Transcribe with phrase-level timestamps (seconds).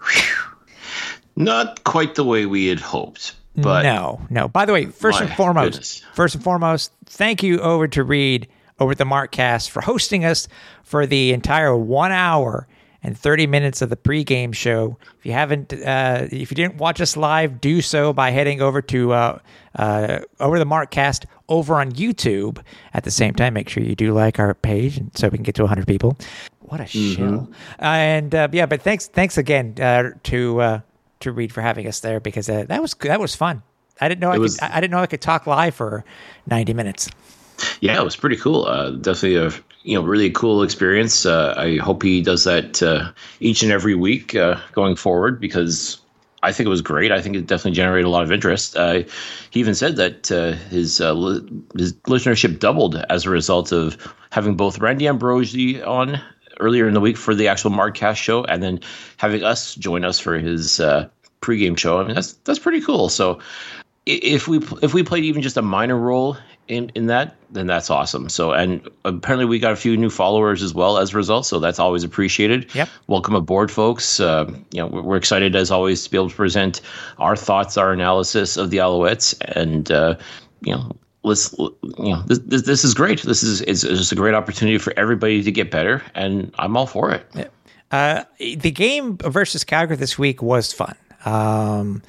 [1.36, 4.48] Not quite the way we had hoped, but no, no.
[4.48, 6.02] By the way, first and foremost, goodness.
[6.16, 8.48] first and foremost, thank you over to Reed
[8.80, 10.48] over at the Markcast for hosting us
[10.82, 12.68] for the entire one hour
[13.04, 14.98] and 30 minutes of the pregame show.
[15.20, 18.82] If you haven't, uh, if you didn't watch us live, do so by heading over
[18.84, 19.40] to uh,
[19.76, 22.60] uh, over the Markcast over on YouTube.
[22.94, 25.44] At the same time, make sure you do like our page, and so we can
[25.44, 26.18] get to 100 people.
[26.62, 27.48] What a show!
[27.80, 30.80] and uh, yeah, but thanks, thanks again uh, to uh,
[31.22, 33.64] to Reed for having us there because uh, that was that was fun.
[34.02, 34.70] I didn't know I was- could.
[34.70, 36.04] I didn't know I could talk live for
[36.48, 37.10] 90 minutes.
[37.80, 38.66] yeah, it was pretty cool.
[38.66, 39.52] Uh, definitely a
[39.88, 41.26] you know really cool experience.
[41.26, 45.98] Uh, I hope he does that uh, each and every week uh, going forward because
[46.44, 47.12] I think it was great.
[47.14, 48.76] I think it definitely generated a lot of interest.
[48.76, 49.04] Uh,
[49.50, 53.98] he even said that uh, his uh, li- his listenership doubled as a result of
[54.30, 56.20] having both Randy Ambrosie on
[56.60, 58.82] earlier in the week for the actual Markcast show, and then
[59.16, 61.08] having us join us for his uh,
[61.42, 62.02] pregame show.
[62.02, 63.08] I mean, that's that's pretty cool.
[63.08, 63.40] So
[64.06, 66.36] if we if we played even just a minor role
[66.68, 68.30] in in that, then that's awesome.
[68.30, 71.46] So and apparently we got a few new followers as well as a result.
[71.46, 72.74] So that's always appreciated.
[72.76, 72.90] Yep.
[73.08, 74.20] Welcome aboard, folks.
[74.20, 76.82] Uh, you know we're, excited as always to be able to present
[77.18, 80.16] our thoughts, our analysis of the Alouettes, and uh,
[80.62, 80.96] you know.
[81.24, 83.22] Let's, you know, this, this, this is great.
[83.24, 86.78] This is it's, it's just a great opportunity for everybody to get better, and I'm
[86.78, 87.52] all for it.
[87.92, 90.96] Uh, the game versus Calgary this week was fun.
[91.26, 92.02] Um,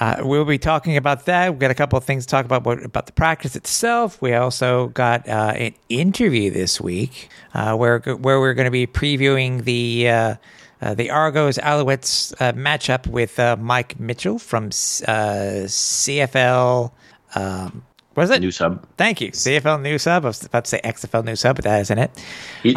[0.00, 1.50] uh, we'll be talking about that.
[1.50, 4.20] We've got a couple of things to talk about what, about the practice itself.
[4.20, 8.86] We also got uh, an interview this week uh, where where we're going to be
[8.86, 10.34] previewing the uh,
[10.82, 16.92] uh, the Argos Alouettes uh, matchup with uh, Mike Mitchell from uh, CFL.
[17.34, 17.82] Um,
[18.14, 18.40] what is it?
[18.40, 18.86] News Hub.
[18.96, 20.24] Thank you, CFL News Hub.
[20.24, 22.10] I was about to say XFL new sub, but that isn't it.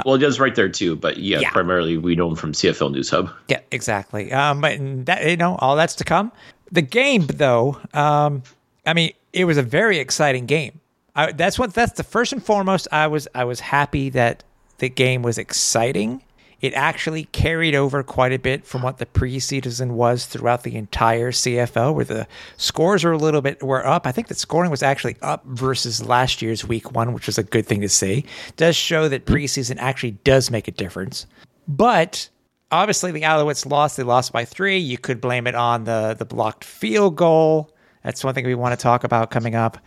[0.06, 1.52] Well, it does right there too, but yeah, Yeah.
[1.52, 3.30] primarily we know him from CFL News Hub.
[3.48, 4.34] Yeah, exactly.
[4.34, 6.34] Um, but that you know, all that's to come.
[6.72, 8.44] The game, though, um,
[8.86, 10.80] I mean, it was a very exciting game.
[11.16, 11.74] I, that's what.
[11.74, 12.88] That's the first and foremost.
[12.92, 14.44] I was I was happy that
[14.78, 16.24] the game was exciting.
[16.62, 21.32] It actually carried over quite a bit from what the preseason was throughout the entire
[21.32, 24.06] CFL, where the scores were a little bit were up.
[24.06, 27.44] I think the scoring was actually up versus last year's week one, which was a
[27.44, 28.26] good thing to see.
[28.58, 31.26] does show that preseason actually does make a difference.
[31.68, 32.30] But
[32.72, 33.98] obviously, the Alouettes lost.
[33.98, 34.78] They lost by three.
[34.78, 37.76] You could blame it on the the blocked field goal.
[38.04, 39.78] That's one thing we want to talk about coming up.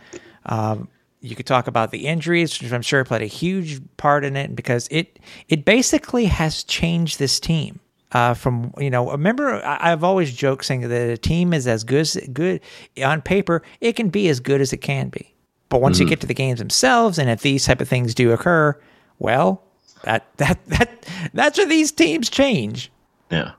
[0.45, 0.87] Um,
[1.21, 4.55] you could talk about the injuries, which I'm sure played a huge part in it
[4.55, 7.79] because it it basically has changed this team.
[8.11, 12.01] Uh, from you know, remember I've always joked saying that a team is as good
[12.01, 12.61] as good
[13.03, 13.63] on paper.
[13.81, 15.33] It can be as good as it can be,
[15.69, 18.31] but once you get to the games themselves, and if these type of things do
[18.31, 18.79] occur,
[19.17, 19.63] well,
[20.03, 22.91] that that that that's where these teams change.
[23.31, 23.51] Yeah.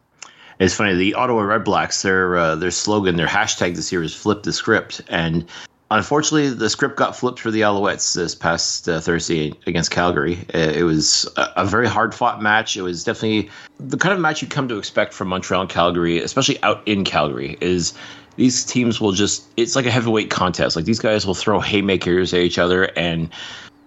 [0.60, 0.94] It's funny.
[0.94, 4.53] The Ottawa Red Blacks, their uh, their slogan, their hashtag this year is "Flip the
[4.53, 5.44] Script," and
[5.91, 10.38] unfortunately, the script got flipped for the Alouettes this past uh, Thursday against Calgary.
[10.53, 12.76] It was a, a very hard fought match.
[12.76, 16.19] It was definitely the kind of match you come to expect from Montreal and Calgary,
[16.19, 17.56] especially out in Calgary.
[17.61, 17.94] Is
[18.37, 20.76] these teams will just it's like a heavyweight contest.
[20.76, 23.29] Like these guys will throw haymakers at each other, and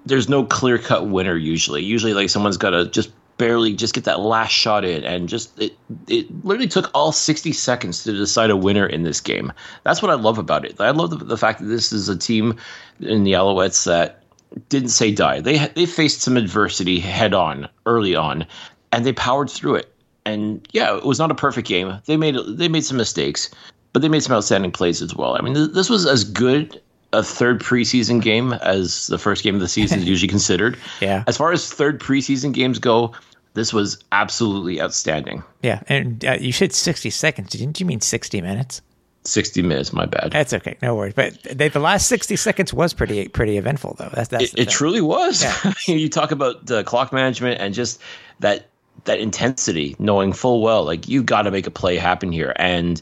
[0.07, 1.83] there's no clear cut winner usually.
[1.83, 5.59] Usually, like someone's got to just barely just get that last shot in, and just
[5.59, 5.77] it
[6.07, 9.51] it literally took all 60 seconds to decide a winner in this game.
[9.83, 10.79] That's what I love about it.
[10.79, 12.57] I love the, the fact that this is a team
[12.99, 14.23] in the Alouettes that
[14.69, 15.41] didn't say die.
[15.41, 18.45] They they faced some adversity head on early on,
[18.91, 19.93] and they powered through it.
[20.25, 21.99] And yeah, it was not a perfect game.
[22.05, 23.49] They made they made some mistakes,
[23.93, 25.35] but they made some outstanding plays as well.
[25.37, 26.81] I mean, th- this was as good
[27.13, 30.77] a third preseason game as the first game of the season is usually considered.
[30.99, 31.23] Yeah.
[31.27, 33.13] As far as third preseason games go,
[33.53, 35.43] this was absolutely outstanding.
[35.63, 37.49] Yeah, and uh, you said sixty seconds.
[37.49, 38.81] Didn't you mean sixty minutes?
[39.23, 40.31] 60 minutes, my bad.
[40.31, 41.13] That's okay, no worries.
[41.13, 44.09] But they, the last sixty seconds was pretty pretty eventful, though.
[44.13, 45.43] That's that's it, it truly was.
[45.43, 45.73] Yeah.
[45.93, 48.01] you talk about the clock management and just
[48.39, 48.67] that
[49.03, 52.53] that intensity, knowing full well like you got to make a play happen here.
[52.55, 53.01] And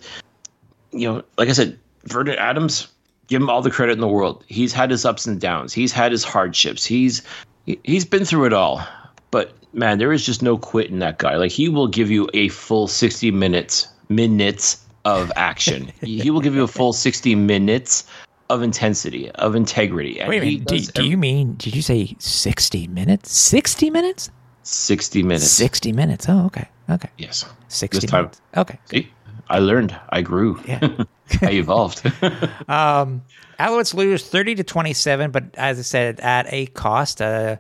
[0.92, 2.88] you know, like I said, Vernon Adams,
[3.28, 4.44] give him all the credit in the world.
[4.48, 5.74] He's had his ups and downs.
[5.74, 6.86] He's had his hardships.
[6.86, 7.22] He's
[7.84, 8.86] he's been through it all.
[9.32, 11.36] But man, there is just no quit in that guy.
[11.38, 15.92] Like he will give you a full sixty minutes minutes of action.
[16.02, 18.06] he will give you a full sixty minutes
[18.50, 20.20] of intensity, of integrity.
[20.20, 20.68] And Wait a minute.
[20.68, 21.56] Do, do you mean?
[21.56, 23.36] Did you say sixty minutes?
[23.36, 24.30] Sixty minutes?
[24.68, 25.48] 60 minutes.
[25.52, 26.26] Sixty minutes.
[26.28, 27.10] Oh, okay, okay.
[27.20, 27.46] Yes.
[27.68, 28.42] Sixty This time- minutes.
[28.58, 28.80] Okay.
[28.86, 29.08] See,
[29.50, 29.98] I learned.
[30.10, 30.60] I grew.
[30.66, 30.88] Yeah.
[31.42, 32.04] I evolved.
[33.60, 37.22] Alouettes lose 30 to 27, but as I said, at a cost.
[37.22, 37.58] Uh,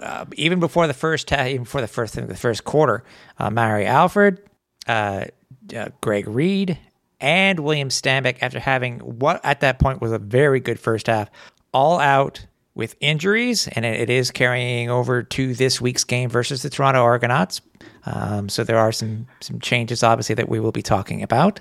[0.00, 3.04] uh, even before the first, ta- even before the first, the first quarter,
[3.38, 4.40] uh, Mario Alford,
[4.88, 5.26] uh,
[5.74, 6.78] uh, Greg Reed,
[7.20, 11.30] and William Stanback, after having what at that point was a very good first half,
[11.72, 16.70] all out with injuries, and it, is carrying over to this week's game versus the
[16.70, 17.60] Toronto Argonauts.
[18.06, 21.60] Um, so there are some some changes, obviously, that we will be talking about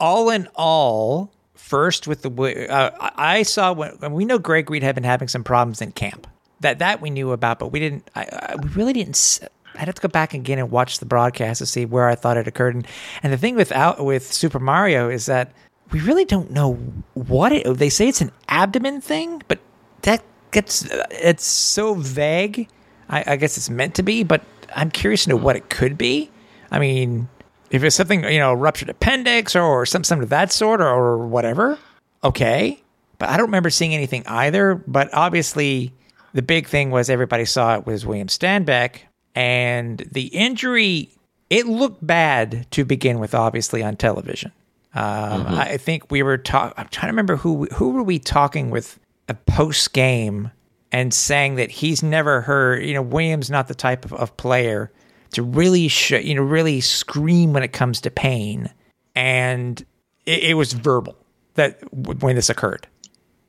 [0.00, 4.94] all in all, first with the uh, I saw when, we know Greg Reed had
[4.94, 6.26] been having some problems in camp.
[6.60, 8.08] That that we knew about, but we didn't.
[8.14, 9.16] I, I we really didn't.
[9.16, 9.40] s-
[9.76, 12.36] I'd have to go back again and watch the broadcast to see where I thought
[12.36, 12.76] it occurred.
[12.76, 12.86] And,
[13.24, 15.52] and the thing with out with Super Mario is that
[15.94, 16.72] we really don't know
[17.14, 17.72] what it.
[17.78, 19.60] They say it's an abdomen thing, but
[20.02, 22.68] that gets uh, it's so vague.
[23.08, 24.42] I, I guess it's meant to be, but
[24.74, 26.32] I'm curious to know what it could be.
[26.72, 27.28] I mean,
[27.70, 31.28] if it's something you know, ruptured appendix or, some something of that sort or, or
[31.28, 31.78] whatever,
[32.24, 32.82] okay.
[33.18, 34.74] But I don't remember seeing anything either.
[34.74, 35.92] But obviously,
[36.32, 39.02] the big thing was everybody saw it was William Stanback,
[39.36, 41.10] and the injury.
[41.50, 44.50] It looked bad to begin with, obviously on television.
[44.94, 46.74] Um, I think we were talking.
[46.76, 48.98] I'm trying to remember who who were we talking with
[49.28, 50.50] a post game
[50.92, 52.84] and saying that he's never heard.
[52.84, 54.92] You know, Williams not the type of, of player
[55.32, 58.70] to really sh- you know really scream when it comes to pain,
[59.16, 59.84] and
[60.26, 61.16] it, it was verbal
[61.54, 62.86] that w- when this occurred.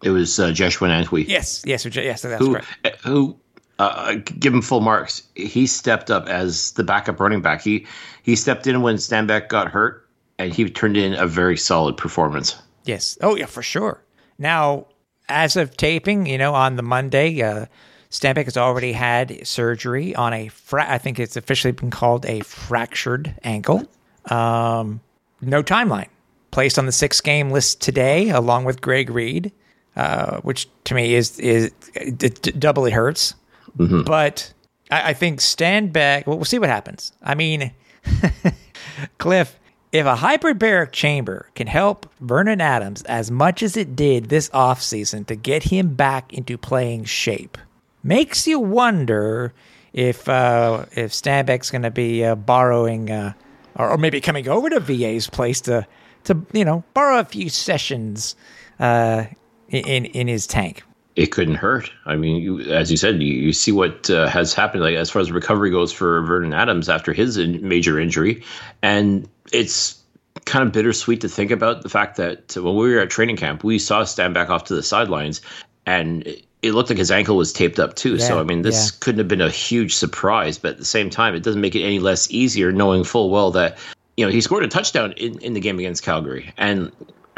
[0.03, 1.27] it was uh, Joshua Antwi.
[1.27, 3.01] Yes, yes, yes, that's who, correct.
[3.03, 3.35] who
[3.77, 5.21] uh, give him full marks.
[5.35, 7.61] He stepped up as the backup running back.
[7.61, 7.85] He
[8.23, 10.04] he stepped in when Stanback got hurt,
[10.37, 12.55] and he turned in a very solid performance.
[12.83, 13.17] Yes.
[13.21, 14.03] Oh, yeah, for sure.
[14.37, 14.87] Now,
[15.29, 17.65] as of taping, you know, on the Monday, uh,
[18.11, 22.41] Stanback has already had surgery on a, fra- I think it's officially been called a
[22.41, 23.87] fractured ankle.
[24.29, 25.01] Um,
[25.41, 26.07] no timeline.
[26.51, 29.51] Placed on the six game list today, along with Greg Reed,
[29.97, 33.33] uh, which to me is is it, it doubly hurts.
[33.75, 34.53] But
[34.89, 36.25] I, I think Stanback.
[36.25, 37.11] Well, we'll see what happens.
[37.21, 37.73] I mean,
[39.17, 39.59] Cliff,
[39.91, 45.25] if a hyperbaric chamber can help Vernon Adams as much as it did this offseason
[45.27, 47.57] to get him back into playing shape,
[48.03, 49.53] makes you wonder
[49.93, 53.33] if uh, if Stanback's going to be uh, borrowing uh,
[53.75, 55.87] or, or maybe coming over to VA's place to
[56.25, 58.35] to you know borrow a few sessions
[58.79, 59.25] uh,
[59.69, 60.83] in in his tank.
[61.15, 61.89] It couldn't hurt.
[62.05, 64.83] I mean, you, as you said, you, you see what uh, has happened.
[64.83, 68.43] Like as far as recovery goes for Vernon Adams after his in, major injury,
[68.81, 70.01] and it's
[70.45, 73.63] kind of bittersweet to think about the fact that when we were at training camp,
[73.63, 75.41] we saw Stan back off to the sidelines,
[75.85, 76.25] and
[76.61, 78.17] it- looked like his ankle was taped up too.
[78.17, 78.97] so I mean, this yeah.
[78.99, 81.83] couldn't have been a huge surprise, but at the same time, it doesn't make it
[81.83, 83.77] any less easier knowing full well that
[84.17, 86.91] you know he scored a touchdown in, in the game against Calgary, and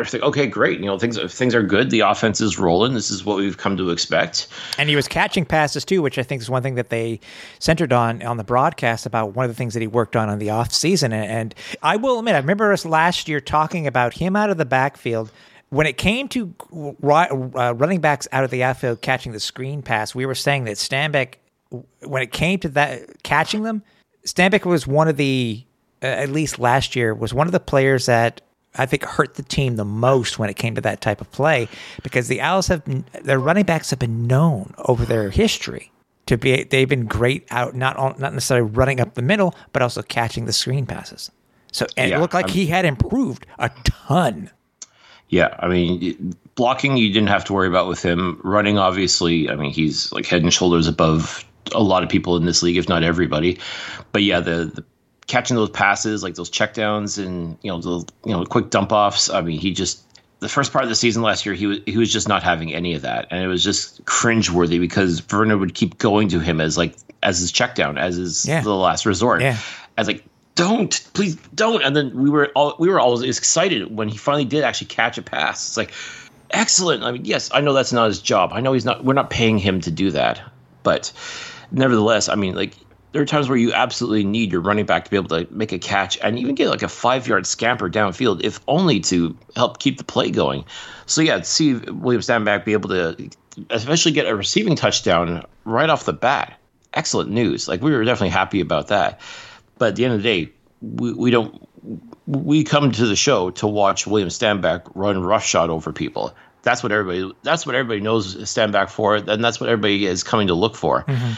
[0.03, 1.89] think okay, great, you know things things are good.
[1.89, 2.93] The offense is rolling.
[2.93, 4.47] This is what we've come to expect.
[4.77, 7.19] And he was catching passes too, which I think is one thing that they
[7.59, 10.39] centered on on the broadcast about one of the things that he worked on on
[10.39, 11.13] the off season.
[11.13, 14.65] And, I will admit, I remember us last year talking about him out of the
[14.65, 15.31] backfield.
[15.69, 16.53] When it came to
[17.03, 20.77] uh, running backs out of the outfield catching the screen pass, we were saying that
[20.77, 21.35] Stanback,
[22.01, 23.83] when it came to that catching them,
[24.25, 25.63] Stanback was one of the,
[26.01, 28.41] uh, at least last year, was one of the players that
[28.77, 31.67] I think hurt the team the most when it came to that type of play
[32.03, 35.91] because the Owls have been, their running backs have been known over their history
[36.27, 39.81] to be they've been great out not on, not necessarily running up the middle but
[39.81, 41.31] also catching the screen passes.
[41.71, 44.51] So and it looked like I'm- he had improved a ton.
[45.29, 48.39] Yeah, I mean, blocking you didn't have to worry about with him.
[48.43, 51.43] Running, obviously, I mean, he's like head and shoulders above
[51.75, 53.59] a lot of people in this league, if not everybody.
[54.13, 54.85] But yeah, the, the
[55.27, 59.29] catching those passes, like those checkdowns, and you know, the you know, quick dump offs.
[59.29, 60.03] I mean, he just
[60.39, 62.73] the first part of the season last year, he was he was just not having
[62.73, 66.61] any of that, and it was just cringeworthy because Vernon would keep going to him
[66.61, 68.61] as like as his check down, as his Yeah.
[68.61, 69.41] the last resort.
[69.41, 69.57] Yeah.
[69.97, 70.23] As like,
[70.55, 71.83] don't please don't.
[71.83, 75.17] And then we were all we were always excited when he finally did actually catch
[75.17, 75.67] a pass.
[75.67, 75.91] It's like
[76.51, 77.03] excellent.
[77.03, 78.51] I mean, yes, I know that's not his job.
[78.53, 79.03] I know he's not.
[79.03, 80.41] We're not paying him to do that,
[80.83, 81.11] but
[81.71, 82.73] nevertheless, I mean, like
[83.11, 85.71] there are times where you absolutely need your running back to be able to make
[85.71, 89.79] a catch and even get like a five yard scamper downfield, if only to help
[89.79, 90.65] keep the play going.
[91.05, 93.29] So yeah, see William Stanback be able to
[93.69, 96.59] especially get a receiving touchdown right off the bat.
[96.93, 97.67] Excellent news.
[97.67, 99.21] Like we were definitely happy about that.
[99.77, 101.67] But at the end of the day, we, we don't
[102.27, 106.35] we come to the show to watch William Stanback run roughshod over people.
[106.63, 107.33] That's what everybody.
[107.43, 111.03] That's what everybody knows Stanback for, and that's what everybody is coming to look for.
[111.03, 111.33] Mm-hmm.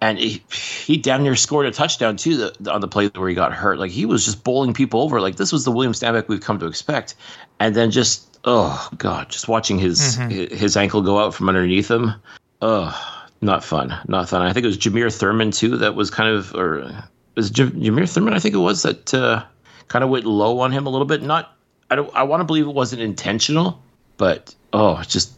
[0.00, 0.42] And he,
[0.84, 3.78] he damn near scored a touchdown too the, on the play where he got hurt.
[3.78, 5.20] Like he was just bowling people over.
[5.20, 7.14] Like this was the William Stanback we've come to expect.
[7.58, 12.12] And then just oh god, just watching his his ankle go out from underneath him.
[12.60, 14.42] Oh, not fun, not fun.
[14.42, 16.90] I think it was Jameer Thurman too that was kind of, or
[17.36, 18.34] was Jam- Jameer Thurman?
[18.34, 19.44] I think it was that uh,
[19.88, 21.22] kind of went low on him a little bit.
[21.22, 21.54] Not,
[21.90, 23.82] I don't, I want to believe it wasn't intentional,
[24.16, 25.34] but oh, just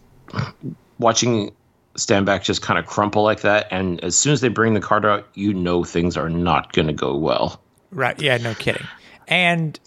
[0.99, 1.53] watching
[1.97, 5.05] Stanback just kind of crumple like that, and as soon as they bring the card
[5.05, 7.61] out, you know things are not going to go well.
[7.91, 8.21] Right.
[8.21, 8.87] Yeah, no kidding.
[9.29, 9.79] And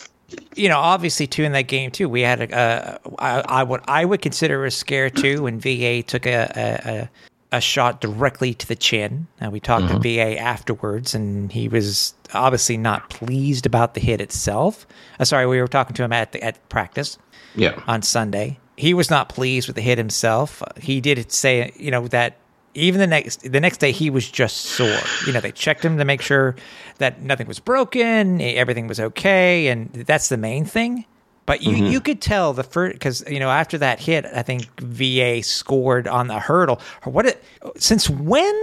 [0.56, 3.82] you know, obviously too in that game too, we had a, a I, I would
[3.88, 7.10] I would consider a scare too when VA took a
[7.52, 9.28] a, a, shot directly to the chin.
[9.42, 14.22] Now we talked to VA afterwards, and he was obviously not pleased about the hit
[14.22, 14.86] itself.
[15.20, 17.18] Uh, sorry, we were talking to him at the, at practice
[17.56, 18.60] Yeah, on Sunday.
[18.80, 20.64] He was not pleased with the hit himself.
[20.80, 22.38] He did say, you know, that
[22.74, 25.00] even the next the next day he was just sore.
[25.28, 26.56] You know, they checked him to make sure
[26.98, 31.06] that nothing was broken, everything was okay, and that's the main thing.
[31.46, 31.86] But you, mm-hmm.
[31.88, 36.08] you could tell the first because you know after that hit, I think VA scored
[36.08, 36.80] on the hurdle.
[37.04, 37.26] What?
[37.26, 37.44] It,
[37.78, 38.62] since when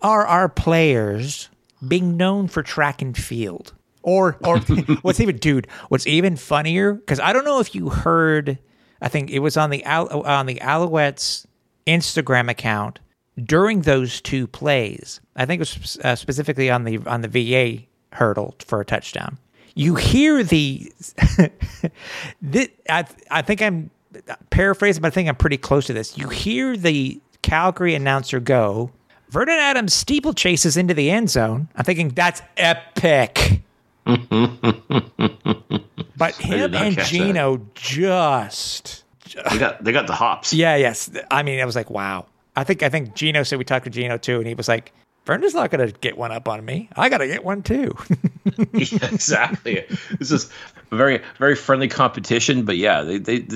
[0.00, 1.50] are our players
[1.86, 3.74] being known for track and field?
[4.02, 4.58] Or or
[5.02, 5.66] what's even dude?
[5.88, 6.94] What's even funnier?
[6.94, 8.58] Because I don't know if you heard.
[9.00, 11.46] I think it was on the Al- on the Alouettes
[11.86, 12.98] Instagram account
[13.42, 15.20] during those two plays.
[15.36, 19.38] I think it was uh, specifically on the on the VA hurdle for a touchdown.
[19.74, 20.92] You hear the,
[22.50, 23.90] thi- I I think I'm
[24.50, 26.18] paraphrasing, but I think I'm pretty close to this.
[26.18, 28.90] You hear the Calgary announcer go,
[29.30, 33.59] "Vernon Adams steeplechases into the end zone." I'm thinking that's epic.
[36.16, 37.06] but him and catch that.
[37.06, 39.04] Geno just
[39.50, 40.52] they got they got the hops.
[40.52, 41.10] yeah, yes.
[41.30, 42.26] I mean, I was like, wow.
[42.56, 44.92] I think I think Geno said we talked to Geno too, and he was like,
[45.24, 46.88] Vernon's not gonna get one up on me.
[46.96, 47.96] I gotta get one too.
[48.74, 49.84] Yeah, exactly.
[50.18, 50.50] This is
[50.90, 53.46] a very very friendly competition, but yeah, they, they,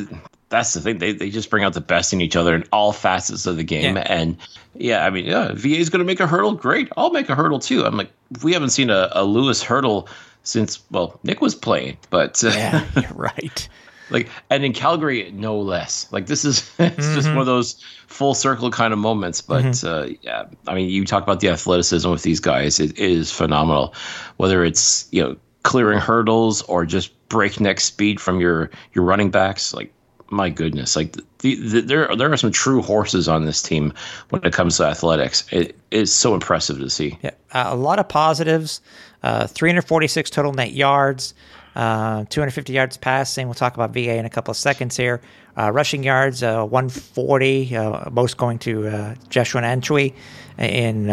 [0.48, 0.98] that's the thing.
[0.98, 3.64] They they just bring out the best in each other in all facets of the
[3.64, 3.96] game.
[3.96, 4.06] Yeah.
[4.06, 4.36] And
[4.74, 6.54] yeah, I mean, yeah, VA is going to make a hurdle.
[6.54, 7.84] Great, I'll make a hurdle too.
[7.84, 8.10] I'm like,
[8.42, 10.08] we haven't seen a, a Lewis hurdle
[10.44, 13.68] since well, Nik was playing, but uh, yeah, you're right.
[14.10, 16.06] like and in Calgary, no less.
[16.12, 19.40] Like this is it's just one of those full circle kind of moments.
[19.40, 22.98] But uh, yeah, I mean, you talk about the athleticism with these guys; it, it
[22.98, 23.94] is phenomenal.
[24.36, 29.74] Whether it's you know clearing hurdles or just breakneck speed from your your running backs,
[29.74, 29.92] like
[30.30, 33.92] my goodness, like the, the, there there are some true horses on this team
[34.30, 35.44] when it comes to athletics.
[35.50, 37.18] It is so impressive to see.
[37.22, 38.80] Yeah, uh, a lot of positives.
[39.24, 41.32] Uh, 346 total net yards,
[41.76, 43.46] uh, 250 yards passing.
[43.46, 45.22] We'll talk about VA in a couple of seconds here.
[45.56, 50.12] Uh, rushing yards, uh, 140, uh, most going to uh, Joshua Antwi
[50.58, 51.06] in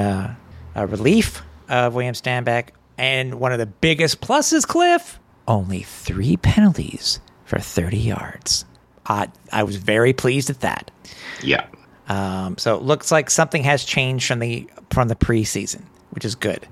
[0.76, 2.70] relief of William Stanback.
[2.98, 8.66] And one of the biggest pluses, Cliff, only three penalties for 30 yards.
[9.06, 10.92] Uh, I was very pleased at that.
[11.42, 11.66] Yeah.
[12.10, 16.36] Um, so it looks like something has changed from the from the preseason, which is
[16.36, 16.68] good.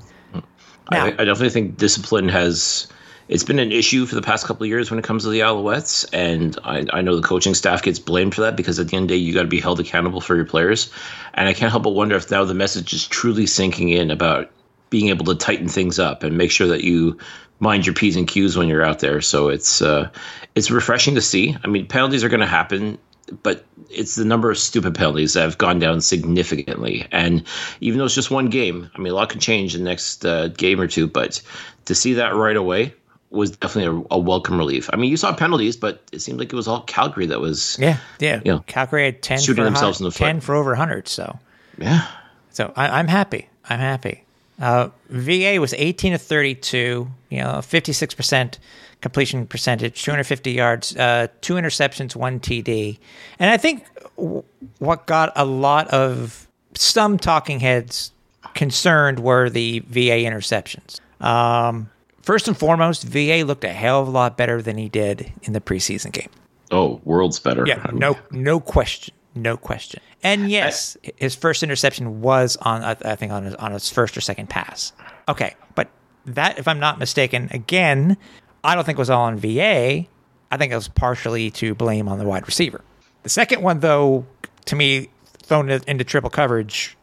[0.92, 2.88] Now, I, I definitely think discipline has
[3.30, 5.42] it's been an issue for the past couple of years when it comes to the
[5.42, 8.98] Alouettes, and I, I know the coaching staff gets blamed for that because at the
[8.98, 10.92] end of the day, you got to be held accountable for your players.
[11.36, 14.50] And I can't help but wonder if now the message is truly sinking in about
[14.90, 17.20] being able to tighten things up and make sure that you
[17.60, 19.22] mind your p's and q's when you're out there.
[19.22, 20.10] So it's uh,
[20.56, 21.56] it's refreshing to see.
[21.64, 22.98] I mean, penalties are going to happen
[23.44, 27.08] but it's the number of stupid penalties that have gone down significantly.
[27.12, 27.44] And
[27.82, 30.26] even though it's just one game, I mean, a lot can change in the next
[30.26, 31.42] uh, game or two, but
[31.86, 32.94] to see that right away
[33.32, 34.90] was definitely a, a welcome relief.
[34.92, 37.78] I mean, you saw penalties, but it seemed like it was all Calgary that was,
[37.80, 38.42] yeah, yeah.
[38.44, 40.26] You know, Calgary had ten shooting for themselves in the foot.
[40.26, 41.08] ten for over hundred.
[41.08, 41.38] So,
[41.78, 42.08] yeah.
[42.52, 43.48] so I, I'm happy.
[43.70, 44.24] I'm happy.
[44.60, 48.58] Uh, VA was 18 to 32, you know, 56%
[49.02, 53.00] completion percentage, 250 yards, uh, two interceptions, one TD.
[53.40, 53.86] And I think
[54.18, 54.44] w-
[54.80, 58.12] what got a lot of some talking heads
[58.56, 61.00] concerned were the VA interceptions.
[61.22, 61.90] Um,
[62.22, 65.54] first and foremost, VA looked a hell of a lot better than he did in
[65.54, 66.30] the preseason game.
[66.72, 67.66] Oh, worlds better.
[67.66, 70.02] Yeah, no, no question, no question.
[70.22, 74.16] And yes, his first interception was on, I I think, on his, on his first
[74.18, 74.92] or second pass.
[75.28, 75.90] Okay, but
[76.26, 78.18] that, if I'm not mistaken, again,
[78.64, 80.06] I don't think it was all on VA.
[80.52, 82.82] I think it was partially to blame on the wide receiver.
[83.24, 84.26] The second one, though,
[84.66, 85.10] to me,
[85.44, 86.98] thrown into triple coverage,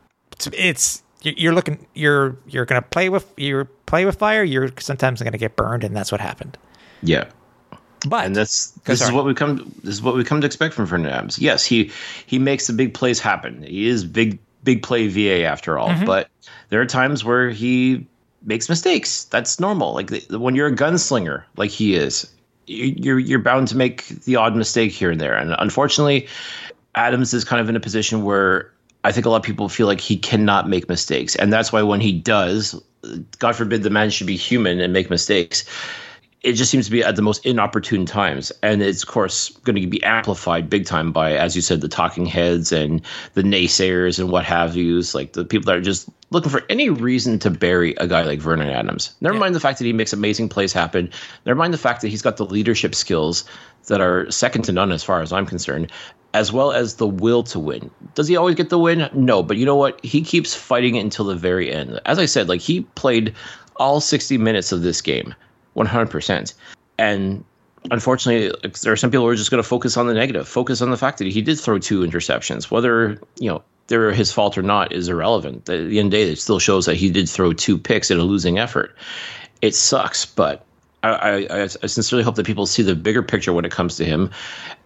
[0.53, 4.45] it's, you're looking, you're you're gonna play with you're play with fire.
[4.45, 6.57] You're sometimes gonna get burned, and that's what happened.
[7.03, 7.25] Yeah.
[8.07, 9.11] But and that's this sorry.
[9.11, 11.39] is what we come this is what we come to expect from Fernando Adams.
[11.39, 11.91] Yes, he
[12.27, 13.63] he makes the big plays happen.
[13.63, 16.05] He is big big play VA after all, mm-hmm.
[16.05, 16.29] but
[16.69, 18.07] there are times where he
[18.47, 19.25] makes mistakes.
[19.25, 19.93] That's normal.
[19.93, 22.27] Like the- when you're a gunslinger, like he is,
[22.67, 25.35] you- you're you're bound to make the odd mistake here and there.
[25.35, 26.27] And unfortunately,
[26.95, 28.71] Adams is kind of in a position where
[29.05, 31.83] I think a lot of people feel like he cannot make mistakes, and that's why
[31.83, 32.81] when he does,
[33.39, 35.65] God forbid the man should be human and make mistakes
[36.43, 38.53] it just seems to be at the most inopportune times.
[38.63, 41.89] And it's of course going to be amplified big time by as you said the
[41.89, 43.01] talking heads and
[43.35, 46.91] the naysayers and what have yous like the people that are just looking for any
[46.91, 49.15] reason to bury a guy like vernon adams.
[49.21, 51.11] Never mind the fact that he makes amazing plays happen.
[51.47, 53.45] Never mind the fact that he's got the leadership skills
[53.87, 55.91] that are second to none as far as i'm concerned
[56.35, 57.91] as well as the will to win.
[58.15, 59.09] Does he always get the win?
[59.15, 60.05] No but you know what?
[60.05, 61.99] He keeps fighting it until the very end.
[62.05, 63.35] As i said like he played
[63.77, 65.35] all 60 minutes of this game
[65.77, 66.55] 100%.
[66.99, 67.45] And
[67.91, 70.81] unfortunately, there are some people who are just going to focus on the negative, focus
[70.83, 72.71] on the fact that he did throw two interceptions.
[72.71, 75.69] Whether, you know, they're his fault or not is irrelevant.
[75.69, 78.11] At the end of the day, it still shows that he did throw two picks
[78.11, 78.97] in a losing effort.
[79.63, 80.65] It sucks, but
[81.03, 84.05] I, I, I sincerely hope that people see the bigger picture when it comes to
[84.05, 84.31] him.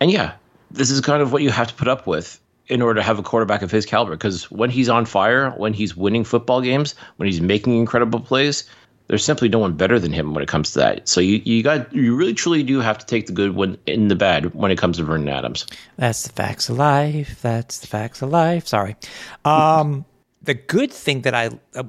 [0.00, 0.34] And yeah,
[0.70, 3.18] this is kind of what you have to put up with in order to have
[3.18, 4.12] a quarterback of his caliber.
[4.12, 8.68] Because when he's on fire, when he's winning football games, when he's making incredible plays,
[9.10, 11.08] there's simply no one better than him when it comes to that.
[11.08, 14.06] So you, you got you really truly do have to take the good when in
[14.06, 15.66] the bad when it comes to Vernon Adams.
[15.96, 17.42] That's the facts of life.
[17.42, 18.68] That's the facts of life.
[18.68, 18.94] Sorry.
[19.44, 20.04] Um,
[20.42, 21.82] the good thing that I uh,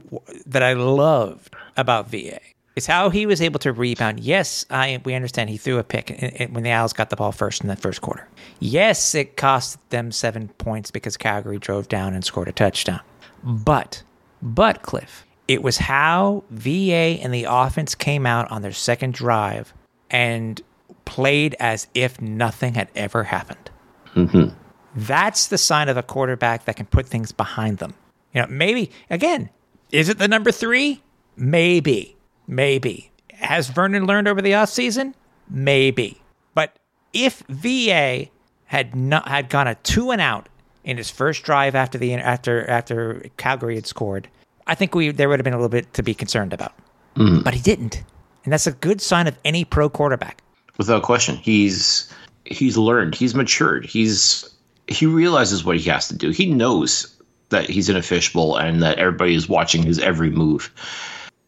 [0.48, 2.40] that I loved about VA
[2.76, 4.20] is how he was able to rebound.
[4.20, 7.16] Yes, I we understand he threw a pick in- in- when the Owls got the
[7.16, 8.28] ball first in that first quarter.
[8.60, 13.02] Yes, it cost them seven points because Calgary drove down and scored a touchdown.
[13.44, 14.02] But,
[14.42, 19.74] but Cliff, it was how VA and the offense came out on their second drive
[20.10, 20.62] and
[21.04, 23.70] played as if nothing had ever happened.
[24.16, 24.56] Mm-hmm.
[24.96, 27.96] That's the sign of a quarterback that can put things behind them.
[28.34, 29.50] You know, maybe again,
[29.92, 31.04] is it the number three?
[31.36, 32.16] Maybe,
[32.48, 33.12] maybe.
[33.34, 35.16] Has Vernon learned over the offseason?
[35.50, 36.22] Maybe.
[36.54, 36.78] But
[37.12, 38.28] if VA
[38.68, 40.48] had not had gone a two and out
[40.86, 44.30] in his first drive after the after after Calgary had scored,
[44.68, 46.74] I think we there would have been a little bit to be concerned about.
[47.16, 47.42] Hmm.
[47.42, 48.04] But he didn't,
[48.44, 50.42] and that's a good sign of any pro quarterback.
[50.78, 52.12] Without question, he's
[52.46, 54.50] he's learned, he's matured, he's
[54.88, 56.30] he realizes what he has to do.
[56.30, 57.16] He knows
[57.50, 60.72] that he's in a fishbowl and that everybody is watching his every move.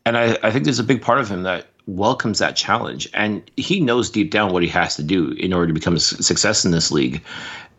[0.06, 3.10] And I, I think there's a big part of him that welcomes that challenge.
[3.13, 5.99] And he knows deep down what he has to do in order to become a
[5.99, 7.23] success in this league.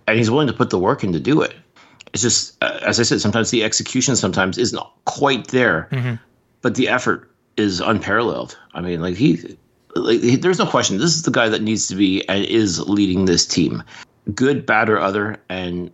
[0.07, 1.55] And he's willing to put the work in to do it.
[2.15, 5.89] It's just, uh, as I said, sometimes the execution sometimes isn't quite there,
[6.63, 8.57] but the effort is unparalleled.
[8.73, 9.57] I mean, like he,
[9.97, 10.99] like he, there's no question.
[10.99, 13.83] This is the guy that needs to be and is leading this team,
[14.33, 15.37] good, bad, or other.
[15.49, 15.91] And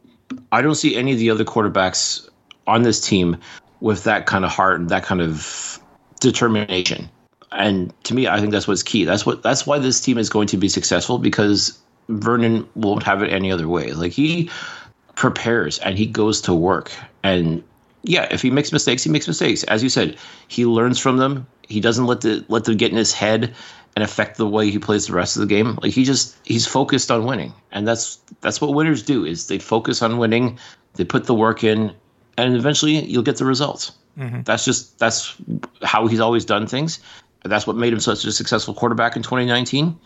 [0.52, 2.28] I don't see any of the other quarterbacks
[2.66, 3.38] on this team
[3.80, 5.80] with that kind of heart and that kind of
[6.20, 7.08] determination.
[7.50, 9.04] And to me, I think that's what's key.
[9.04, 11.78] That's what that's why this team is going to be successful because
[12.10, 13.92] Vernon won't have it any other way.
[13.92, 14.50] Like he
[15.20, 16.90] prepares and he goes to work.
[17.22, 17.62] And
[18.02, 19.62] yeah, if he makes mistakes, he makes mistakes.
[19.64, 20.16] As you said,
[20.48, 21.46] he learns from them.
[21.68, 23.54] He doesn't let the let them get in his head
[23.94, 25.78] and affect the way he plays the rest of the game.
[25.82, 27.52] Like he just he's focused on winning.
[27.70, 30.58] And that's that's what winners do is they focus on winning,
[30.94, 31.92] they put the work in,
[32.38, 33.92] and eventually you'll get the results.
[34.18, 34.44] Mm-hmm.
[34.44, 35.36] That's just that's
[35.82, 36.98] how he's always done things.
[37.44, 39.98] That's what made him such a successful quarterback in 2019.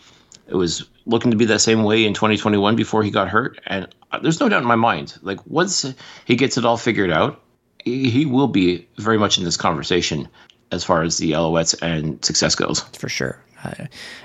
[0.46, 3.61] It was looking to be that same way in 2021 before he got hurt.
[3.66, 3.88] And
[4.22, 7.40] there's no doubt in my mind, like once he gets it all figured out,
[7.85, 10.28] he will be very much in this conversation
[10.70, 12.80] as far as the Alouettes and success goes.
[12.80, 13.38] for sure.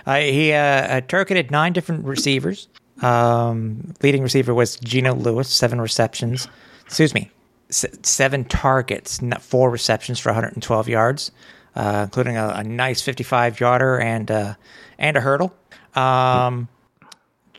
[0.05, 2.67] Uh, he uh, uh, targeted nine different receivers.
[3.01, 6.47] Um, leading receiver was Geno Lewis, seven receptions.
[6.85, 7.31] Excuse me,
[7.69, 11.31] seven targets, four receptions for 112 yards,
[11.75, 14.55] uh, including a, a, nice 55 yarder and uh,
[14.97, 15.53] and a hurdle.
[15.95, 16.67] Um,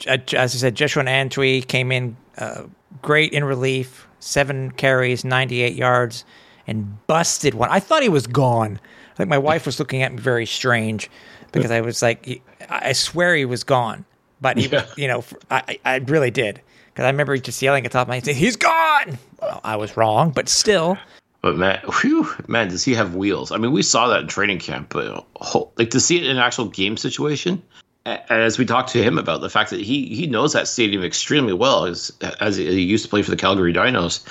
[0.06, 2.62] as I said, Joshua Antwi came in uh,
[3.02, 6.24] great in relief, seven carries, 98 yards,
[6.66, 7.68] and busted one.
[7.70, 8.80] I thought he was gone.
[9.12, 11.10] I think my wife was looking at me very strange
[11.52, 14.04] because I was like, I swear he was gone.
[14.40, 14.86] But he, yeah.
[14.96, 18.08] you know, I, I really did because I remember just yelling at the top of
[18.08, 20.96] my head, "He's gone!" Well, I was wrong, but still.
[21.42, 23.52] But man, whew, man, does he have wheels?
[23.52, 25.26] I mean, we saw that in training camp, but
[25.78, 27.62] like to see it in an actual game situation.
[28.06, 31.52] As we talked to him about the fact that he he knows that stadium extremely
[31.52, 32.10] well, as
[32.40, 34.26] as he used to play for the Calgary Dinos,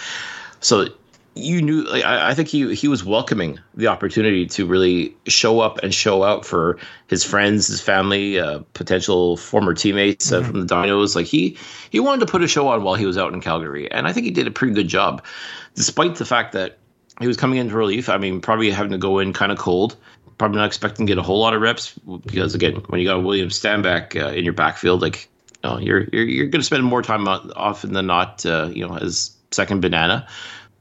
[0.59, 0.87] so
[1.35, 5.59] you knew like, I, I, think he he was welcoming the opportunity to really show
[5.59, 6.77] up and show out for
[7.07, 10.49] his friends, his family, uh, potential former teammates uh, mm-hmm.
[10.49, 11.15] from the Dinos.
[11.15, 11.57] Like he
[11.89, 14.13] he wanted to put a show on while he was out in Calgary, and I
[14.13, 15.23] think he did a pretty good job,
[15.75, 16.77] despite the fact that
[17.19, 18.09] he was coming into relief.
[18.09, 19.95] I mean, probably having to go in kind of cold.
[20.39, 21.93] Probably not expecting to get a whole lot of reps
[22.25, 25.29] because again, when you got William Stanback uh, in your backfield, like
[25.63, 28.87] you know, you're you're you're going to spend more time often than not, uh, you
[28.87, 30.27] know, as second banana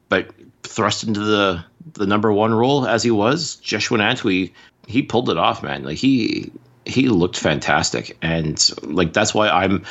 [0.09, 0.31] but
[0.63, 4.53] thrust into the the number one role as he was, Joshua Antwi,
[4.87, 5.85] he pulled it off, man.
[5.85, 6.51] Like he
[6.85, 9.85] he looked fantastic, and like that's why I'm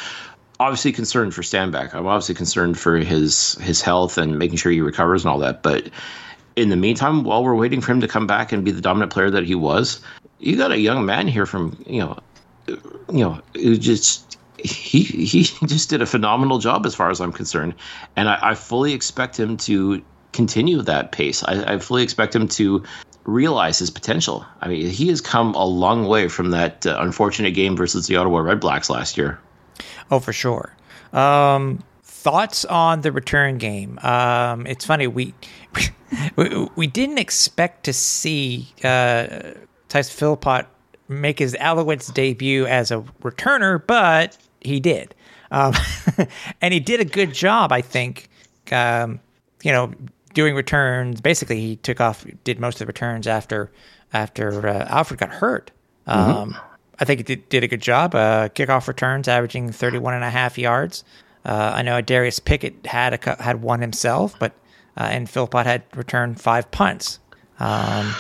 [0.59, 1.93] obviously concerned for Stanback.
[1.93, 5.63] I'm obviously concerned for his his health and making sure he recovers and all that.
[5.63, 5.89] But
[6.57, 9.13] in the meantime, while we're waiting for him to come back and be the dominant
[9.13, 10.01] player that he was,
[10.39, 12.19] you got a young man here from you know,
[12.67, 17.31] you know, who just he he just did a phenomenal job as far as I'm
[17.31, 17.75] concerned,
[18.15, 21.43] and I, I fully expect him to continue that pace.
[21.43, 22.83] I, I, fully expect him to
[23.23, 24.45] realize his potential.
[24.61, 28.17] I mean, he has come a long way from that uh, unfortunate game versus the
[28.17, 29.39] Ottawa Redblacks last year.
[30.11, 30.75] Oh, for sure.
[31.11, 33.97] Um, thoughts on the return game?
[34.03, 35.33] Um, it's funny we,
[36.35, 39.53] we we didn't expect to see uh,
[39.89, 40.67] Tyson Philpott
[41.07, 45.15] make his Alouettes debut as a returner, but he did,
[45.51, 45.73] um,
[46.61, 48.29] and he did a good job, I think.
[48.71, 49.19] Um,
[49.63, 49.93] you know,
[50.33, 51.21] doing returns.
[51.21, 53.71] Basically, he took off, did most of the returns after
[54.13, 55.71] after uh, Alford got hurt.
[56.07, 56.31] Mm-hmm.
[56.31, 56.57] Um,
[56.99, 58.15] I think he did, did a good job.
[58.15, 61.03] Uh, kickoff returns averaging 31 and a half yards.
[61.45, 64.53] Uh, I know Darius Pickett had a, had one himself, but
[64.97, 67.19] uh, and Philpott had returned five punts.
[67.59, 68.13] Um,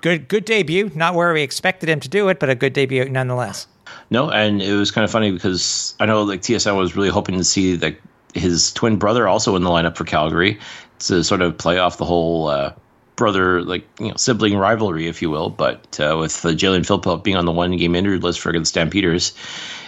[0.00, 0.90] good good debut.
[0.94, 3.66] Not where we expected him to do it, but a good debut nonetheless.
[4.10, 7.36] No, and it was kind of funny because I know like TSN was really hoping
[7.36, 8.00] to see like
[8.34, 10.58] his twin brother also in the lineup for Calgary
[11.00, 12.72] to sort of play off the whole uh,
[13.16, 15.50] brother like you know sibling rivalry, if you will.
[15.50, 18.64] But uh, with uh, Jalen Philpott being on the one game injured list for the
[18.64, 19.32] Stampeders,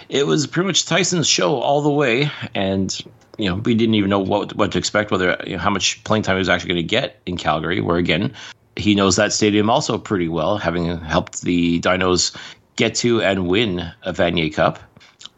[0.09, 2.97] it was pretty much Tyson's show all the way, and
[3.37, 6.03] you know we didn't even know what what to expect, whether you know, how much
[6.03, 8.33] playing time he was actually going to get in Calgary, where again
[8.75, 12.35] he knows that stadium also pretty well, having helped the Dinos
[12.75, 14.79] get to and win a Vanier Cup.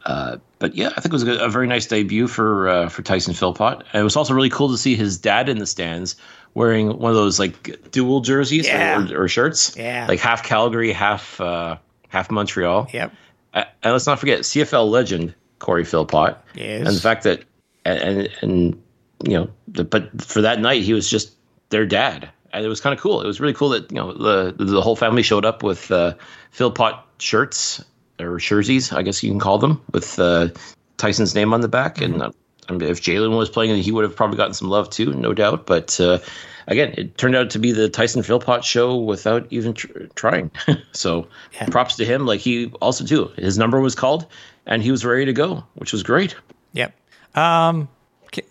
[0.05, 3.01] Uh, but yeah, I think it was a, a very nice debut for uh, for
[3.01, 3.83] Tyson Philpott.
[3.91, 6.15] And it was also really cool to see his dad in the stands
[6.53, 9.11] wearing one of those like dual jerseys yeah.
[9.11, 11.77] or, or, shirts, yeah, like half Calgary, half uh,
[12.07, 12.87] half Montreal.
[12.93, 13.13] Yep.
[13.53, 16.85] And let's not forget CFL legend Cory Philpott, yes.
[16.85, 17.43] and the fact that
[17.85, 18.83] and and, and
[19.23, 21.33] you know, the, but for that night he was just
[21.69, 22.29] their dad.
[22.53, 23.21] And it was kind of cool.
[23.21, 26.13] It was really cool that you know the the whole family showed up with uh,
[26.51, 27.83] Philpott shirts
[28.19, 30.49] or jerseys, I guess you can call them, with uh,
[30.97, 31.95] Tyson's name on the back.
[31.95, 32.13] Mm-hmm.
[32.13, 32.31] And uh,
[32.69, 35.33] I mean, if Jalen was playing, he would have probably gotten some love too, no
[35.33, 35.65] doubt.
[35.65, 36.19] But uh,
[36.67, 40.51] again, it turned out to be the Tyson Philpott show without even tr- trying.
[40.91, 41.67] so yeah.
[41.67, 42.25] props to him.
[42.25, 44.25] Like he also too, his number was called,
[44.65, 46.35] and he was ready to go, which was great.
[46.73, 46.93] Yep.
[47.35, 47.89] Um,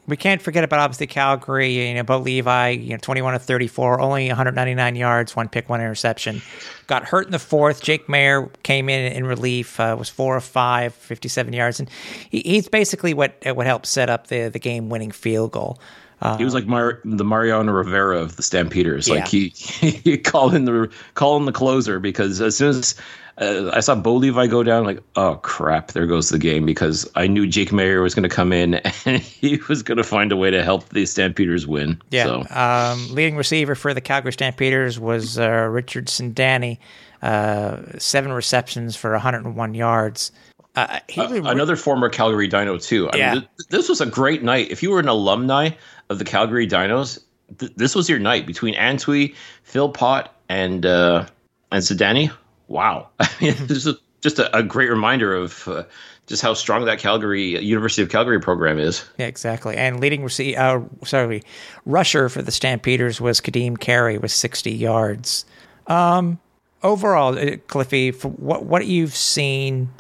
[0.07, 1.89] we can't forget about obviously Calgary.
[1.89, 5.81] You know, Bo Levi, you know, 21 to 34, only 199 yards, one pick, one
[5.81, 6.43] interception.
[6.87, 7.83] Got hurt in the fourth.
[7.83, 11.91] Jake Maier came in in relief, uh, was four of five, 57 yards, and
[12.31, 15.79] he, he's basically what what helped set up the the game winning field goal.
[16.23, 19.09] Uh, he was like Mar- the Mariano Rivera of the Stampeders.
[19.09, 19.17] Yeah.
[19.17, 22.95] Like he, he called in the call in the closer because as soon as
[23.39, 27.11] uh, I saw Bo Levi go down, like, oh crap, there goes the game because
[27.17, 30.31] I knew Jake Maier was going to come in and he was going to find
[30.31, 32.01] a way to help the Stampeders win.
[32.11, 32.25] Yeah.
[32.25, 32.47] So.
[32.51, 36.79] Um, leading receiver for the Calgary Stampeders was uh, Richard Sindani,
[37.23, 40.31] uh, seven receptions for 101 yards.
[40.77, 43.09] Uh, another former Calgary Dino too.
[43.11, 43.35] I yeah.
[43.35, 44.71] Mean, th- this was a great night.
[44.71, 45.71] If you were an alumni
[46.09, 47.21] of the Calgary Dinos,
[47.59, 51.27] th- this was your night between Antwi, Philpott, and uh,
[51.71, 52.33] and Sindani
[52.69, 53.09] wow.
[53.41, 55.85] This is just a, a great reminder of uh,
[56.27, 59.05] just how strong that Calgary University of Calgary program is.
[59.19, 59.77] Yeah, exactly.
[59.77, 61.43] And leading receive, uh, sorry,
[61.85, 65.45] rusher for the Stampeders was Kadeem Carey with 60 yards.
[65.87, 66.41] Um,
[66.83, 69.91] overall, uh, Cliffy, what what you've seen,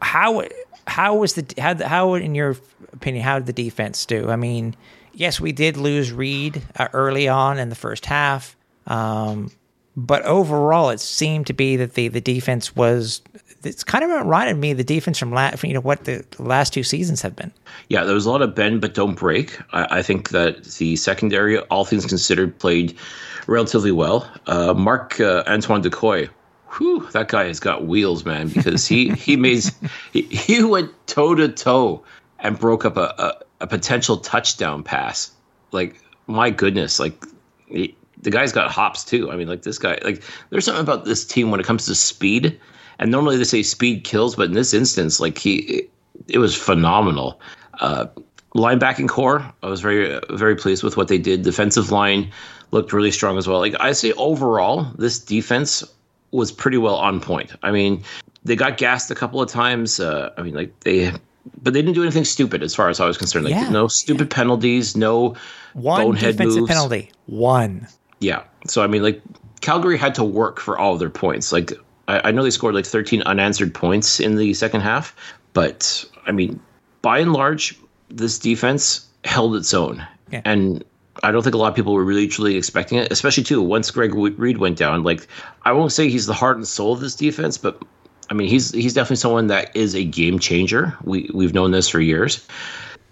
[0.00, 0.44] how
[0.86, 2.56] how was the how how in your
[2.92, 4.30] opinion how did the defense do?
[4.30, 4.74] I mean,
[5.12, 8.56] yes, we did lose Reed uh, early on in the first half.
[8.86, 9.50] Um,
[9.96, 13.22] but overall, it seemed to be that the, the defense was.
[13.62, 16.74] It's kind of reminded me of the defense from last, you know, what the last
[16.74, 17.50] two seasons have been.
[17.88, 19.58] Yeah, there was a lot of bend but don't break.
[19.72, 22.98] I, I think that the secondary, all things considered, played
[23.46, 24.30] relatively well.
[24.46, 26.28] Uh, Marc uh, Antoine Dequoy,
[26.76, 29.64] whew, that guy has got wheels, man, because he he made
[30.12, 32.04] he, he went toe to toe
[32.40, 35.30] and broke up a, a, a potential touchdown pass.
[35.72, 37.24] Like my goodness, like.
[38.24, 39.30] He, the guy's got hops too.
[39.30, 41.94] I mean, like this guy, like there's something about this team when it comes to
[41.94, 42.58] speed.
[42.98, 45.90] And normally they say speed kills, but in this instance, like he, it,
[46.28, 47.40] it was phenomenal.
[47.80, 48.06] Uh,
[48.54, 51.42] linebacking core, I was very, very pleased with what they did.
[51.42, 52.30] Defensive line
[52.70, 53.58] looked really strong as well.
[53.58, 55.82] Like I say, overall, this defense
[56.30, 57.52] was pretty well on point.
[57.64, 58.02] I mean,
[58.44, 59.98] they got gassed a couple of times.
[59.98, 61.12] Uh, I mean, like they,
[61.62, 63.44] but they didn't do anything stupid as far as I was concerned.
[63.46, 63.70] Like Yeah.
[63.70, 65.34] no stupid penalties, no
[65.74, 66.68] One bonehead defensive moves.
[66.70, 67.10] penalty.
[67.26, 67.88] One.
[68.20, 68.42] Yeah.
[68.66, 69.20] So I mean, like
[69.60, 71.52] Calgary had to work for all of their points.
[71.52, 71.72] Like
[72.08, 75.14] I, I know they scored like 13 unanswered points in the second half,
[75.52, 76.60] but I mean,
[77.02, 80.42] by and large, this defense held its own, Yeah.
[80.44, 80.84] and
[81.22, 83.10] I don't think a lot of people were really truly expecting it.
[83.12, 85.02] Especially too once Greg Reed went down.
[85.02, 85.26] Like
[85.64, 87.80] I won't say he's the heart and soul of this defense, but
[88.30, 90.96] I mean he's he's definitely someone that is a game changer.
[91.04, 92.46] We we've known this for years.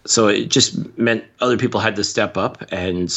[0.04, 3.10] So it just meant other people had to step up, and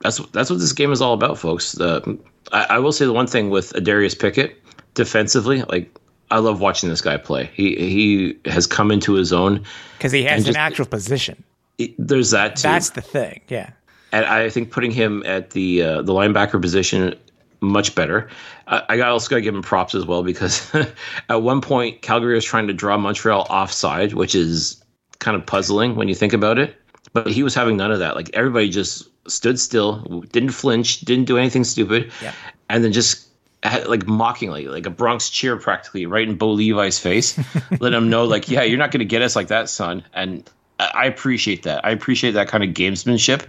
[0.00, 1.72] that's that's what this game is all about, folks.
[1.72, 2.18] The,
[2.52, 4.56] I, I will say the one thing with Adarius Pickett
[4.94, 5.96] defensively, like
[6.30, 7.50] I love watching this guy play.
[7.54, 9.64] He he has come into his own.
[9.96, 11.42] Because he has an just- actual position.
[11.78, 13.40] It- there's that too, That's the thing.
[13.48, 13.70] Yeah.
[14.12, 17.14] and I think putting him at the uh, the linebacker position
[17.60, 18.28] much better.
[18.68, 20.72] I, I got also got to give him props as well because
[21.28, 24.82] at one point Calgary was trying to draw Montreal offside, which is
[25.18, 26.76] kind of puzzling when you think about it.
[27.12, 28.14] But he was having none of that.
[28.16, 30.00] Like everybody just stood still,
[30.32, 32.32] didn't flinch, didn't do anything stupid, Yeah.
[32.68, 33.26] and then just
[33.62, 37.38] had, like mockingly, like a Bronx cheer practically, right in Bo Levi's face,
[37.80, 40.04] let him know like, yeah, you're not going to get us like that, son.
[40.12, 41.84] And I I appreciate that.
[41.84, 43.42] I appreciate that kind of gamesmanship.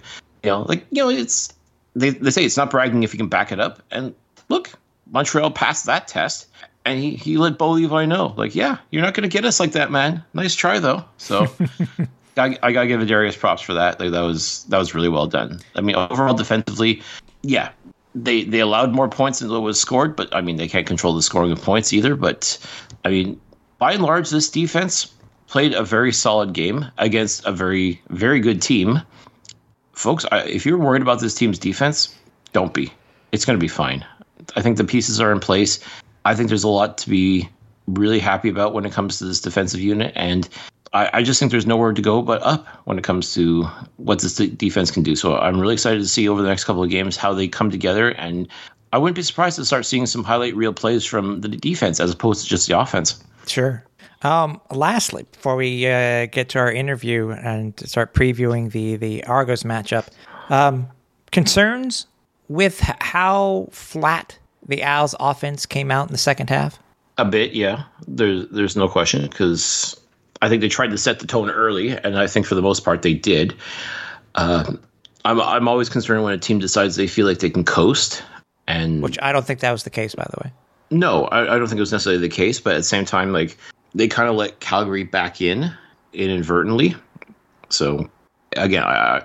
[0.43, 1.53] You know, like you know, it's
[1.95, 3.81] they they say it's not bragging if you can back it up.
[3.91, 4.15] And
[4.49, 4.71] look,
[5.11, 6.47] Montreal passed that test,
[6.85, 9.59] and he he let Bo Levi know, like, yeah, you're not going to get us
[9.59, 10.23] like that, man.
[10.33, 11.03] Nice try though.
[11.17, 11.47] So.
[12.39, 13.99] I, gotta give Darius props for that.
[13.99, 15.59] Like that was that was really well done.
[15.75, 17.01] I mean, overall defensively,
[17.41, 17.71] yeah,
[18.15, 21.13] they they allowed more points than what was scored, but I mean they can't control
[21.13, 22.15] the scoring of points either.
[22.15, 22.57] But
[23.05, 23.39] I mean,
[23.77, 25.13] by and large, this defense
[25.47, 29.01] played a very solid game against a very very good team.
[29.93, 32.15] Folks, I, if you're worried about this team's defense,
[32.53, 32.91] don't be.
[33.31, 34.05] It's going to be fine.
[34.55, 35.79] I think the pieces are in place.
[36.25, 37.49] I think there's a lot to be
[37.87, 40.47] really happy about when it comes to this defensive unit, and
[40.93, 43.63] I, I just think there's nowhere to go but up when it comes to
[43.97, 45.15] what this defense can do.
[45.15, 47.69] So I'm really excited to see over the next couple of games how they come
[47.69, 48.47] together, and
[48.91, 52.11] I wouldn't be surprised to start seeing some highlight reel plays from the defense as
[52.11, 53.23] opposed to just the offense.
[53.45, 53.83] Sure.
[54.21, 59.63] Um, lastly, before we uh, get to our interview and start previewing the the Argos
[59.63, 60.09] matchup,
[60.49, 60.87] um,
[61.31, 62.07] concerns
[62.49, 66.79] with how flat the Owls' offense came out in the second half.
[67.17, 67.83] A bit, yeah.
[68.07, 69.98] There's there's no question because
[70.41, 72.85] I think they tried to set the tone early, and I think for the most
[72.85, 73.55] part they did.
[74.35, 74.73] Uh,
[75.25, 78.23] I'm I'm always concerned when a team decides they feel like they can coast,
[78.67, 80.51] and Which I don't think that was the case, by the way.
[80.91, 83.33] no, I, I don't think it was necessarily the case, but at the same time,
[83.33, 83.57] like
[83.93, 85.71] they kind of let Calgary back in
[86.13, 86.95] inadvertently.
[87.69, 88.09] So
[88.55, 89.23] again, I,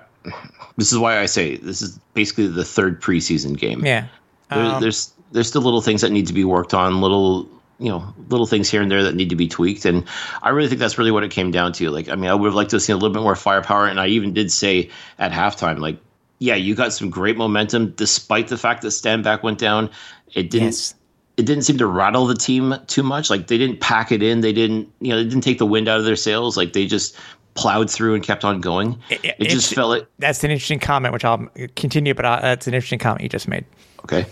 [0.77, 3.85] this is why I say this is basically the third preseason game.
[3.85, 4.09] Yeah.
[4.51, 7.89] There, Um, there's there's still little things that need to be worked on, little you
[7.89, 10.05] know, little things here and there that need to be tweaked, and
[10.43, 11.91] I really think that's really what it came down to.
[11.91, 13.87] Like, I mean, I would have liked to have seen a little bit more firepower,
[13.87, 15.99] and I even did say at halftime, like,
[16.39, 19.91] yeah, you got some great momentum despite the fact that Stanback went down.
[20.35, 20.67] It didn't.
[20.67, 20.95] Yes.
[21.37, 23.29] It didn't seem to rattle the team too much.
[23.29, 24.41] Like they didn't pack it in.
[24.41, 26.57] They didn't, you know, they didn't take the wind out of their sails.
[26.57, 27.17] Like they just
[27.55, 28.97] plowed through and kept on going.
[29.11, 32.69] It, it- just felt like That's an interesting comment, which I'll continue, but uh, that's
[32.69, 33.65] an interesting comment you just made.
[34.05, 34.27] okay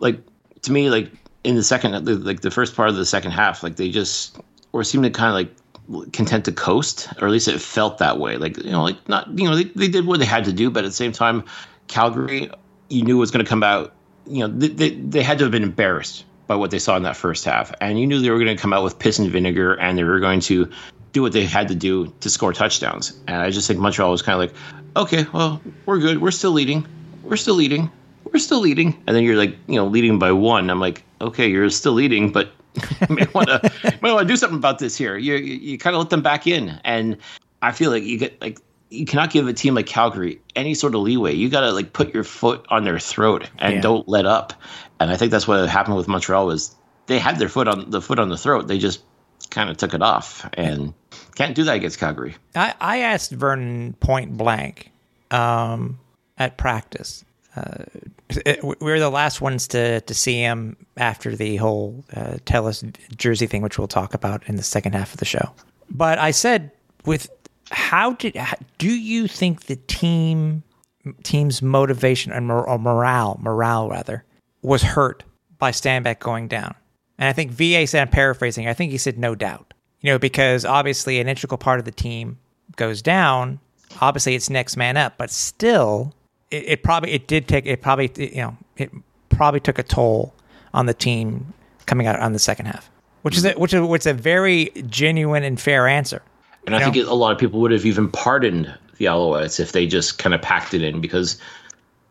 [0.00, 0.20] like
[0.62, 1.10] to me like
[1.44, 4.38] in the second like the first part of the second half like they just
[4.72, 8.18] or seemed to kind of like content to coast or at least it felt that
[8.18, 10.52] way like you know like not you know they, they did what they had to
[10.52, 11.44] do but at the same time
[11.88, 12.50] calgary
[12.88, 13.92] you knew was going to come out
[14.26, 17.02] you know they, they, they had to have been embarrassed by what they saw in
[17.02, 19.30] that first half, and you knew they were going to come out with piss and
[19.30, 20.70] vinegar, and they were going to
[21.12, 23.18] do what they had to do to score touchdowns.
[23.28, 24.60] And I just think Montreal was kind of like,
[24.96, 26.20] okay, well, we're good.
[26.20, 26.86] We're still leading.
[27.22, 27.90] We're still leading.
[28.32, 29.00] We're still leading.
[29.06, 30.70] And then you're like, you know, leading by one.
[30.70, 32.82] I'm like, okay, you're still leading, but you
[33.14, 33.70] may want to
[34.02, 35.16] might want to do something about this here.
[35.16, 37.16] You you, you kind of let them back in, and
[37.62, 38.58] I feel like you get like
[38.90, 41.34] you cannot give a team like Calgary any sort of leeway.
[41.34, 43.80] You got to like put your foot on their throat and Yeah.
[43.80, 44.52] don't let up.
[45.00, 46.74] And I think that's what happened with Montreal was
[47.06, 48.68] they had their foot on the foot on the throat.
[48.68, 49.02] They just
[49.50, 50.94] kind of took it off and
[51.34, 52.36] can't do that against Calgary.
[52.54, 54.90] I, I asked Vernon point blank
[55.30, 55.98] um,
[56.38, 57.23] at practice.
[57.56, 57.84] Uh,
[58.62, 62.82] we were the last ones to, to see him after the whole uh, tell us
[63.16, 65.52] jersey thing, which we'll talk about in the second half of the show.
[65.90, 66.72] But I said,
[67.04, 67.30] with
[67.70, 68.36] how did
[68.78, 70.62] do you think the team
[71.22, 74.24] team's motivation and mor- or morale morale rather
[74.62, 75.22] was hurt
[75.58, 76.74] by Stanback going down?
[77.18, 79.72] And I think VA said, I'm paraphrasing, I think he said no doubt.
[80.00, 82.38] You know, because obviously an integral part of the team
[82.76, 83.60] goes down.
[84.00, 86.14] Obviously, it's next man up, but still,
[86.54, 88.90] it, it probably it did take it probably you know it
[89.28, 90.32] probably took a toll
[90.72, 91.52] on the team
[91.86, 92.90] coming out on the second half,
[93.22, 96.22] which is a, which is which is a very genuine and fair answer.
[96.66, 96.90] And I Yeah.
[96.90, 100.34] think a lot of people would have even pardoned the Alouettes if they just kind
[100.34, 101.38] of packed it in because,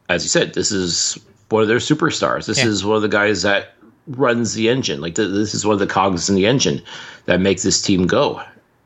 [0.09, 1.17] as you said, this is
[1.49, 2.45] one of their superstars.
[2.45, 2.67] This Yeah.
[2.67, 3.73] is one of the guys that
[4.07, 5.01] runs the engine.
[5.01, 6.81] Like th- this is one of the cogs in the engine
[7.25, 8.41] that make this team go.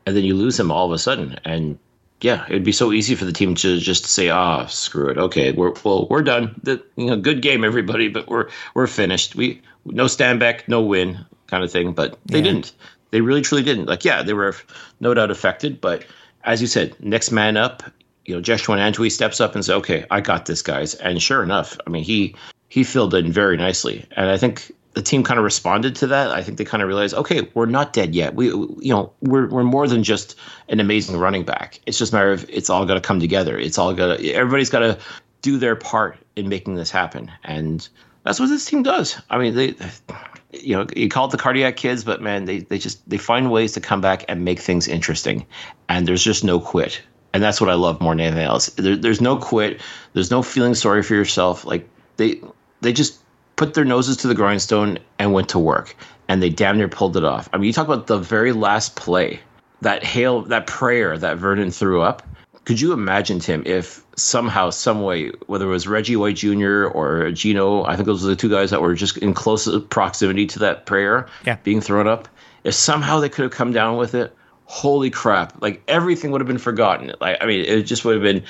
[0.06, 1.38] And then you lose him all of a sudden.
[1.44, 1.78] And
[2.20, 5.18] yeah, it'd be so easy for the team to just say, "Ah, screw it.
[5.18, 6.58] Okay, we're well, we're done.
[6.62, 9.36] The, you know, good game, everybody, but we're we're finished.
[9.36, 12.44] We no Stanback, no win, kind of thing." But they Yeah.
[12.44, 12.72] didn't.
[13.10, 13.86] They really truly didn't.
[13.86, 14.54] Like, yeah, they were
[15.00, 16.04] no doubt affected, but
[16.44, 17.82] as you said, next man up.
[18.26, 21.42] You know, Jeshrun Antwi steps up and says, "Okay, I got this, guys." And sure
[21.42, 22.34] enough, I mean, he
[22.68, 26.32] he filled in very nicely, and I think the team kind of responded to that.
[26.32, 28.34] I think they kind of realized, okay, we're not dead yet.
[28.34, 30.34] We, you know, we're we're more than just
[30.68, 31.78] an amazing running back.
[31.86, 33.56] It's just a matter of it's all got to come together.
[33.56, 34.98] It's all got to everybody's got to
[35.40, 37.88] do their part in making this happen, and
[38.24, 39.16] that's what this team does.
[39.30, 39.76] I mean, they,
[40.50, 43.52] you know, you call it the cardiac kids, but man, they they just they find
[43.52, 45.46] ways to come back and make things interesting,
[45.88, 47.00] and there's just no quit.
[47.32, 48.66] And that's what I love more than anything else.
[48.70, 49.80] There, there's no quit.
[50.14, 51.64] There's no feeling sorry for yourself.
[51.64, 52.40] Like they
[52.80, 53.20] they just
[53.58, 55.94] put their noses to the grindstone and went to work
[56.28, 57.48] and they damn near pulled it off.
[57.52, 59.40] I mean, you talk about the very last play,
[59.82, 62.22] that hail, that prayer that Vernon threw up.
[62.64, 66.84] Could you imagine Tim if somehow, some way, whether it was Reggie White Jr.
[66.84, 70.46] or Geno, I think those were the two guys that were just in close proximity
[70.48, 71.56] to that prayer Yeah.
[71.64, 72.28] being thrown up.
[72.64, 75.62] If somehow they could have come down with it, holy crap!
[75.62, 77.12] Like everything would have been forgotten.
[77.20, 78.44] Like I mean, it just would have been,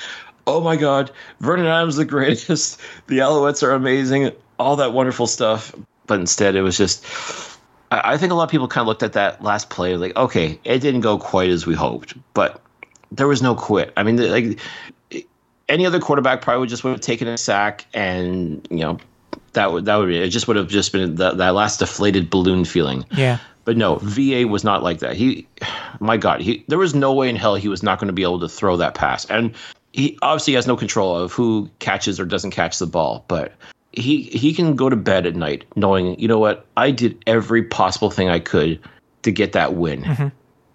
[0.45, 2.79] oh my god, Vernon Adams the greatest.
[3.07, 4.31] The Alouettes are amazing.
[4.59, 5.73] All that wonderful stuff.
[6.05, 7.05] But instead, it was just.
[7.91, 10.15] I I think a lot of people kind of looked at that last play like,
[10.15, 12.61] okay, it didn't go quite as we hoped, but
[13.11, 13.93] there was no quit.
[13.97, 14.59] I mean, like
[15.67, 18.97] any other quarterback probably would just would have taken a sack and you know
[19.53, 20.29] that would that would be it.
[20.29, 23.05] Just would have just been that, that last deflated balloon feeling.
[23.11, 23.39] Yeah.
[23.65, 25.15] But no, VA was not like that.
[25.15, 25.47] He,
[25.99, 28.23] my God, he there was no way in hell he was not going to be
[28.23, 29.53] able to throw that pass, and
[29.93, 33.25] he obviously has no control of who catches or doesn't catch the ball.
[33.27, 33.53] But
[33.99, 37.63] he he can go to bed at night knowing, you know what, I did every
[37.63, 38.79] possible thing I could
[39.23, 40.03] to get that win.
[40.03, 40.27] Mm-hmm.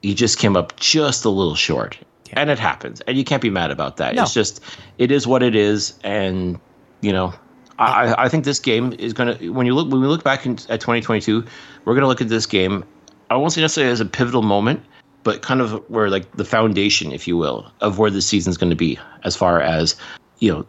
[0.03, 1.99] He just came up just a little short,
[2.33, 4.15] and it happens, and you can't be mad about that.
[4.15, 4.23] No.
[4.23, 4.61] It's just
[4.99, 6.59] it is what it is, and
[7.01, 7.35] you know.
[7.77, 10.23] I, I- I think this game is going to when you look when we look
[10.23, 11.45] back in, at 2022,
[11.85, 12.85] we're going to look at this game.
[13.31, 14.81] I won't say necessarily as a pivotal moment,
[15.25, 18.71] but kind of where like the foundation, if you will, of where the season's going
[18.71, 19.97] to be, as far as
[20.39, 20.67] you know,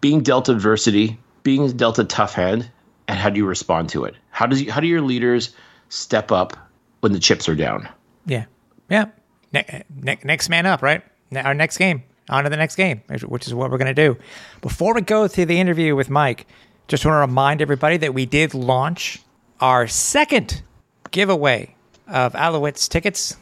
[0.00, 2.68] being dealt adversity, being dealt a tough hand,
[3.06, 4.16] and how do you respond to it?
[4.30, 5.54] How does you, how do your leaders
[5.90, 6.56] step up
[7.02, 7.88] when the chips are down?
[8.26, 8.46] Yeah.
[8.90, 9.04] Yeah.
[9.52, 11.04] Ne- ne- next man up, right?
[11.30, 12.02] Ne- Our next game.
[12.30, 14.16] On to the next game, which- is what we're going to do.
[14.60, 16.48] Before we go to the interview with Mike,
[16.88, 19.20] just want to remind everybody that we did launch
[19.60, 20.62] our second
[21.12, 21.76] giveaway
[22.08, 23.36] of Alouettes tickets,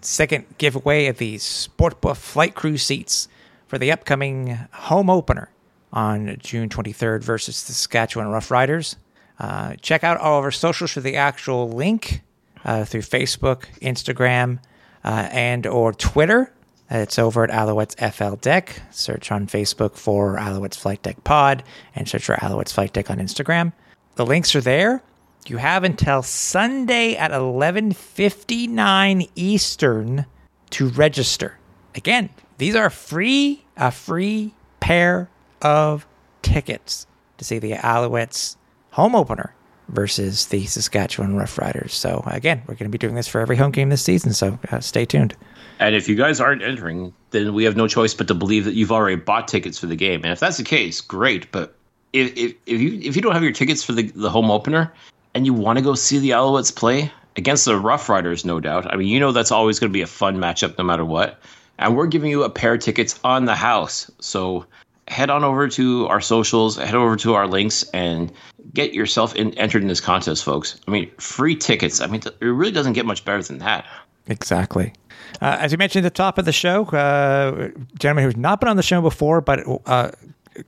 [0.00, 3.28] second giveaway of the Sportbuff Flight Crew seats
[3.68, 5.50] for the upcoming home opener
[5.94, 8.96] on June 23rd versus the Saskatchewan Roughriders.
[9.38, 12.20] Uh, check out all of our socials for the actual link
[12.64, 14.58] uh, through Facebook, Instagram,
[15.04, 16.52] uh, and or Twitter.
[16.90, 18.82] It's over at Alouettes FL Deck.
[18.90, 21.62] Search on Facebook for Alouettes Flight Deck Pod
[21.94, 23.72] and search for Alouettes Flight Deck on Instagram.
[24.16, 25.02] The links are there.
[25.46, 30.26] You have until Sunday at 11:59 Eastern
[30.70, 31.58] to register.
[31.94, 35.28] Again, these are free a free pair
[35.64, 36.06] of
[36.42, 37.06] tickets
[37.38, 38.56] to see the Alouettes
[38.90, 39.54] home opener
[39.88, 41.90] versus the Saskatchewan Roughriders.
[41.90, 44.32] So again, we're going to be doing this for every home game this season.
[44.32, 45.34] So uh, stay tuned.
[45.80, 48.74] And if you guys aren't entering, then we have no choice but to believe that
[48.74, 50.22] you've already bought tickets for the game.
[50.22, 51.50] And if that's the case, great.
[51.50, 51.74] But
[52.12, 54.92] if if, if you if you don't have your tickets for the, the home opener
[55.34, 58.92] and you want to go see the Alouettes play against the Rough Riders, no doubt.
[58.92, 61.40] I mean, you know that's always going to be a fun matchup no matter what.
[61.78, 64.08] And we're giving you a pair of tickets on the house.
[64.20, 64.64] So
[65.08, 68.32] head on over to our socials, head over to our links, and
[68.72, 70.80] get yourself in, entered in this contest, folks.
[70.88, 72.00] I mean, free tickets.
[72.00, 73.86] I mean, it really doesn't get much better than that.
[74.26, 74.92] Exactly.
[75.40, 78.68] Uh, as you mentioned at the top of the show, uh, gentleman who's not been
[78.68, 80.10] on the show before, but uh,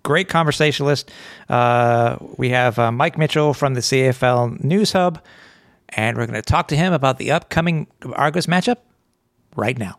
[0.03, 1.11] great conversationalist.
[1.49, 5.21] Uh, we have uh, Mike Mitchell from the CFL News Hub,
[5.91, 8.79] and we're going to talk to him about the upcoming Argos matchup
[9.55, 9.99] right now.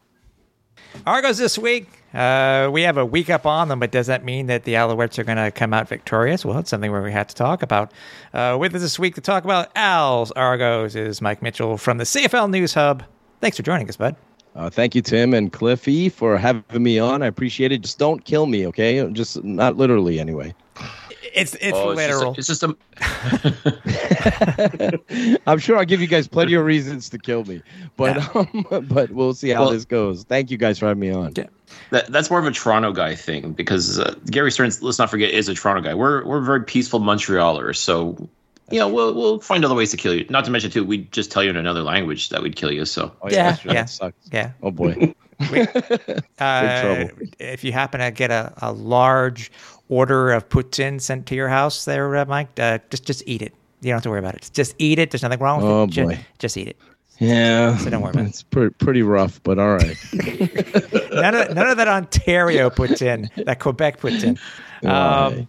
[1.06, 1.88] Argos this week.
[2.14, 5.20] Uh, we have a week up on them, but does that mean that the Alouettes
[5.20, 6.46] are going to come out victorious?
[6.46, 7.92] Well, it's something where we have to talk about.
[8.34, 12.06] Uh, with us this week to talk about Al's Argos is Mike Mitchell from the
[12.06, 13.04] CFL News Hub.
[13.42, 14.16] Thanks for joining us, bud.
[14.56, 17.22] Uh, thank you, Tim and Cliffy, for having me on.
[17.22, 17.82] I appreciate it.
[17.82, 19.08] Just don't kill me, okay?
[19.12, 20.56] Just not literally, anyway.
[21.34, 22.36] It's it's oh, literal.
[22.38, 22.76] It's just a.
[23.00, 23.66] It's just
[25.04, 25.40] a...
[25.48, 27.62] I'm sure I'll give you guys plenty of reasons to kill me,
[27.96, 28.30] but yeah.
[28.72, 30.24] um, but we'll see how well, this goes.
[30.24, 31.34] Thank you guys for having me on.
[31.36, 31.46] Yeah.
[31.92, 35.32] That, that's more of a Toronto guy thing because uh, Gary Stearns, let's not forget,
[35.32, 35.94] is a Toronto guy.
[35.94, 38.30] We're we're very peaceful Montrealers, so
[38.70, 40.26] you know, we'll we'll find other ways to kill you.
[40.30, 42.86] Not to mention too, we'd just tell you in another language that we'd kill you.
[42.86, 44.12] So oh, yeah, yeah, yeah.
[44.32, 44.52] yeah.
[44.62, 45.14] Oh boy.
[45.52, 45.62] we,
[46.40, 47.08] uh,
[47.40, 49.52] if you happen to get a, a large
[49.90, 53.54] order of poutine sent to your house, there, uh, Mike, uh, just just eat it.
[53.82, 54.50] You don't have to worry about it.
[54.54, 55.12] Just eat it.
[55.12, 56.08] There's nothing wrong with oh, it.
[56.08, 56.16] Boy.
[56.16, 56.78] Just, just eat it.
[57.20, 58.50] Yeah, so don't worry about it's it.
[58.52, 59.98] pretty pretty rough, but all right.
[60.14, 64.40] none of none of that Ontario poutine, that Quebec poutine.
[64.84, 65.48] Um,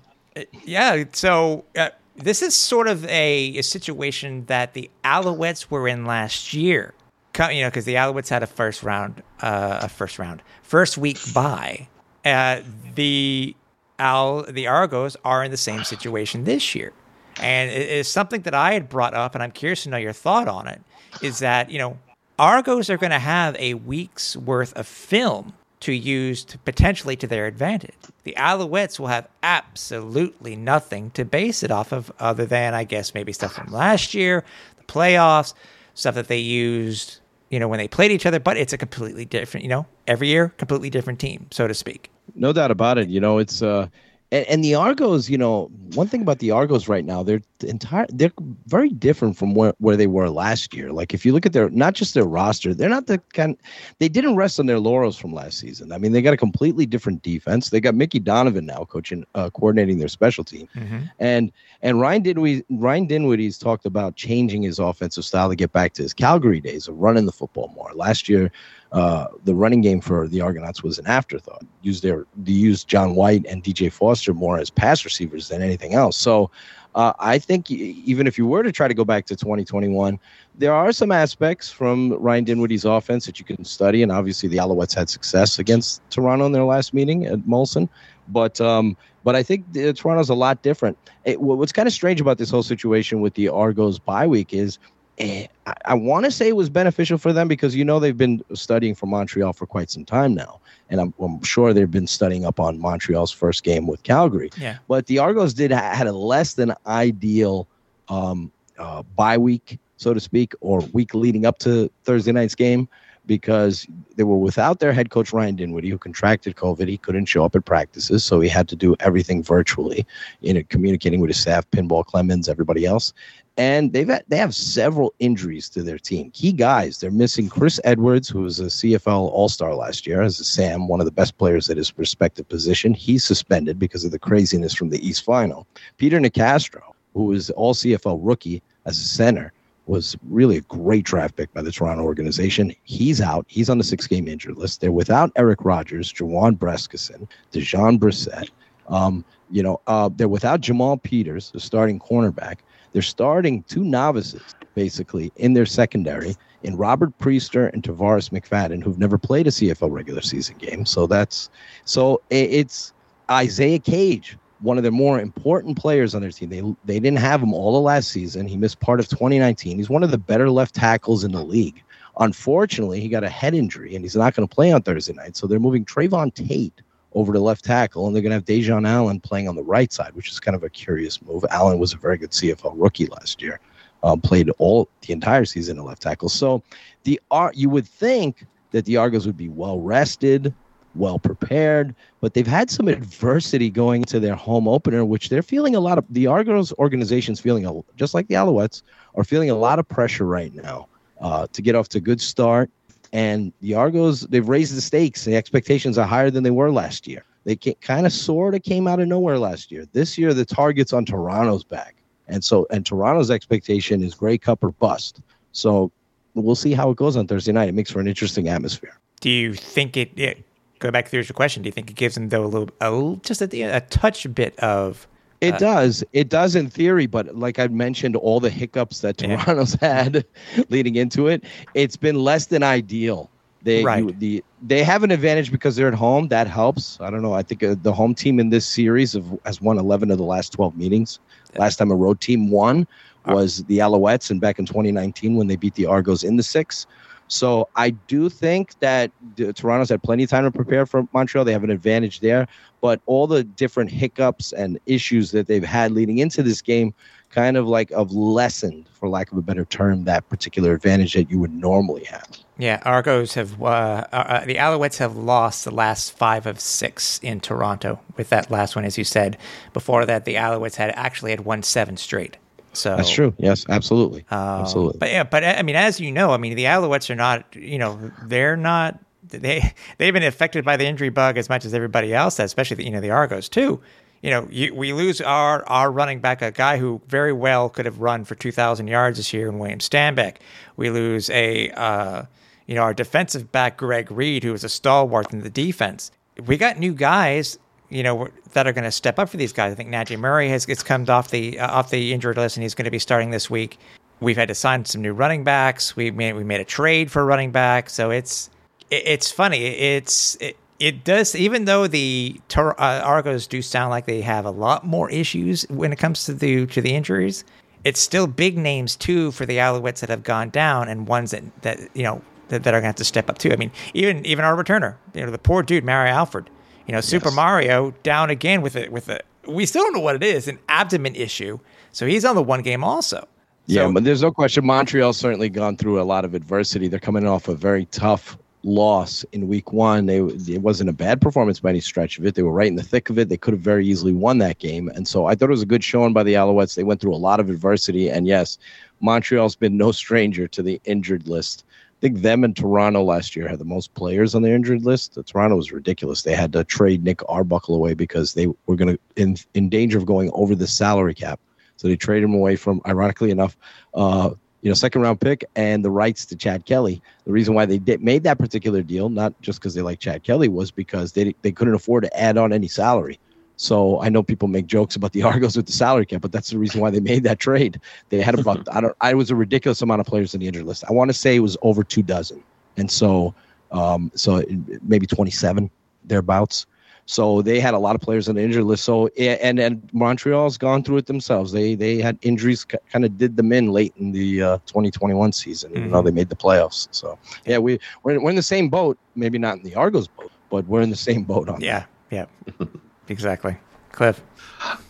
[0.64, 6.07] yeah, so uh, this is sort of a, a situation that the Alouettes were in
[6.07, 6.95] last year.
[7.39, 11.18] You know, because the Alouettes had a first round, uh, a first round, first week
[11.32, 11.86] bye.
[12.24, 12.62] Uh,
[12.95, 13.55] the
[13.99, 16.93] Al, the Argos are in the same situation this year,
[17.41, 20.13] and it is something that I had brought up, and I'm curious to know your
[20.13, 20.81] thought on it.
[21.23, 21.99] Is that you know,
[22.39, 27.27] Argos are going to have a week's worth of film to use to potentially to
[27.27, 27.95] their advantage.
[28.25, 33.15] The Alouettes will have absolutely nothing to base it off of other than I guess
[33.15, 34.45] maybe stuff from last year,
[34.77, 35.55] the playoffs,
[35.95, 37.19] stuff that they used,
[37.51, 40.29] you know, when they played each other, but it's a completely different, you know, every
[40.29, 42.11] year completely different team, so to speak.
[42.35, 43.09] No doubt about it.
[43.09, 43.89] You know, it's uh
[44.31, 48.07] and, and, the Argos, you know, one thing about the Argos right now, they're entire
[48.11, 48.33] they're
[48.66, 50.93] very different from where, where they were last year.
[50.93, 53.57] Like if you look at their not just their roster, they're not the kind
[53.99, 55.93] they didn't rest on their laurels from last season.
[55.93, 57.70] I mean, they got a completely different defense.
[57.70, 60.68] They got Mickey Donovan now coaching uh, coordinating their special team.
[60.76, 60.99] Mm-hmm.
[61.18, 61.51] And
[61.81, 66.03] and Ryan Dinwiddie Ryan Dinwiddie's talked about changing his offensive style to get back to
[66.03, 67.93] his Calgary days of running the football more.
[67.95, 68.53] Last year
[68.93, 71.62] uh, the running game for the Argonauts was an afterthought.
[71.82, 75.95] Use their they used John White and DJ Foster more as pass receivers than anything
[75.95, 76.16] else.
[76.16, 76.51] So
[76.95, 80.18] uh, I think even if you were to try to go back to 2021,
[80.55, 84.57] there are some aspects from Ryan Dinwiddie's offense that you can study, and obviously the
[84.57, 87.89] Alouettes had success against Toronto in their last meeting at Molson,
[88.28, 90.97] but um, but I think the, Toronto's a lot different.
[91.24, 94.78] It, what's kind of strange about this whole situation with the Argos bye week is
[95.19, 98.16] Eh, I, I want to say it was beneficial for them because you know they've
[98.16, 100.61] been studying for Montreal for quite some time now,
[100.91, 104.51] and I'm, I'm sure they've been studying up on Montreal's first game with Calgary.
[104.57, 104.79] Yeah.
[104.87, 107.66] But the Argos did had a less than ideal
[108.09, 112.89] um, uh, bye week, so to speak, or week leading up to Thursday night's game
[113.27, 116.89] because they were without their head coach Ryan Dinwiddie, who contracted COVID.
[116.89, 120.07] He couldn't show up at practices, so he had to do everything virtually,
[120.41, 123.12] you know, communicating with his staff, Pinball Clemons, everybody else
[123.59, 126.31] and they've had, they have several injuries to their team.
[126.31, 130.39] Key guys, they're missing Chris Edwards, who was a CFL All Star last year as
[130.39, 132.95] a Sam, one of the best players at his respective position.
[132.95, 135.67] He's suspended because of the craziness from the East Final.
[135.97, 136.83] Peter Nicastro,
[137.15, 139.53] who was All CFL rookie as a center,
[139.87, 142.73] was really a great draft pick by the Toronto organization.
[142.85, 143.45] He's out.
[143.49, 144.81] He's on the six game injured list.
[144.81, 148.51] They're without Eric Rogers, Juwan Brescacin, Dejon Brissett.
[148.87, 152.59] Um, you know, uh, they're without Jamal Peters, the starting cornerback.
[152.93, 158.99] They're starting two novices basically in their secondary in Robert Priester and Tarvarus McFadden, who've
[158.99, 160.86] never played a CFL regular season game.
[160.86, 161.51] So that's
[161.84, 162.93] so it's
[163.30, 166.49] Isaiah Cage, one of their more important players on their team.
[166.49, 168.49] They they didn't have him all the last season.
[168.49, 169.78] He missed part of 2019.
[169.78, 171.82] He's one of the better left tackles in the league.
[172.20, 175.36] Unfortunately, he got a head injury and he's not going to play on Thursday night.
[175.36, 176.82] So they're moving Trevon Tate
[177.15, 179.93] over to left tackle, and they're going to have Dejon Allen playing on the right
[179.93, 181.45] side, which is kind of a curious move.
[181.51, 183.61] Allen was a very good CFL rookie last year,
[184.03, 186.29] um, played all the entire season at left tackle.
[186.29, 186.63] So
[187.05, 190.53] the Ar- you would think that the Argos would be well rested,
[190.95, 195.75] well prepared, but they've had some adversity going to their home opener, which they're feeling
[195.75, 196.05] a lot of.
[196.11, 198.83] The Argos organization's feeling a, just like the Alouettes
[199.15, 200.89] are feeling a lot of pressure right now
[201.21, 202.71] uh, to get off to a good start
[203.13, 205.25] and the Argos, they've raised the stakes.
[205.25, 207.25] The expectations are higher than they were last year.
[207.45, 209.87] They kind of sort of came out of nowhere last year.
[209.93, 211.95] This year, the target's on Toronto's back.
[212.27, 215.21] And so, and Toronto's expectation is Grey Cup or bust.
[215.53, 215.91] So
[216.35, 217.71] we'll see how it goes on Thursday night.
[217.71, 218.99] It makes for an interesting atmosphere.
[219.21, 220.45] Do you think it, it
[220.79, 223.17] go back to your question, do you think it gives them, though, a little, a
[223.23, 225.09] just a, a touch bit of
[225.41, 226.05] it uh, does.
[226.12, 230.03] It does in theory, but like I mentioned, all the hiccups that Toronto's yeah.
[230.03, 230.24] had
[230.68, 233.30] leading into it, it's been less than ideal.
[233.62, 234.05] They right.
[234.05, 236.28] you, the they have an advantage because they're at home.
[236.28, 237.01] That helps.
[237.01, 237.34] I don't know.
[237.34, 240.24] I think uh, the home team in this series have, has won 11 of the
[240.24, 241.18] last 12 meetings.
[241.53, 241.61] Yeah.
[241.61, 242.86] Last time a road team won
[243.26, 246.86] was the Alouettes, and back in 2019 when they beat the Argos in the six.
[247.29, 249.12] So I do think that
[249.55, 251.45] Toronto's had plenty of time to prepare for Montreal.
[251.45, 252.47] They have an advantage there,
[252.81, 256.95] but all the different hiccups and issues that they've had leading into this game
[257.31, 261.31] kind of like of lessened, for lack of a better term, that particular advantage that
[261.31, 262.26] you would normally have.
[262.57, 267.18] Yeah, Argos have uh, uh, uh the Alouettes have lost the last five of six
[267.18, 268.01] in Toronto.
[268.16, 269.37] With that last one, as you said
[269.72, 272.39] before that, the Alouettes had actually had won seven straight.
[272.79, 273.35] So that's true.
[273.39, 274.99] Yes, absolutely, um, absolutely.
[274.99, 277.55] But yeah, but I mean, as you know, I mean, the Alouettes are not.
[277.55, 278.99] You know, they're not.
[279.29, 282.85] They they've been affected by the injury bug as much as everybody else, especially the,
[282.85, 283.81] you know the Argos too.
[284.22, 287.87] You know, you, we lose our our running back, a guy who very well could
[287.87, 290.37] have run for two thousand yards this year, in William Stanback.
[290.76, 291.70] We lose a.
[291.70, 292.22] Uh,
[292.68, 296.11] you know, our defensive back, Greg Reed, who was a stalwart in the defense.
[296.45, 297.59] We got new guys
[297.91, 299.72] you know that are going to step up for these guys.
[299.72, 302.62] I think Najee Murray has, has come off the uh, off the injured list and
[302.62, 303.78] he's going to be starting this week.
[304.20, 305.97] We've had to sign some new running backs.
[305.97, 308.51] We made we made a trade for a running back, so it's
[308.91, 309.64] it, it's funny.
[309.64, 314.51] It's it, it does even though the uh, Argos do sound like they have a
[314.51, 317.45] lot more issues when it comes to the to the injuries.
[317.84, 321.45] It's still big names too for the Alouettes that have gone down and ones that
[321.62, 323.53] that you know that, that are going to have to step up too.
[323.53, 326.51] I mean, even even our returner, you know, the poor dude Mario Alford
[326.89, 327.36] you know, Super yes.
[327.36, 329.24] Mario down again with it with it.
[329.47, 331.59] We still don't know what it is, an abdomen issue.
[331.93, 333.28] So he's on the one game also.
[333.66, 336.89] Yeah, but there's no question Montreal's certainly gone through a lot of adversity.
[336.89, 340.07] They're coming off a very tough loss in week one.
[340.07, 342.34] They it wasn't a bad performance by any stretch of it.
[342.34, 343.28] They were right in the thick of it.
[343.28, 344.89] They could have very easily won that game.
[344.89, 346.74] And so I thought it was a good showing by the Alouettes.
[346.74, 348.09] They went through a lot of adversity.
[348.09, 348.57] And yes,
[349.01, 351.64] Montreal's been no stranger to the injured list.
[351.99, 355.17] I think them and Toronto last year had the most players on their injured list.
[355.17, 356.23] The Toronto was ridiculous.
[356.23, 359.99] They had to trade Nick Arbuckle away because they were going to in in danger
[359.99, 361.41] of going over the salary cap.
[361.77, 363.57] So they traded him away from, ironically enough,
[363.95, 364.31] uh,
[364.63, 367.03] you know, second round pick and the rights to Chad Kelly.
[367.25, 370.23] The reason why they did, made that particular deal, not just because they like Chad
[370.23, 373.19] Kelly, was because they they couldn't afford to add on any salary.
[373.59, 376.51] So I know people make jokes about the Argos with the salary cap, but that's
[376.51, 377.81] the reason why they made that trade.
[378.09, 380.65] They had about I don't I was a ridiculous amount of players in the injured
[380.65, 380.85] list.
[380.89, 382.43] I want to say it was over two dozen,
[382.77, 383.35] and so
[383.73, 384.43] um, so
[384.83, 385.71] maybe twenty seven
[386.05, 386.67] thereabouts.
[387.07, 388.85] So they had a lot of players on the injured list.
[388.85, 391.51] So and and Montreal's gone through it themselves.
[391.51, 395.73] They they had injuries kind of did them in late in the uh, 2021 season,
[395.73, 395.93] even mm-hmm.
[395.93, 396.87] though they made the playoffs.
[396.93, 398.99] So yeah, we we're, we're in the same boat.
[399.17, 401.61] Maybe not in the Argos boat, but we're in the same boat on.
[401.61, 402.29] Yeah, that.
[402.61, 402.67] yeah.
[403.09, 403.57] Exactly.
[403.93, 404.21] Cliff.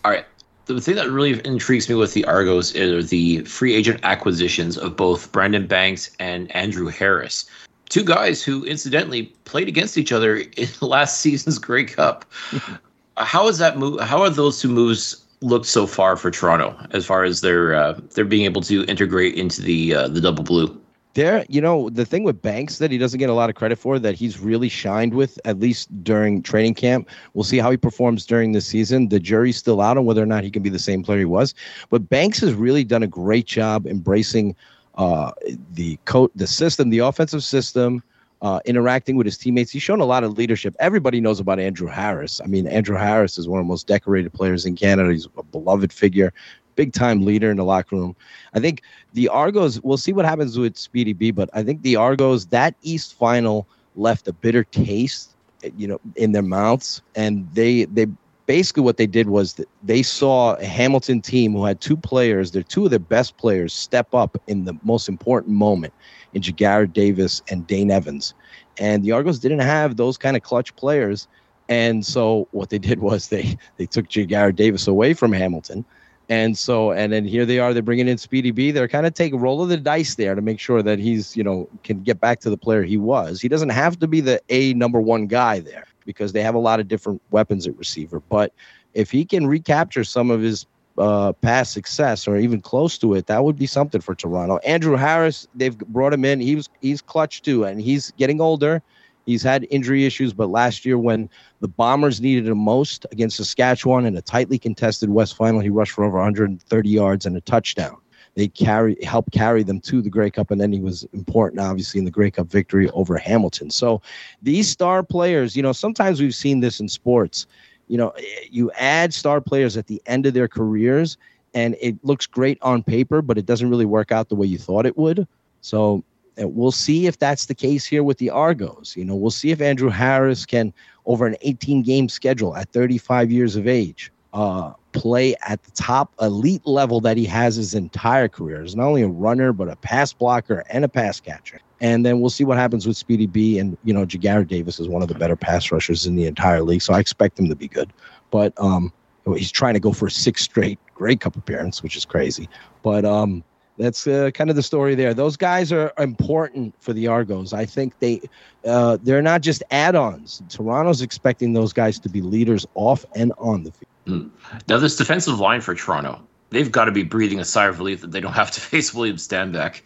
[0.03, 0.25] All right.
[0.65, 4.95] The thing that really intrigues me with the Argos is the free agent acquisitions of
[4.95, 7.49] both Brandon Banks and Andrew Harris.
[7.89, 12.23] Two guys who incidentally played against each other in last season's Grey Cup.
[13.17, 13.99] how is that move?
[14.01, 17.99] How are those two moves looked so far for Toronto as far as their uh,
[18.13, 20.78] they're being able to integrate into the uh, the double blue?
[21.15, 23.77] There, you know, the thing with Banks that he doesn't get a lot of credit
[23.77, 27.09] for that he's really shined with, at least during training camp.
[27.33, 29.09] We'll see how he performs during the season.
[29.09, 31.25] The jury's still out on whether or not he can be the same player he
[31.25, 31.55] was.
[31.89, 34.55] But Banks has really done a great job embracing
[34.95, 35.31] uh,
[35.73, 38.03] the coat, the system, the offensive system,
[38.41, 39.71] uh, interacting with his teammates.
[39.71, 40.75] He's shown a lot of leadership.
[40.79, 42.39] Everybody knows about Andrew Harris.
[42.41, 45.11] I mean, Andrew Harris is one of the most decorated players in Canada.
[45.11, 46.33] He's a beloved figure,
[46.79, 48.15] big time leader in the locker room.
[48.53, 51.97] I think the Argos, we'll see what happens with Speedy B, but I think the
[51.97, 53.67] Argos, that East final
[53.97, 55.35] left a bitter taste,
[55.75, 57.01] you know, in their mouths.
[57.15, 58.07] And they, they,
[58.45, 62.51] basically what they did was that they saw a Hamilton team who had two players,
[62.51, 65.93] they're two of their best players, step up in the most important moment
[66.33, 68.33] in Ja'Gared Davis and Dane Evans.
[68.77, 71.27] And the Argos didn't have those kind of clutch players
[71.67, 75.83] And so what they did was they they took Ja'Gared Davis away from Hamilton.
[76.29, 78.69] And so, and then here they are, they're bringing in Speedy B.
[78.69, 81.43] They're kind of taking roll of the dice there to make sure that he's, you
[81.43, 83.41] know, can get back to the player he was.
[83.41, 86.59] He doesn't have to be the A number one guy there because they have a
[86.59, 88.19] lot of different weapons at receiver.
[88.19, 88.53] But
[88.93, 90.67] if he can recapture some of his
[90.99, 94.57] uh, past success or even close to it, that would be something for Toronto.
[94.57, 96.39] Andrew Harris, they've brought him in.
[96.39, 98.83] He was he's clutch too, and he's getting older.
[99.25, 104.05] He's had injury issues, but last year when the Bombers needed him most against Saskatchewan
[104.05, 107.97] in a tightly contested West Final, he rushed for over 130 yards and a touchdown.
[108.35, 111.99] They carry helped carry them to the Grey Cup, and then he was important, obviously,
[111.99, 113.69] in the Grey Cup victory over Hamilton.
[113.69, 114.01] So
[114.41, 117.47] these star players, you know, sometimes we've seen this in sports
[117.89, 118.13] you know,
[118.49, 121.17] you add star players at the end of their careers
[121.53, 124.59] and it looks great on paper, but it doesn't really work out the way you
[124.59, 125.27] thought it would.
[125.61, 126.03] So
[126.39, 128.95] we'll see if that's the case here with the Argos.
[128.95, 130.73] You know, we'll see if Andrew Harris can,
[131.05, 136.13] over an 18 game schedule at 35 years of age, uh, play at the top
[136.21, 138.61] elite level that he has his entire career.
[138.61, 141.59] He's not only a runner, but a pass blocker and a pass catcher.
[141.81, 143.57] And then we'll see what happens with Speedy B.
[143.57, 146.61] And, you know, Ja'Gared Davis is one of the better pass rushers in the entire
[146.61, 146.81] league.
[146.81, 147.93] So I expect him to be good.
[148.31, 148.91] But um,
[149.25, 152.49] he's trying to go for a six straight Grey Cup appearance, which is crazy.
[152.83, 153.43] But um,
[153.79, 155.13] that's uh, kind of the story there.
[155.13, 157.53] Those guys are important for the Argos.
[157.53, 158.21] I think they
[158.65, 160.43] uh, they're not just add-ons.
[160.49, 163.89] Toronto's expecting those guys to be leaders off and on the field.
[164.05, 164.29] Mm.
[164.67, 168.01] Now, this defensive line for Toronto, they've got to be breathing a sigh of relief
[168.01, 169.81] that they don't have to face William Stanback.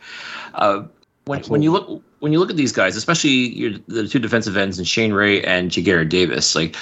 [0.56, 0.84] Uh,
[1.26, 4.58] when, when you look when you look at these guys, especially your, the two defensive
[4.58, 6.76] ends and Shane Ray and Ja'Gared Davis, like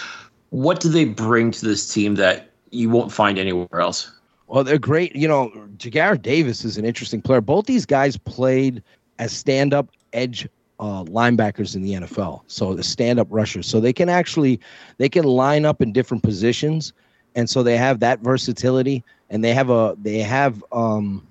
[0.50, 4.12] what do they bring to this team that you won't find anywhere else?
[4.52, 5.16] Well, they're great.
[5.16, 7.40] You know, Ja'Gared Davis is an interesting player.
[7.40, 8.84] Both these guys played
[9.18, 10.46] as stand-up edge
[10.78, 13.66] uh, linebackers in the NFL, so the stand-up rushers.
[13.66, 14.60] So they can actually
[14.98, 16.92] they can line up in different positions,
[17.34, 21.26] and so they have that versatility, and they have a they have um,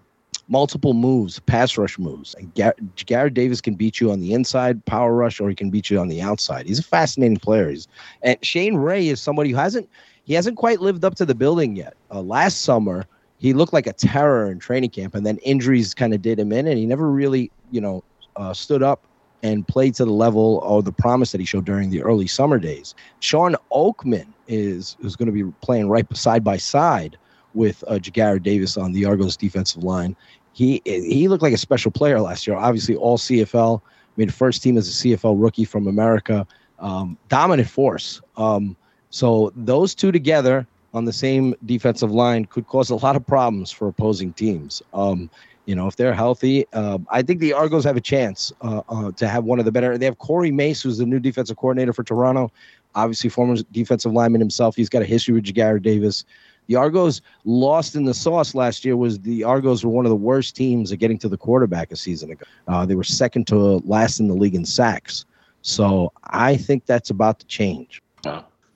[0.49, 2.35] multiple moves, pass rush moves.
[2.37, 5.69] And Gar- Garrett Davis can beat you on the inside power rush, or he can
[5.69, 6.67] beat you on the outside.
[6.67, 7.69] He's a fascinating player.
[7.69, 7.87] He's,
[8.23, 9.91] and Shane Ray is somebody who hasn't
[10.31, 11.95] he hasn't quite lived up to the building yet.
[12.11, 13.05] Uh, last summer,
[13.39, 16.53] he looked like a terror in training camp, and then injuries kind of did him
[16.53, 18.05] in, and he never really, you know,
[18.37, 19.03] uh, stood up
[19.43, 22.59] and played to the level or the promise that he showed during the early summer
[22.59, 22.95] days.
[23.19, 27.19] Shawn Oakman is is going to be playing right side by side
[27.55, 30.15] with uh, Davis on the Argos defensive line
[30.53, 32.57] he he looked like a special player last year.
[32.57, 33.81] Obviously, all CFL.
[34.17, 36.47] Made first team as a CFL rookie from America.
[36.79, 38.21] Um, dominant force.
[38.37, 38.77] Um,
[39.11, 43.71] so those two together on the same defensive line could cause a lot of problems
[43.71, 44.83] for opposing teams.
[44.95, 45.31] Um,
[45.67, 49.13] you know, if they're healthy, uh, I think the Argos have a chance uh, uh,
[49.13, 49.97] to have one of the better.
[49.99, 52.51] They have Corey Mace, who's the new defensive coordinator for Toronto.
[52.95, 54.75] Obviously, former defensive lineman himself.
[54.75, 56.25] He's got a history with Ja'Gared Davis.
[56.67, 58.97] The Argos lost in the sauce last year.
[58.97, 61.97] Was the Argos were one of the worst teams at getting to the quarterback a
[61.97, 62.45] season ago.
[62.67, 65.25] Uh, they were second to last in the league in sacks.
[65.63, 68.03] So I think that's about to change.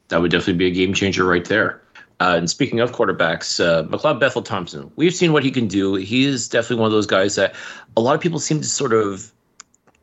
[0.08, 1.80] That would definitely be a game changer right there.
[2.20, 5.94] Uh, and speaking of quarterbacks, uh, McLeod Bethel Thompson, we've seen what he can do.
[5.94, 7.54] He is definitely one of those guys that
[7.96, 9.32] a lot of people seem to sort of,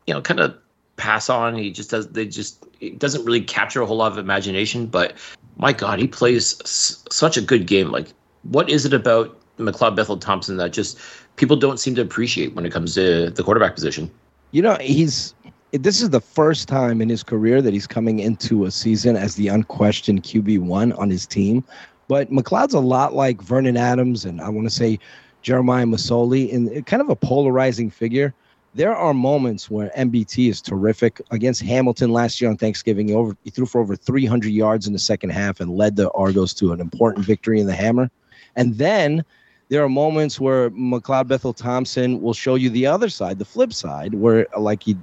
[0.06, 0.56] you know, kind of
[0.96, 1.56] pass on.
[1.56, 2.08] He just does.
[2.08, 4.86] They just it doesn't really capture a whole lot of imagination.
[4.86, 5.14] But
[5.56, 7.90] my God, he plays s- such a good game.
[7.90, 8.08] Like,
[8.42, 10.98] what is it about McLeod Bethel Thompson that just
[11.36, 14.10] people don't seem to appreciate when it comes to the quarterback position?
[14.50, 15.34] You know, he's
[15.72, 19.36] this is the first time in his career that he's coming into a season as
[19.36, 21.64] the unquestioned QB one on his team.
[22.08, 24.98] But McLeod's a lot like Vernon Adams and I want to say
[25.40, 28.34] Jeremiah Masoli, and eh, kind of a polarizing figure
[28.74, 31.20] there are moments where MBT is terrific.
[31.30, 34.92] Against Hamilton last year on Thanksgiving, he, over, he threw for over 300 yards in
[34.92, 38.10] the second half and led the Argos to an important victory in the Hammer.
[38.56, 39.24] And then
[39.68, 43.72] there are moments where McLeod Bethel Thompson will show you the other side, the flip
[43.72, 44.96] side, where like he,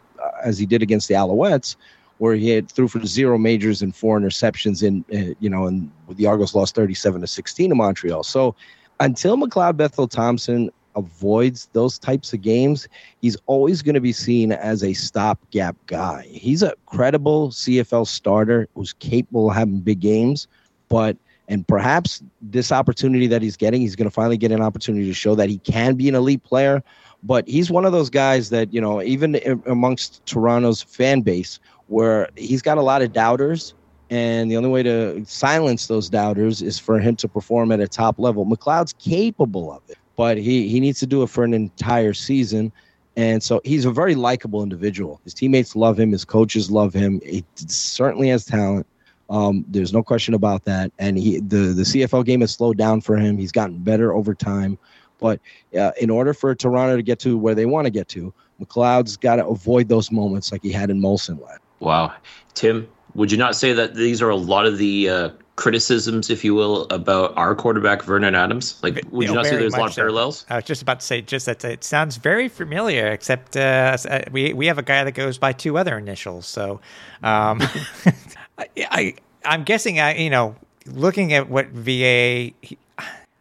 [0.43, 1.75] as he did against the Alouettes,
[2.17, 5.89] where he had threw for zero majors and four interceptions in, uh, you know, and
[6.09, 8.23] the Argos lost 37 to 16 to Montreal.
[8.23, 8.55] So
[8.99, 12.87] until McLeod Bethel Thompson avoids those types of games,
[13.21, 16.27] he's always going to be seen as a stopgap guy.
[16.29, 20.47] He's a credible CFL starter who's capable of having big games,
[20.89, 21.15] but
[21.49, 25.13] and perhaps this opportunity that he's getting, he's going to finally get an opportunity to
[25.13, 26.81] show that he can be an elite player.
[27.21, 29.35] But he's one of those guys that, you know, even
[29.65, 33.73] amongst Toronto's fan base, where he's got a lot of doubters.
[34.09, 37.87] And the only way to silence those doubters is for him to perform at a
[37.87, 38.45] top level.
[38.45, 42.73] McLeod's capable of it but he he needs to do it for an entire season.
[43.15, 45.21] And so he's a very likable individual.
[45.23, 46.11] His teammates love him.
[46.11, 47.21] His coaches love him.
[47.23, 48.85] He certainly has talent.
[49.29, 50.91] Um, there's no question about that.
[50.99, 53.37] And he the the CFL game has slowed down for him.
[53.37, 54.77] He's gotten better over time.
[55.19, 55.39] But
[55.77, 59.17] uh, in order for Toronto to get to where they want to get to, McLeod's
[59.17, 61.59] got to avoid those moments like he had in Molson last.
[61.79, 62.13] Wow,
[62.53, 66.43] Tim, would you not say that these are a lot of the uh, criticisms, if
[66.43, 68.81] you will, about our quarterback Vernon Adams?
[68.81, 70.01] Like, would you, know, not say there's a lot much of so.
[70.01, 70.45] parallels?
[70.49, 74.21] I was just about to say just that it sounds very familiar, except uh, uh,
[74.31, 76.47] we we have a guy that goes by two other initials.
[76.47, 76.81] So,
[77.23, 77.61] um,
[78.59, 79.13] I, I
[79.45, 80.55] I'm guessing I you know
[80.85, 82.51] looking at what VA.
[82.61, 82.77] He,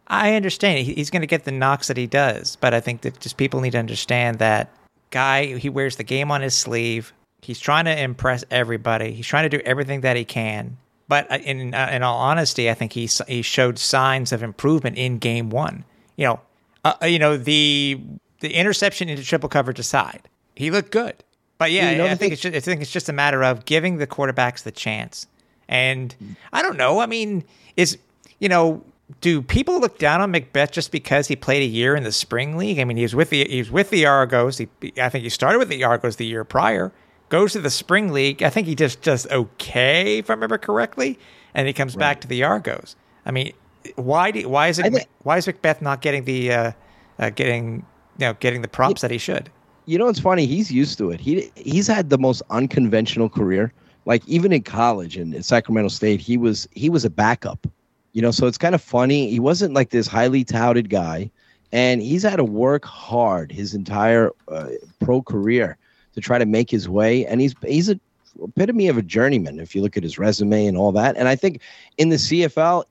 [0.07, 3.01] I understand he- he's going to get the knocks that he does, but I think
[3.01, 4.69] that just people need to understand that
[5.11, 7.13] guy he wears the game on his sleeve.
[7.41, 9.13] He's trying to impress everybody.
[9.13, 10.77] He's trying to do everything that he can.
[11.07, 14.97] But uh, in uh, in all honesty, I think he he showed signs of improvement
[14.97, 15.83] in game one.
[16.15, 16.39] You know,
[16.85, 17.99] uh, uh, you know the
[18.41, 21.23] the interception into triple coverage aside, he looked good.
[21.59, 23.43] But yeah, You know I the think it's just, I think it's just a matter
[23.43, 25.27] of giving the quarterbacks the chance.
[25.67, 26.15] And
[26.51, 26.99] I don't know.
[26.99, 27.43] I mean,
[27.77, 27.99] is
[28.39, 28.83] you know,
[29.21, 32.57] do people look down on Macbeth just because he played a year in the spring
[32.57, 32.79] league?
[32.79, 34.57] I mean, he was with the he was with the Argos.
[34.57, 36.91] He, I think he started with the Argos the year prior.
[37.27, 38.41] Goes to the spring league.
[38.41, 41.19] I think he just does okay, if I remember correctly,
[41.53, 42.95] and he comes back to the Argos.
[43.25, 43.53] I mean,
[43.95, 46.71] why do why is it think- why is Macbeth not getting the uh,
[47.19, 47.85] uh, getting
[48.17, 49.51] you know getting the props that he should?
[49.89, 50.45] You know what's funny?
[50.45, 51.19] He's used to it.
[51.19, 53.73] He he's had the most unconventional career.
[54.05, 57.65] Like even in college and in Sacramento State, he was he was a backup.
[58.13, 59.31] You know, so it's kind of funny.
[59.31, 61.31] He wasn't like this highly touted guy,
[61.71, 64.69] and he's had to work hard his entire uh,
[64.99, 65.77] pro career
[66.13, 67.25] to try to make his way.
[67.25, 67.99] And he's he's a
[68.43, 71.17] epitome of a journeyman if you look at his resume and all that.
[71.17, 71.61] And I think
[71.97, 72.83] in the CFL,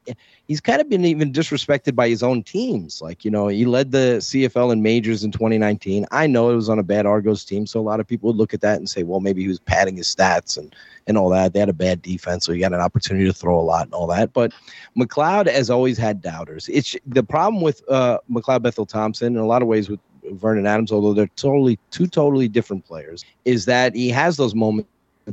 [0.46, 3.00] he's kind of been even disrespected by his own teams.
[3.02, 6.06] Like, you know, he led the CFL in majors in 2019.
[6.10, 8.36] I know it was on a bad Argos team, so a lot of people would
[8.36, 10.74] look at that and say, well, maybe he was padding his stats and
[11.06, 11.54] and all that.
[11.54, 13.94] They had a bad defense, so he got an opportunity to throw a lot and
[13.94, 14.34] all that.
[14.34, 14.52] But
[14.96, 16.68] McLeod has always had doubters.
[16.68, 20.00] It's the problem with uh, McLeod Bethel Thompson in a lot of ways with
[20.32, 24.90] Vernon Adams, although they're totally two totally different players, is that he has those moments,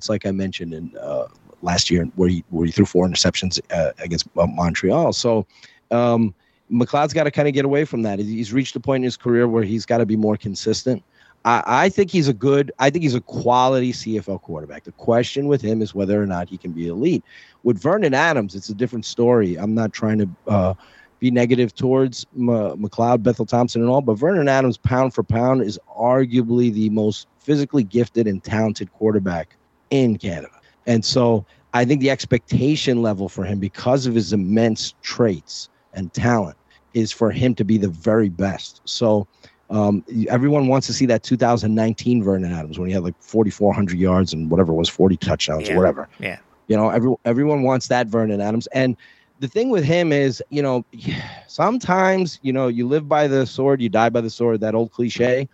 [0.10, 1.28] like I mentioned in uh,
[1.62, 5.14] last year, where he where he threw four interceptions uh, against Montreal.
[5.14, 5.46] So.
[5.92, 6.34] Um,
[6.72, 8.18] McLeod's got to kind of get away from that.
[8.18, 11.04] He's reached a point in his career where he's got to be more consistent.
[11.46, 14.84] I, I think he's a good, I think he's a quality CFL quarterback.
[14.84, 17.24] The question with him is whether or not he can be elite.
[17.64, 19.56] With Vernon Adams, it's a different story.
[19.56, 20.74] I'm not trying to uh,
[21.20, 25.62] be negative towards M- McLeod, Bethel Thompson, and all, but Vernon Adams, pound for pound,
[25.62, 29.56] is arguably the most physically gifted and talented quarterback
[29.90, 30.50] in Canada.
[30.86, 36.14] And so I think the expectation level for him, because of his immense traits and
[36.14, 36.58] talent,
[36.94, 38.82] is for him to be the very best.
[38.86, 39.28] So
[39.70, 44.34] um, everyone wants to see that 2019 Vernon Adams when he had like 4,400 yards
[44.34, 45.74] and whatever it was, 40 touchdowns Yeah.
[45.74, 46.10] or whatever.
[46.20, 46.38] Yeah.
[46.68, 48.68] You know, every, everyone wants that Vernon Adams.
[48.68, 48.96] And
[49.40, 50.86] the thing with him is, you know,
[51.48, 54.92] sometimes, you know, you live by the sword, you die by the sword, that old
[54.92, 55.48] cliche.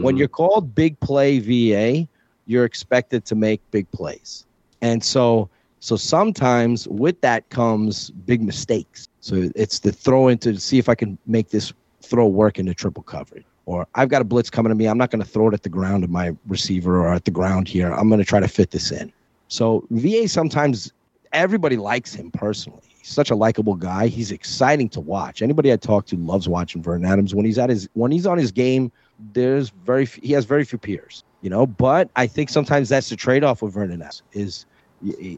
[0.00, 0.18] When Mhm.
[0.18, 2.08] you're called big play VA,
[2.48, 4.44] you're expected to make big plays.
[4.82, 5.48] And so
[5.80, 9.06] so sometimes with that comes big mistakes.
[9.20, 11.72] So it's the throw into see if I can make this
[12.02, 13.44] throw work into triple coverage.
[13.66, 14.86] Or I've got a blitz coming to me.
[14.86, 17.30] I'm not going to throw it at the ground of my receiver or at the
[17.30, 17.92] ground here.
[17.92, 19.12] I'm going to try to fit this in.
[19.48, 20.90] So VA sometimes
[21.32, 22.80] everybody likes him personally.
[22.98, 24.06] He's such a likable guy.
[24.06, 25.42] He's exciting to watch.
[25.42, 27.34] Anybody I talk to loves watching Vernon Adams.
[27.34, 28.90] When he's at his when he's on his game,
[29.34, 31.66] there's very he has very few peers, you know.
[31.66, 34.66] But I think sometimes that's the trade off with Vernon Adams is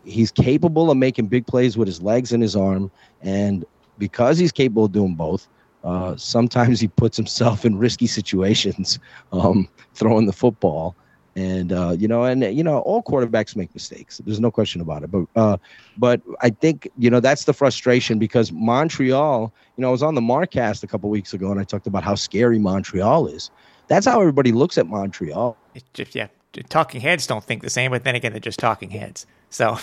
[0.05, 2.91] he's capable of making big plays with his legs and his arm,
[3.23, 3.65] and
[3.99, 5.49] because he's capable of doing both,
[5.85, 8.99] uh, sometimes he puts himself in risky situations,
[9.33, 10.97] um, throwing the football.
[11.37, 14.21] And uh, you know, and you know, all quarterbacks make mistakes.
[14.27, 15.13] There's no question about it.
[15.13, 15.57] But uh,
[15.97, 19.53] but I think you know that's the frustration because Montreal.
[19.77, 22.03] You know, I was on the Marcast a couple weeks ago, and I talked about
[22.03, 23.51] how scary Montreal is.
[23.91, 25.57] That's how everybody looks at Montreal.
[25.75, 26.29] It's just, yeah,
[26.69, 29.27] talking heads don't think the same, but then again, they're just talking heads.
[29.51, 29.77] So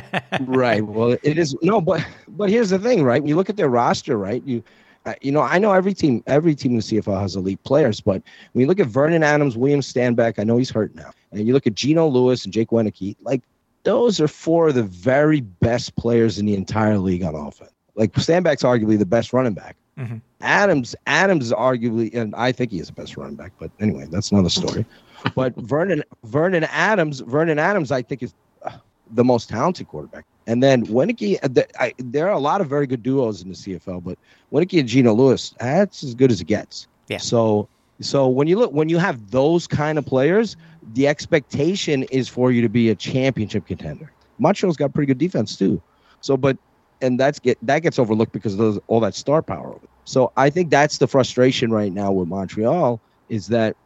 [0.40, 0.84] right.
[0.84, 3.22] Well, it is no, but but here's the thing, right?
[3.22, 4.42] When you look at their roster, right?
[4.44, 4.62] You
[5.06, 8.02] uh, you know, I know every team, every team in the CFL has elite players,
[8.02, 11.46] but when you look at Vernon Adams, William Stanback, I know he's hurt now, and
[11.46, 13.42] you look at Geno Lewis and Jake Wieneke, like
[13.84, 17.72] those are four of the very best players in the entire league on offense.
[17.94, 19.76] Like Stanback's arguably the best running back.
[19.98, 20.20] Mhm.
[20.40, 23.52] Adams, Adams is arguably, and I think he is the best running back.
[23.58, 24.84] But anyway, that's another story.
[25.34, 28.72] but Vernon, Vernon Adams, Vernon Adams, I think is uh,
[29.12, 30.24] the most talented quarterback.
[30.46, 33.48] And then Wieneke, uh, the, I, there are a lot of very good duos in
[33.48, 34.18] the CFL, but
[34.52, 36.86] Wieneke and Geno Lewis, that's as good as it gets.
[37.08, 37.18] Yeah.
[37.18, 37.68] So,
[38.00, 40.56] so when you look, when you have those kind of players,
[40.92, 44.12] the expectation is for you to be a championship contender.
[44.38, 45.80] Montreal's got pretty good defense too.
[46.20, 46.58] So, but
[47.00, 49.78] and that's get that gets overlooked because of those, all that star power.
[50.04, 53.76] So I think that's the frustration right now with Montreal is that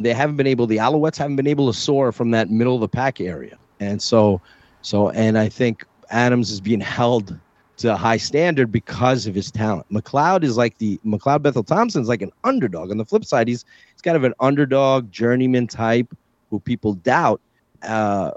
[0.00, 0.66] they haven't been able.
[0.66, 4.00] The Alouettes haven't been able to soar from that middle of the pack area, and
[4.00, 4.40] so
[4.82, 7.38] so and I think Adams is being held
[7.78, 9.86] to a high standard because of his talent.
[9.92, 12.90] McLeod is like the McLeod Bethel Thompson's like an underdog.
[12.90, 16.14] On the flip side, he's he's kind of an underdog journeyman type
[16.50, 17.40] who people doubt.
[17.82, 18.30] Uh,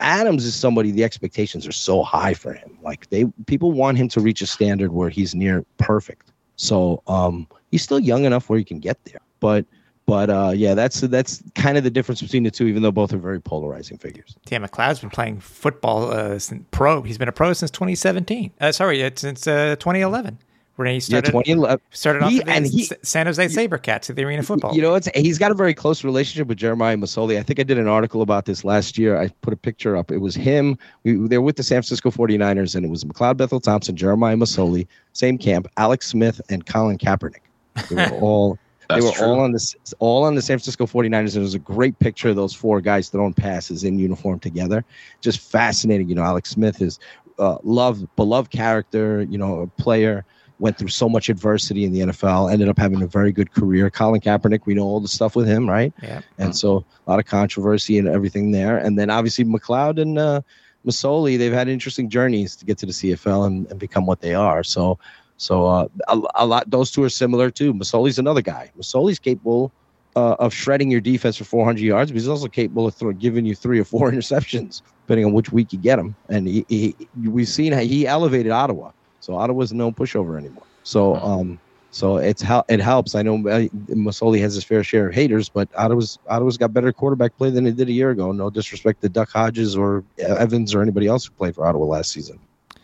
[0.00, 2.78] Adams is somebody the expectations are so high for him.
[2.82, 6.32] Like they people want him to reach a standard where he's near perfect.
[6.56, 9.20] So um, he's still young enough where he can get there.
[9.40, 9.66] But
[10.06, 13.12] but uh, yeah, that's that's kind of the difference between the two, even though both
[13.12, 14.36] are very polarizing figures.
[14.48, 17.02] Yeah, McLeod's been playing football uh, since pro.
[17.02, 18.52] He's been a pro since 2017.
[18.60, 20.38] Uh, sorry, since uh, 2011.
[20.76, 21.80] When he started, yeah, 2011.
[21.90, 24.74] started off he, and he, San Jose SaberCats at the Arena Football.
[24.74, 27.38] You know, it's he's got a very close relationship with Jeremiah Masoli.
[27.38, 29.18] I think I did an article about this last year.
[29.18, 30.10] I put a picture up.
[30.10, 30.76] It was him.
[31.04, 34.36] We, they were with the San Francisco 49ers, and it was McLeod Bethel Thompson, Jeremiah
[34.36, 37.40] Masoli, same camp, Alex Smith, and Colin Kaepernick.
[37.88, 38.58] They were all
[38.88, 39.26] they were true.
[39.26, 41.34] all on the all on the San Francisco 49ers.
[41.34, 44.84] And it was a great picture of those four guys throwing passes in uniform together.
[45.20, 46.08] Just fascinating.
[46.08, 46.98] You know, Alex Smith is
[47.38, 49.22] uh, loved, beloved character.
[49.22, 50.24] You know, a player
[50.58, 52.52] went through so much adversity in the NFL.
[52.52, 53.90] Ended up having a very good career.
[53.90, 55.92] Colin Kaepernick, we know all the stuff with him, right?
[56.02, 56.20] Yeah.
[56.38, 58.78] And so a lot of controversy and everything there.
[58.78, 60.40] And then obviously McLeod and uh,
[60.86, 64.34] Masoli, they've had interesting journeys to get to the CFL and, and become what they
[64.34, 64.64] are.
[64.64, 64.98] So
[65.38, 66.70] so uh, a, a, lot.
[66.70, 67.74] Those two are similar too.
[67.74, 68.70] Masoli's another guy.
[68.78, 69.72] Masoli's capable
[70.14, 73.44] uh, of shredding your defense for 400 yards, but he's also capable of throw, giving
[73.44, 76.16] you three or four interceptions, depending on which week you get him.
[76.28, 78.92] And he, he, we've seen how he elevated Ottawa.
[79.26, 80.62] So Ottawa's no pushover anymore.
[80.84, 81.58] So um,
[81.90, 83.16] so it's how it helps.
[83.16, 86.92] I know uh, Masoli has his fair share of haters, but Ottawa's Ottawa's got better
[86.92, 88.30] quarterback play than they did a year ago.
[88.30, 92.12] No disrespect to Duck Hodges or Evans or anybody else who played for Ottawa last
[92.12, 92.38] season.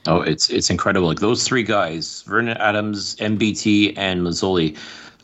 [0.09, 1.07] Oh, it's it's incredible.
[1.07, 4.77] Like those three guys, Vernon Adams, MBT, and Masoli,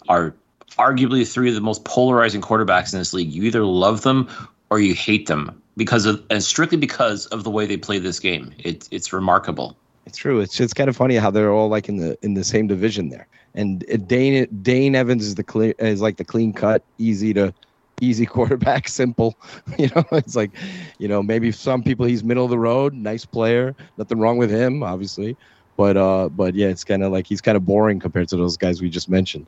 [0.09, 0.37] are
[0.79, 3.33] arguably three of the most polarizing quarterbacks in this league.
[3.33, 4.29] You either love them
[4.71, 8.21] or you hate them because of and strictly because of the way they play this
[8.21, 8.55] game.
[8.59, 9.77] It, it's remarkable.
[10.09, 10.41] It's true.
[10.41, 13.11] It's it's kind of funny how they're all like in the in the same division
[13.11, 13.27] there.
[13.55, 17.53] And Dane Dane Evans is the clear is like the clean cut, easy to
[18.01, 19.37] easy quarterback, simple.
[19.79, 20.51] You know, it's like,
[20.99, 24.51] you know, maybe some people he's middle of the road, nice player, nothing wrong with
[24.51, 25.37] him, obviously.
[25.77, 28.57] But uh, but yeah, it's kind of like he's kind of boring compared to those
[28.57, 29.47] guys we just mentioned.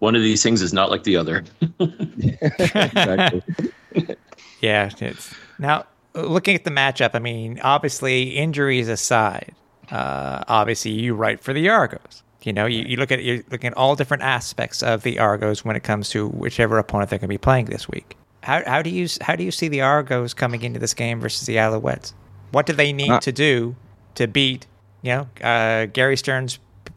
[0.00, 1.44] One of these things is not like the other.
[1.80, 3.42] exactly.
[4.60, 7.10] yeah, it's now looking at the matchup.
[7.14, 9.54] I mean, obviously, injuries aside,
[9.92, 12.22] uh, obviously you write for the Argos.
[12.42, 15.64] You know, you, you look at you're looking at all different aspects of the Argos
[15.64, 18.16] when it comes to whichever opponent they're going to be playing this week.
[18.42, 21.46] How, how do you how do you see the Argos coming into this game versus
[21.46, 22.14] the Alouettes?
[22.50, 23.76] What do they need uh, to do
[24.16, 24.66] to beat
[25.02, 26.58] you know uh, Gary Stern's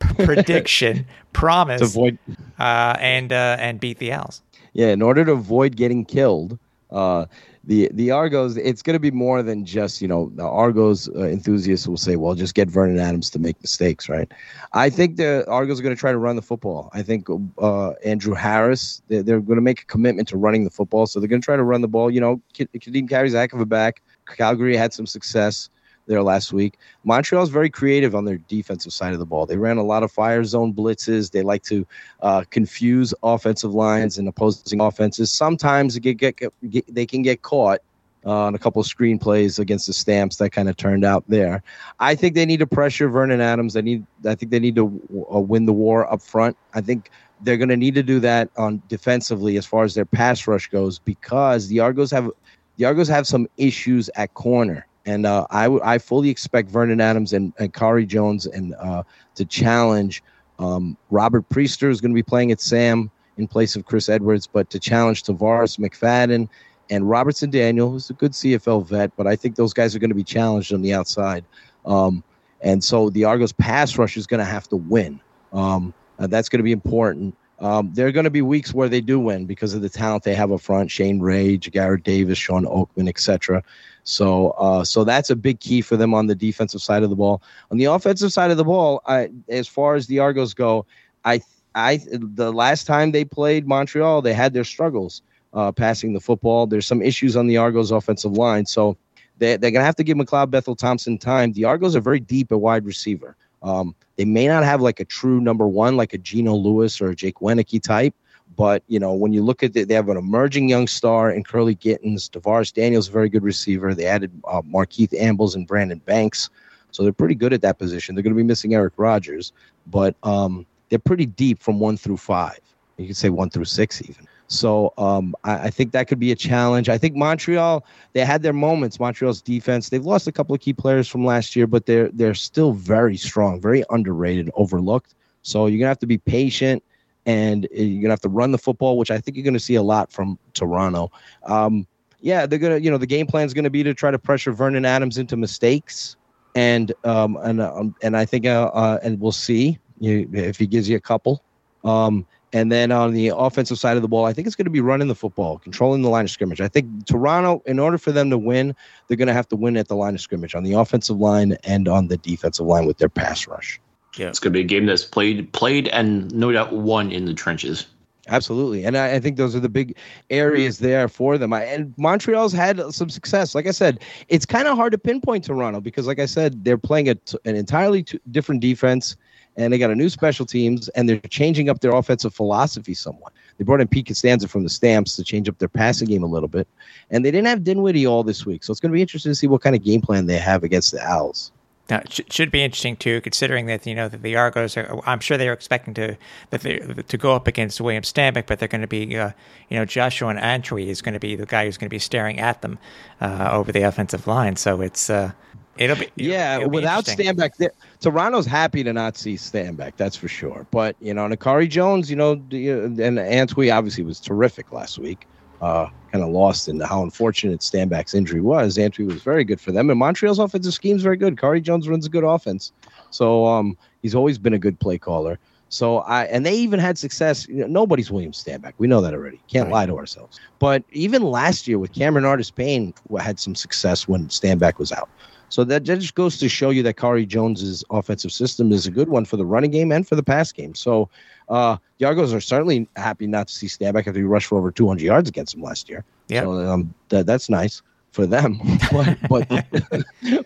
[0.00, 2.18] prediction promise avoid
[2.60, 4.42] uh, and uh, and beat the Owls?
[4.74, 6.58] Yeah, in order to avoid getting killed,
[6.90, 7.26] uh,
[7.68, 11.24] the the Argos, it's going to be more than just you know the Argos uh,
[11.24, 14.32] enthusiasts will say, well, just get Vernon Adams to make mistakes, right?
[14.72, 16.88] I think the Argos are going to try to run the football.
[16.94, 20.70] I think uh, Andrew Harris, they're, they're going to make a commitment to running the
[20.70, 22.10] football, so they're going to try to run the ball.
[22.10, 24.00] You know, Ka'Deem Carey's a heck of a back.
[24.26, 25.68] Calgary had some success
[26.08, 26.78] there last week.
[27.04, 29.46] Montreal's very creative on their defensive side of the ball.
[29.46, 31.30] They ran a lot of fire zone blitzes.
[31.30, 31.86] They like to
[32.22, 35.30] uh, confuse offensive lines and opposing offenses.
[35.30, 37.80] Sometimes they, get, get, get, they can get caught
[38.26, 41.24] uh, on a couple of screen plays against the Stamps that kind of turned out
[41.28, 41.62] there.
[42.00, 43.74] I think they need to pressure Vernon Adams.
[43.74, 44.04] They need.
[44.26, 44.84] I think they need to
[45.32, 46.56] uh, win the war up front.
[46.74, 47.10] I think
[47.42, 50.68] they're going to need to do that on defensively as far as their pass rush
[50.68, 52.30] goes because the Argos have
[52.76, 54.86] the Argos have some issues at corner.
[55.08, 59.04] And uh, I, w- I fully expect Vernon Adams and, and Khari Jones and uh,
[59.36, 60.22] to challenge
[60.58, 64.46] um, Robert Priester is going to be playing at Sam in place of Chris Edwards,
[64.46, 66.46] but to challenge Tarvarus McFadden
[66.90, 70.10] and Robertson Daniel, who's a good CFL vet, but I think those guys are going
[70.10, 71.42] to be challenged on the outside.
[71.86, 72.22] Um,
[72.60, 75.20] and so the Argos pass rush is going to have to win.
[75.54, 77.34] Um, that's going to be important.
[77.60, 80.22] Um, there are going to be weeks where they do win because of the talent
[80.22, 83.62] they have up front: Shane Ray, Garrett Davis, Shawn Oakman, etc.
[84.04, 87.16] So, uh, so that's a big key for them on the defensive side of the
[87.16, 87.42] ball.
[87.70, 90.86] On the offensive side of the ball, I, as far as the Argos go,
[91.26, 91.42] I,
[91.74, 95.20] I, the last time they played Montreal, they had their struggles
[95.52, 96.66] uh, passing the football.
[96.66, 98.96] There's some issues on the Argos offensive line, so
[99.36, 101.52] they, they're gonna have to give McLeod Bethel Thompson time.
[101.52, 103.36] The Argos are very deep at wide receiver.
[103.62, 107.10] Um, they may not have like a true number one, like a Geno Lewis or
[107.10, 108.14] a Jake Wieneke type,
[108.56, 111.44] but you know, when you look at it, they have an emerging young star in
[111.44, 112.28] Kurleigh Gittens.
[112.28, 113.94] DaVaris Daniels, a very good receiver.
[113.94, 116.50] They added uh, Markeith Ambles and Brandon Banks
[116.90, 118.14] So they're pretty good at that position.
[118.14, 119.52] They're going to be missing Eric Rogers,
[119.86, 122.58] but um, they're pretty deep from one through five.
[122.96, 124.26] You could say one through six even.
[124.48, 126.88] So um, I, I, think that could be a challenge.
[126.88, 127.84] I think Montreal
[128.14, 128.98] they had their moments.
[128.98, 132.34] Montreal's defense they've lost a couple of key players from last year, but they're they're
[132.34, 135.14] still very strong, very underrated, overlooked.
[135.42, 136.82] So you're gonna have to be patient,
[137.26, 139.82] and you're gonna have to run the football, which I think you're gonna see a
[139.82, 141.12] lot from Toronto.
[141.44, 141.86] Um,
[142.20, 144.52] yeah, they're gonna you know the game plan is gonna be to try to pressure
[144.52, 146.16] Vernon Adams into mistakes,
[146.54, 150.88] and um, and um, and I think uh, uh, and we'll see if he gives
[150.88, 151.42] you a couple.
[151.84, 154.70] Um, and then on the offensive side of the ball, I think it's going to
[154.70, 156.60] be running the football, controlling the line of scrimmage.
[156.60, 158.74] I think Toronto, in order for them to win,
[159.06, 161.56] they're going to have to win at the line of scrimmage on the offensive line
[161.64, 163.80] and on the defensive line with their pass rush.
[164.16, 167.26] Yeah, it's going to be a game that's played, played, and no doubt won in
[167.26, 167.86] the trenches.
[168.30, 169.96] Absolutely, and I, I, think those are the big
[170.28, 171.52] areas there for them.
[171.54, 173.54] I, and Montreal's had some success.
[173.54, 176.76] Like I said, it's kind of hard to pinpoint Toronto because, like I said, they're
[176.76, 179.16] playing a, an entirely t- different defense
[179.58, 183.32] and they got a new special teams, and they're changing up their offensive philosophy somewhat.
[183.58, 186.26] They brought in Pete Costanza from the Stamps to change up their passing game a
[186.26, 186.66] little bit,
[187.10, 189.36] and they didn't have Dinwiddie all this week, so it's going to be interesting to
[189.36, 191.52] see what kind of game plan they have against the Owls.
[191.90, 195.00] Now, it should be interesting too, considering that you know that the Argos are.
[195.06, 196.18] I'm sure they are expecting to
[196.50, 199.30] that they to go up against William Stanback, but they're going to be, uh,
[199.70, 202.40] you know, Jeshrun Antwi is going to be the guy who's going to be staring
[202.40, 202.78] at them
[203.22, 204.56] uh, over the offensive line.
[204.56, 205.32] So it's uh,
[205.78, 206.58] It'll be yeah.
[206.58, 207.70] It'll without Stanback,
[208.00, 209.92] Toronto's happy to not see Stanback.
[209.96, 210.66] That's for sure.
[210.70, 215.26] But you know, Nakari Jones, you know, and Antwi obviously was terrific last week.
[215.60, 218.76] Uh, kind of lost in how unfortunate Stanback's injury was.
[218.76, 221.36] Antwi was very good for them, and Montreal's offensive scheme is very good.
[221.36, 222.72] Khari Jones runs a good offense,
[223.10, 225.38] so um, he's always been a good play caller.
[225.68, 227.46] So I and they even had success.
[227.48, 228.72] You know, nobody's William Stanback.
[228.78, 229.40] We know that already.
[229.48, 229.72] Can't right.
[229.74, 230.40] lie to ourselves.
[230.58, 235.08] But even last year with Cameron Artis Payne had some success when Stanback was out.
[235.50, 239.08] So that just goes to show you that Khari Jones's offensive system is a good
[239.08, 240.74] one for the running game and for the pass game.
[240.74, 241.08] So
[241.48, 244.70] uh, the Argos are certainly happy not to see Stanback after he rushed for over
[244.70, 246.04] 200 yards against him last year.
[246.28, 247.82] Yeah, so, um, that, that's nice
[248.12, 248.58] for them,
[248.92, 249.66] but but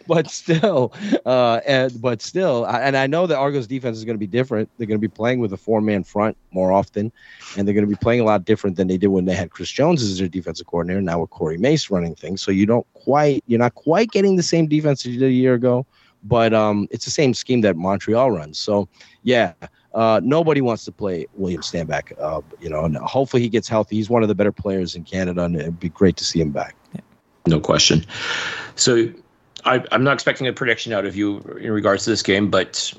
[0.06, 0.92] but still,
[1.24, 4.68] uh, and but still, and I know that Argos defense is going to be different.
[4.76, 7.12] They're going to be playing with a four man front more often,
[7.56, 9.50] and they're going to be playing a lot different than they did when they had
[9.50, 11.00] Chris Jones as their defensive coordinator.
[11.00, 14.42] Now with Corey Mace running things, so you don't quite you're not quite getting the
[14.42, 15.86] same defense as you did a year ago,
[16.24, 18.58] but um, it's the same scheme that Montreal runs.
[18.58, 18.88] So
[19.22, 19.52] yeah.
[19.94, 22.18] Uh, nobody wants to play William Stanback.
[22.18, 23.96] Uh, you know, and hopefully he gets healthy.
[23.96, 26.48] He's one of the better players in Canada, and it'd be great to see him
[26.48, 26.74] back.
[27.46, 28.04] No question.
[28.76, 29.08] So
[29.64, 32.92] I, am not expecting a prediction out of you in regards to this game, but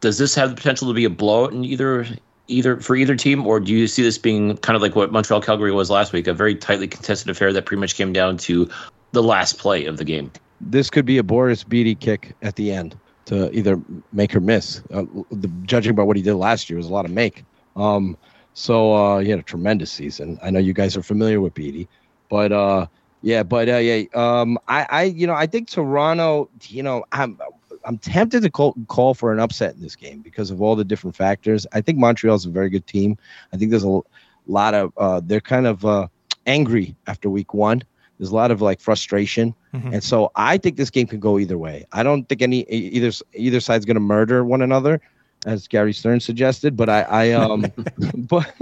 [0.00, 2.06] does this have the potential to be a blowout in either
[2.48, 5.42] either for either team, or do you see this being kind of like what Montreal
[5.42, 8.68] Calgary was last week, a very tightly contested affair that pretty much came down to
[9.12, 10.32] the last play of the game?
[10.60, 13.80] This could be a Boris Bede kick at the end to either
[14.12, 14.82] make or miss.
[14.92, 17.44] Uh, the, judging by what he did last year, was a lot of make.
[17.76, 18.16] Um,
[18.54, 20.38] so uh, he had a tremendous season.
[20.42, 21.86] I know you guys are familiar with Bede,
[22.28, 22.86] but uh,
[23.22, 27.38] yeah, but uh, yeah, um, I, I, you know, I think Toronto, you know, I'm,
[27.84, 30.84] I'm tempted to call, call for an upset in this game because of all the
[30.84, 31.66] different factors.
[31.72, 33.16] I think Montreal's a very good team.
[33.52, 34.00] I think there's a
[34.46, 36.08] lot of, uh, they're kind of uh,
[36.46, 37.82] angry after week one.
[38.18, 39.94] There's a lot of like frustration, mm-hmm.
[39.94, 41.86] and so I think this game can go either way.
[41.92, 45.00] I don't think any either either side's going to murder one another
[45.46, 47.66] as Gary Stern suggested, but I, I um,
[48.16, 48.52] but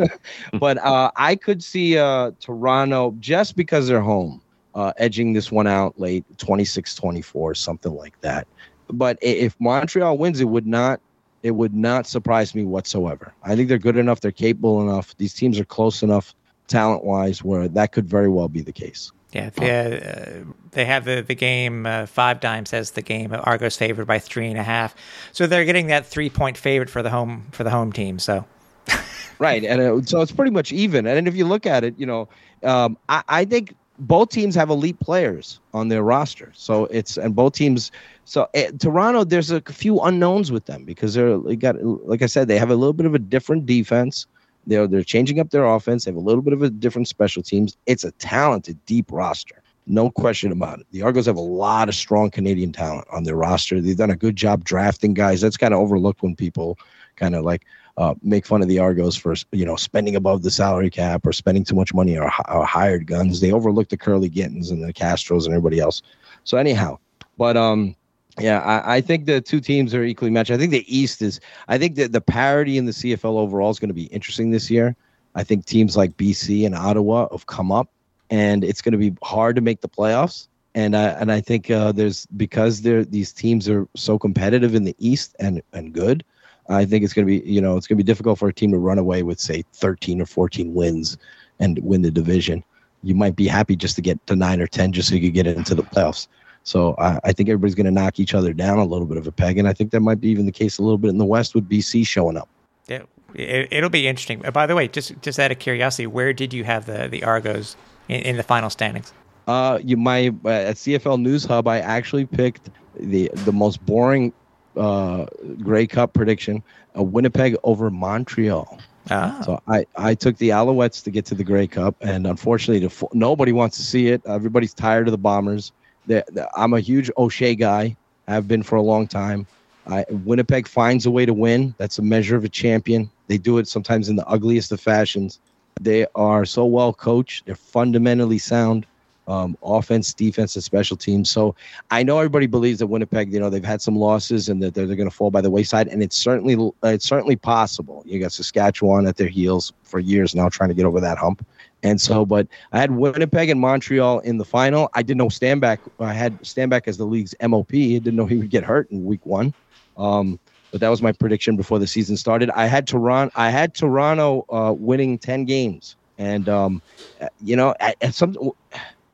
[0.61, 4.43] but uh, I could see uh, Toronto just because they're home
[4.77, 8.47] uh, edging this one out late 26 24, something like that.
[8.89, 11.01] But if Montreal wins, it would not
[11.43, 13.33] it would not surprise me whatsoever.
[13.43, 15.17] I think they're good enough, they're capable enough.
[15.17, 16.35] These teams are close enough
[16.69, 19.13] talent wise where that could very well be the case.
[19.33, 23.35] Yeah, they, uh, they have the the game uh, five dimes as the game.
[23.35, 24.95] Argos favored by three and a half,
[25.33, 28.19] so they're getting that three point favorite for the home for the home team.
[28.19, 28.45] So,
[29.39, 31.07] right, and uh, so it's pretty much even.
[31.07, 32.29] And if you look at it, you know,
[32.63, 36.53] um, I, I think both teams have elite players on their roster.
[36.55, 37.91] So it's and both teams.
[38.25, 42.27] So uh, Toronto, there's a few unknowns with them because they're they got like I
[42.27, 44.27] said, they have a little bit of a different defense.
[44.67, 46.05] They're they're changing up their offense.
[46.05, 47.77] They have a little bit of a different special teams.
[47.87, 49.63] It's a talented, deep roster.
[49.87, 50.87] No question about it.
[50.91, 53.81] The Argos have a lot of strong Canadian talent on their roster.
[53.81, 55.41] They've done a good job drafting guys.
[55.41, 56.77] That's kind of overlooked when people
[57.15, 57.65] kind of like,
[57.99, 61.33] uh, make fun of the Argos for you know spending above the salary cap or
[61.33, 63.41] spending too much money or, or hired guns.
[63.41, 66.03] They overlook the Kurleigh Gittens and the Castros and everybody else.
[66.45, 66.99] So anyhow,
[67.39, 67.97] but um,
[68.39, 70.51] yeah, I, I, think the two teams are equally matched.
[70.51, 71.41] I think the East is.
[71.69, 74.71] I think that the parity in the CFL overall is going to be interesting this
[74.71, 74.95] year.
[75.35, 77.91] I think teams like BC and Ottawa have come up,
[78.31, 80.49] and it's going to be hard to make the playoffs.
[80.75, 84.85] and I and I think uh, there's because they're these teams are so competitive in
[84.85, 86.23] the East and and good.
[86.69, 88.53] I think it's going to be you know it's going to be difficult for a
[88.53, 91.17] team to run away with say 13 or 14 wins
[91.59, 92.65] and win the division.
[93.03, 95.35] You might be happy just to get to nine or 10 just so you could
[95.35, 96.29] get into the playoffs.
[96.65, 99.27] So I, I think everybody's going to knock each other down a little bit of
[99.27, 101.19] a peg, and I think that might be even the case a little bit in
[101.19, 102.49] the West with BC showing up.
[102.89, 103.03] Yeah,
[103.35, 104.45] it, it'll be interesting.
[104.45, 107.23] Uh, By the way, just just out of curiosity, where did you have the the
[107.23, 107.77] Argos
[108.09, 109.13] in, in the final standings?
[109.47, 114.33] Uh, you my uh, at CFL News Hub, I actually picked the the most boring
[114.77, 115.27] uh
[115.63, 116.63] Grey Cup prediction:
[116.97, 118.79] uh, Winnipeg over Montreal.
[119.11, 122.87] Ah, So I, I took the Alouettes to get to the Grey Cup, and unfortunately,
[122.87, 124.21] the, nobody wants to see it.
[124.27, 125.73] Everybody's tired of the Bombers.
[126.07, 127.97] The, the, I'm a huge O'Shea guy.
[128.27, 129.47] I've been for a long time.
[129.87, 131.75] I, Winnipeg finds a way to win.
[131.79, 133.09] That's a measure of a champion.
[133.29, 135.39] They do it sometimes in the ugliest of fashions.
[135.81, 137.47] They are so well coached.
[137.47, 138.87] They're fundamentally sound,
[139.29, 141.31] um, offense, defense, and special teams.
[141.31, 141.55] So
[141.91, 144.87] I know everybody believes that Winnipeg, you know, they've had some losses and that they're,
[144.87, 148.03] they're going to fall by the wayside, and it's certainly it's certainly possible.
[148.07, 151.45] You got Saskatchewan at their heels for years now, trying to get over that hump.
[151.83, 154.91] And so, but I had Winnipeg and Montreal in the final.
[154.95, 155.79] I didn't know Stanback.
[156.01, 157.73] I had Stanback as the league's MOP.
[157.73, 159.55] I didn't know he would get hurt in week one.
[159.97, 160.39] Um,
[160.73, 162.51] but that was my prediction before the season started.
[162.51, 163.33] I had Toronto.
[163.37, 166.83] I had Toronto uh, winning ten games, and um,
[167.21, 168.37] uh, you know, at, at some,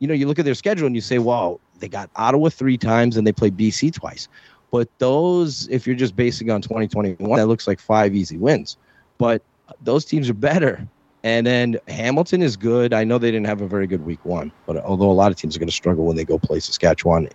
[0.03, 2.77] you know, you look at their schedule and you say, "Wow, they got Ottawa three
[2.77, 4.27] times and they play BC twice."
[4.73, 8.77] But those, if you're just basing on 2021, that looks like five easy wins.
[9.19, 9.43] But
[9.81, 10.89] those teams are better.
[11.23, 12.93] And then Hamilton is good.
[12.93, 15.39] I know they didn't have a very good week one, but although a lot of
[15.39, 17.29] teams are going to struggle when they go play Saskatchewan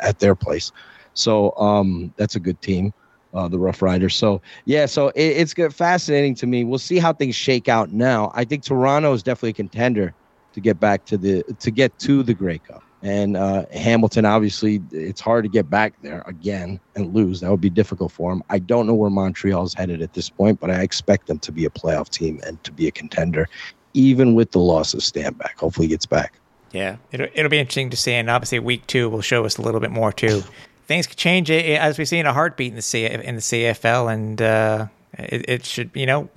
[0.00, 0.72] at their place,
[1.12, 2.94] so um, that's a good team,
[3.34, 4.16] uh, the Rough Riders.
[4.16, 6.64] So yeah, so it, it's good, fascinating to me.
[6.64, 8.32] We'll see how things shake out now.
[8.34, 10.14] I think Toronto is definitely a contender
[10.54, 12.82] to get back to the to get to the Grey Cup.
[13.02, 17.40] And uh, Hamilton, obviously, it's hard to get back there again and lose.
[17.40, 18.42] That would be difficult for them.
[18.48, 21.66] I don't know where Montreal's headed at this point, but I expect them to be
[21.66, 23.46] a playoff team and to be a contender,
[23.92, 25.58] even with the loss of Stanback.
[25.58, 26.32] Hopefully, he gets back.
[26.72, 29.62] yeah, it'll it'll be interesting to see, and obviously week two will show us a
[29.62, 30.42] little bit more too.
[30.86, 33.42] Things could change eh, as we see in a heartbeat in the C in the
[33.42, 34.86] CFL, and uh,
[35.18, 36.30] it, it should you know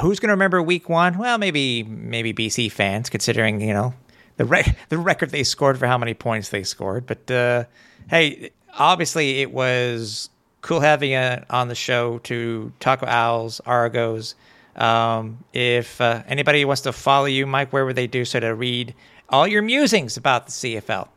[0.00, 1.18] who's going to remember week one?
[1.18, 3.94] Well, maybe maybe BC fans, considering you know
[4.36, 7.06] the re- the record they scored for how many points they scored.
[7.06, 7.64] But uh,
[8.08, 10.30] hey, obviously it was
[10.60, 14.34] cool having you on the show to talk about Owls, Argos.
[14.76, 18.54] Um, if uh, anybody wants to follow you, Mike, where would they do so to
[18.54, 18.94] read
[19.28, 21.08] all your musings about the CFL?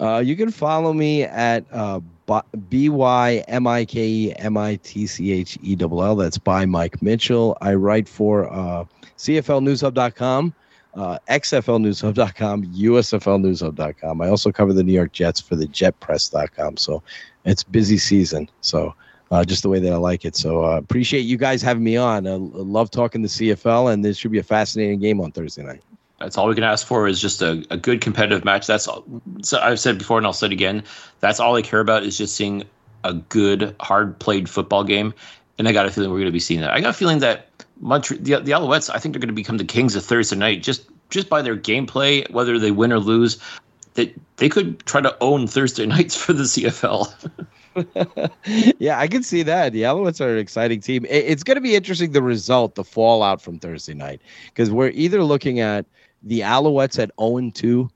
[0.00, 2.00] Uh, you can follow me at uh,
[2.68, 6.16] B Y M I K E M I T C H E L L.
[6.16, 7.56] That's by Mike Mitchell.
[7.60, 8.84] I write for uh,
[9.18, 10.54] CFLNewsHub.com,
[10.94, 14.20] uh, XFLNewsHub.com, USFLNewsHub.com.
[14.20, 16.76] I also cover the New York Jets for the JetPress.com.
[16.76, 17.02] So
[17.44, 18.48] it's busy season.
[18.60, 18.94] So
[19.30, 20.36] uh, just the way that I like it.
[20.36, 22.26] So uh, appreciate you guys having me on.
[22.26, 25.82] I love talking the CFL, and this should be a fascinating game on Thursday night.
[26.24, 28.66] That's all we can ask for is just a, a good competitive match.
[28.66, 29.04] That's all,
[29.42, 30.82] so I've said before and I'll say it again.
[31.20, 32.64] That's all I care about is just seeing
[33.04, 35.12] a good, hard played football game.
[35.58, 36.70] And I got a feeling we're going to be seeing that.
[36.70, 37.48] I got a feeling that
[37.80, 40.62] Montreal, the, the Alouettes, I think they're going to become the kings of Thursday night
[40.62, 43.38] just just by their gameplay, whether they win or lose.
[43.94, 47.12] That they could try to own Thursday nights for the CFL.
[48.78, 49.72] yeah, I can see that.
[49.72, 51.04] The Alouettes are an exciting team.
[51.04, 54.90] It- It's going to be interesting the result, the fallout from Thursday night, because we're
[54.90, 55.86] either looking at
[56.24, 57.88] the Alouettes at 0 2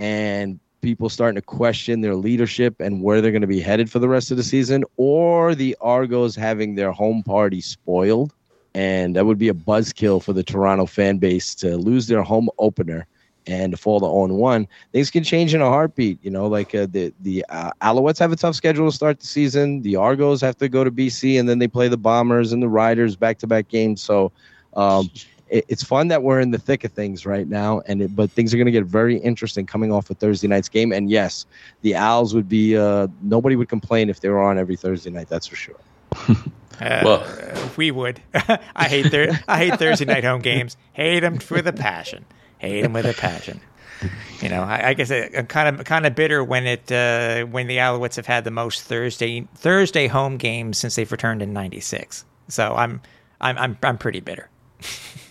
[0.00, 3.98] and people starting to question their leadership and where they're going to be headed for
[3.98, 8.32] the rest of the season, or the Argos having their home party spoiled.
[8.74, 12.50] And that would be a buzzkill for the Toronto fan base to lose their home
[12.58, 13.06] opener
[13.46, 14.68] and fall to 0 1.
[14.92, 16.18] Things can change in a heartbeat.
[16.22, 19.26] You know, like uh, the the uh, Alouettes have a tough schedule to start the
[19.26, 19.82] season.
[19.82, 22.68] The Argos have to go to BC, and then they play the Bombers and the
[22.68, 24.02] Riders back to back games.
[24.02, 24.30] So
[24.74, 25.10] um,
[25.48, 27.80] it, it's fun that we're in the thick of things right now.
[27.86, 30.68] And it, but things are going to get very interesting coming off of Thursday night's
[30.68, 30.92] game.
[30.92, 31.46] And yes,
[31.82, 35.28] the Owls would be uh, nobody would complain if they were on every Thursday night.
[35.28, 35.76] That's for sure.
[36.78, 38.20] Uh, Well- we would.
[38.76, 40.76] I hate thir- I hate Thursday night home games.
[40.92, 42.26] Hate them with a passion.
[42.58, 43.62] Hate them with a passion.
[44.42, 47.44] You know, I, I guess I, I'm kind of kind of bitter when it uh,
[47.46, 51.54] when the Alouettes have had the most Thursday Thursday home games since they've returned in
[51.54, 52.26] '96.
[52.48, 53.00] So I'm
[53.40, 54.50] I'm I'm I'm pretty bitter.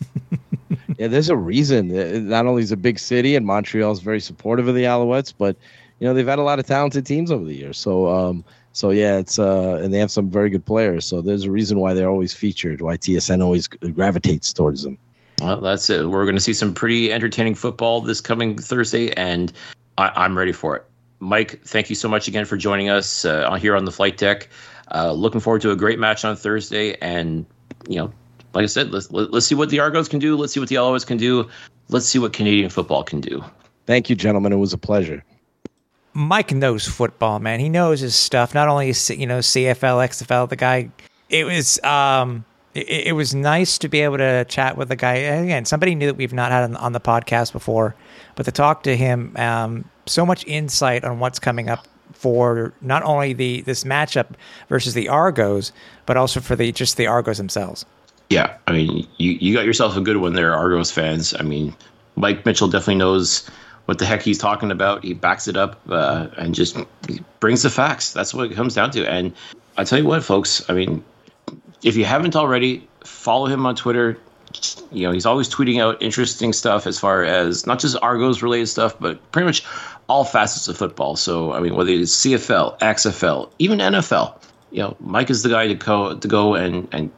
[0.97, 1.97] Yeah, there's a reason.
[1.97, 5.55] Uh, Not only is a big city and Montreal's very supportive of the Alouettes, but
[5.99, 7.77] you know they've had a lot of talented teams over the years.
[7.77, 8.43] So, um,
[8.73, 11.05] so yeah, it's uh, and they have some very good players.
[11.05, 12.81] So there's a reason why they're always featured.
[12.81, 14.97] Why TSN always gravitates towards them.
[15.41, 16.07] Well, that's it.
[16.09, 19.51] We're going to see some pretty entertaining football this coming Thursday, and
[19.97, 20.85] I, I'm ready for it.
[21.19, 24.49] Mike, thank you so much again for joining us uh, here on the flight deck.
[24.93, 27.45] Uh, looking forward to a great match on Thursday, and
[27.87, 28.13] you know,
[28.55, 30.35] like I said, let's let, us see what the Argos can do.
[30.35, 31.47] Let's see what the Alouettes can do.
[31.89, 33.43] Let's see what Canadian football can do.
[33.85, 34.53] Thank you, gentlemen.
[34.53, 35.23] It was a pleasure.
[36.13, 37.59] Mike knows football, man.
[37.59, 38.53] He knows his stuff.
[38.53, 40.49] Not only you know CFL, XFL.
[40.49, 40.89] The guy.
[41.29, 45.15] It was um, it, it was nice to be able to chat with the guy
[45.15, 45.65] again.
[45.65, 47.95] Somebody new that we've not had on, on the podcast before,
[48.35, 53.03] but to talk to him, um, so much insight on what's coming up for not
[53.03, 54.27] only the this matchup
[54.69, 55.73] versus the Argos,
[56.05, 57.85] but also for the just the Argos themselves.
[58.29, 61.33] Yeah, I mean, you you got yourself a good one there, Argos fans.
[61.33, 61.75] I mean,
[62.15, 63.47] Mike Mitchell definitely knows
[63.85, 65.03] what the heck he's talking about.
[65.03, 66.77] He backs it up uh, and just
[67.39, 68.13] brings the facts.
[68.13, 69.07] That's what it comes down to.
[69.07, 69.33] And
[69.77, 70.67] I tell you what, folks.
[70.69, 71.03] I mean,
[71.83, 74.17] if you haven't already, follow him on Twitter.
[74.91, 78.67] You know, he's always tweeting out interesting stuff as far as not just Argos related
[78.67, 79.63] stuff, but pretty much
[80.07, 81.15] all facets of football.
[81.15, 84.41] So, I mean, whether it's CFL, XFL, even NFL,
[84.71, 87.11] you know, Mike is the guy to go to go and and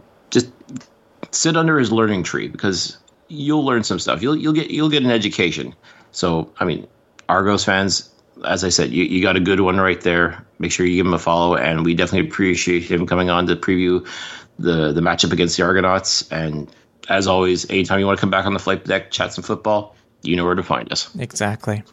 [1.32, 2.98] sit under his learning tree because
[3.28, 4.22] you'll learn some stuff.
[4.22, 5.76] You'll you'll get you'll get an education.
[6.12, 6.88] So, I mean,
[7.30, 8.10] Argos fans,
[8.46, 10.46] as I said, you, you got a good one right there.
[10.60, 13.56] Make sure you give him a follow, and we definitely appreciate him coming on to
[13.56, 14.08] preview
[14.60, 16.30] the the matchup against the Argonauts.
[16.32, 16.70] And
[17.10, 19.96] as always, anytime you want to come back on the flight deck, chat some football,
[20.24, 21.14] you know where to find us.
[21.20, 21.84] Exactly.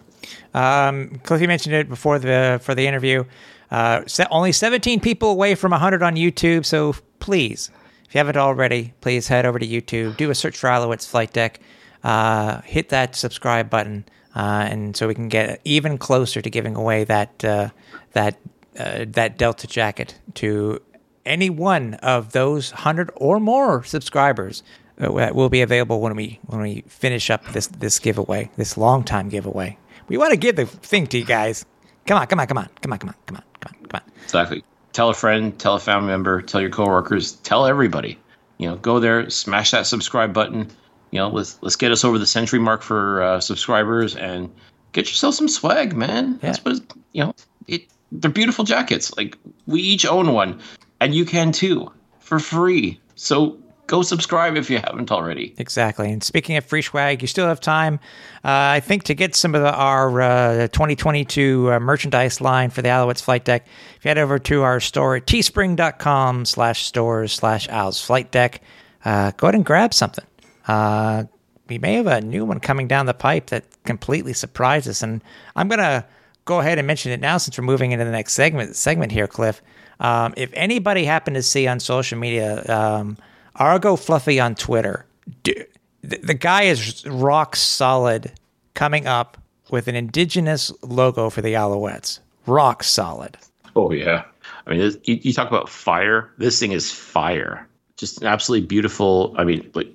[0.55, 3.25] Um, Cliffy mentioned it before the for the interview.
[3.71, 7.71] Uh, only 17 people away from 100 on YouTube, so please,
[8.15, 11.33] if you haven't already, please head over to YouTube, do a search for Alouettes Flight
[11.33, 11.59] Deck,
[12.05, 14.05] uh, hit that subscribe button,
[14.37, 17.71] uh, and so we can get even closer to giving away that uh,
[18.13, 18.39] that
[18.79, 20.81] uh, that Delta jacket to
[21.27, 24.63] any one of those 100 or more subscribers
[24.95, 29.03] that will be available when we when we finish up this this giveaway, this long
[29.03, 29.77] time giveaway.
[30.07, 31.67] We want to give the thing to you guys.
[32.07, 34.01] Come on, come on, come on, come on, come on, come on, come on, come
[34.05, 34.13] on.
[34.23, 34.63] Exactly.
[34.95, 38.19] Tell a friend, tell a family member, tell your coworkers, tell everybody.
[38.59, 40.71] You know, go there, smash that subscribe button.
[41.11, 44.55] You know, let's let's get us over the century mark for uh, subscribers and
[44.93, 46.35] get yourself some swag, man.
[46.35, 46.39] Yeah.
[46.53, 46.81] That's what
[47.13, 47.35] you know.
[47.67, 49.15] It they're beautiful jackets.
[49.17, 50.61] Like we each own one,
[51.01, 53.01] and you can too for free.
[53.17, 55.55] So go subscribe if you haven't already.
[55.59, 56.11] Exactly.
[56.11, 58.01] And speaking of free swag, you still have time,
[58.45, 62.83] uh, I think, to get some of the, our uh, 2022 uh, merchandise line for
[62.83, 63.67] the Alouettes Flight Deck.
[63.97, 68.63] If you head over to our store at teespring.com slash stores slash Owls Flight Deck,
[69.05, 70.25] uh, go ahead and grab something.
[70.67, 71.25] Uh,
[71.69, 75.03] we may have a new one coming down the pipe that completely surprises us.
[75.03, 75.23] And
[75.57, 76.05] I'm going to
[76.45, 79.27] go ahead and mention it now since we're moving into the next segment segment here,
[79.27, 79.63] Cliff.
[80.01, 83.17] Um, if anybody happened to see on social media, um,
[83.57, 85.07] Argo Fluffy on Twitter,
[85.43, 85.67] dude,
[86.03, 88.33] the, the guy is rock solid
[88.75, 89.39] coming up
[89.71, 92.21] with an indigenous logo for the Alouettes.
[92.47, 93.37] Rock solid.
[93.77, 94.25] Oh, yeah.
[94.67, 96.31] I mean, this, you, you, talk about fire.
[96.39, 97.67] This thing is fire.
[97.97, 99.35] Just absolutely beautiful.
[99.39, 99.89] I mean, like,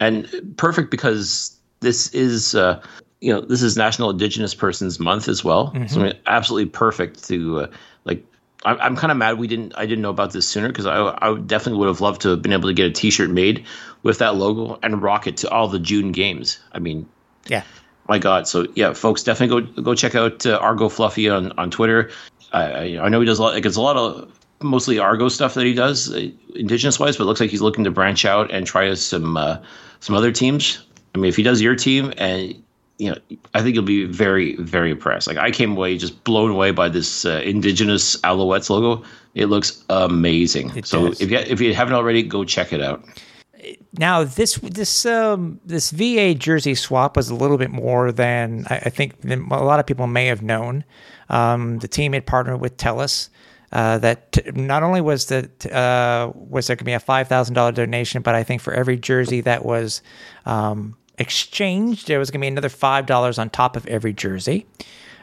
[0.00, 2.80] and perfect because this is, uh,
[3.20, 5.72] you know, this is National Indigenous Persons Month as well.
[5.72, 5.86] Mm-hmm.
[5.86, 7.66] So I mean, absolutely perfect to uh,
[8.04, 8.24] like
[8.66, 9.72] I'm, I'm kind of mad we didn't.
[9.76, 12.42] I didn't know about this sooner because I, I definitely would have loved to have
[12.42, 13.64] been able to get a T-shirt made
[14.02, 16.58] with that logo and rock it to all the June games.
[16.72, 17.08] I mean,
[17.46, 17.62] yeah,
[18.08, 18.48] my God.
[18.48, 22.10] So yeah, folks, definitely go go check out uh, Argo Fluffy on on Twitter.
[22.52, 23.54] I, I know he does a lot.
[23.54, 27.24] Like it's a lot of mostly Argo stuff that he does, uh, indigenous wise, but
[27.24, 29.58] it looks like he's looking to branch out and try some uh,
[30.00, 30.84] some other teams.
[31.14, 32.62] I mean, if he does your team and
[32.98, 33.18] you know,
[33.54, 35.26] I think you'll be very, very impressed.
[35.26, 39.04] Like I came away just blown away by this uh, indigenous Alouettes logo.
[39.34, 40.74] It looks amazing.
[40.76, 41.20] It so does.
[41.20, 43.04] if you if you haven't already, go check it out.
[43.98, 48.76] Now this this um, this VA jersey swap was a little bit more than I,
[48.76, 50.84] I think a lot of people may have known.
[51.28, 53.28] Um, the team had partnered with Telus.
[53.72, 57.28] Uh, that t- not only was the uh, was there going to be a five
[57.28, 60.02] thousand dollar donation, but I think for every jersey that was
[60.46, 62.08] um, exchanged.
[62.08, 64.66] There was going to be another five dollars on top of every jersey.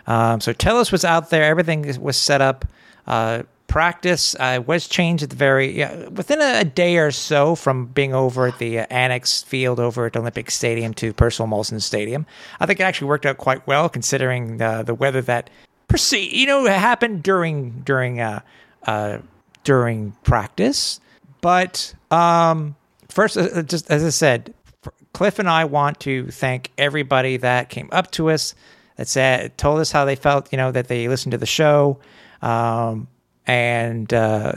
[0.07, 1.44] Um, so Telus was out there.
[1.44, 2.65] Everything was set up.
[3.07, 7.56] Uh, practice uh, was changed at the very yeah, within a, a, day or so
[7.56, 11.82] from being over at the uh, annex field over at Olympic Stadium to Percival Molson
[11.82, 12.26] Stadium.
[12.60, 15.49] I think it actually worked out quite well considering the the weather that
[15.88, 18.41] proceed you know happened during during uh,
[18.84, 19.18] uh
[19.64, 20.99] during practice.
[21.41, 22.76] But um,
[23.10, 24.53] first, uh, just as I said,
[25.14, 28.56] Cliff and I want to thank everybody that came up to us,
[28.98, 31.99] that said, told us how they felt, you know, that they listened to the show,
[32.41, 33.07] um,
[33.45, 34.53] and uh,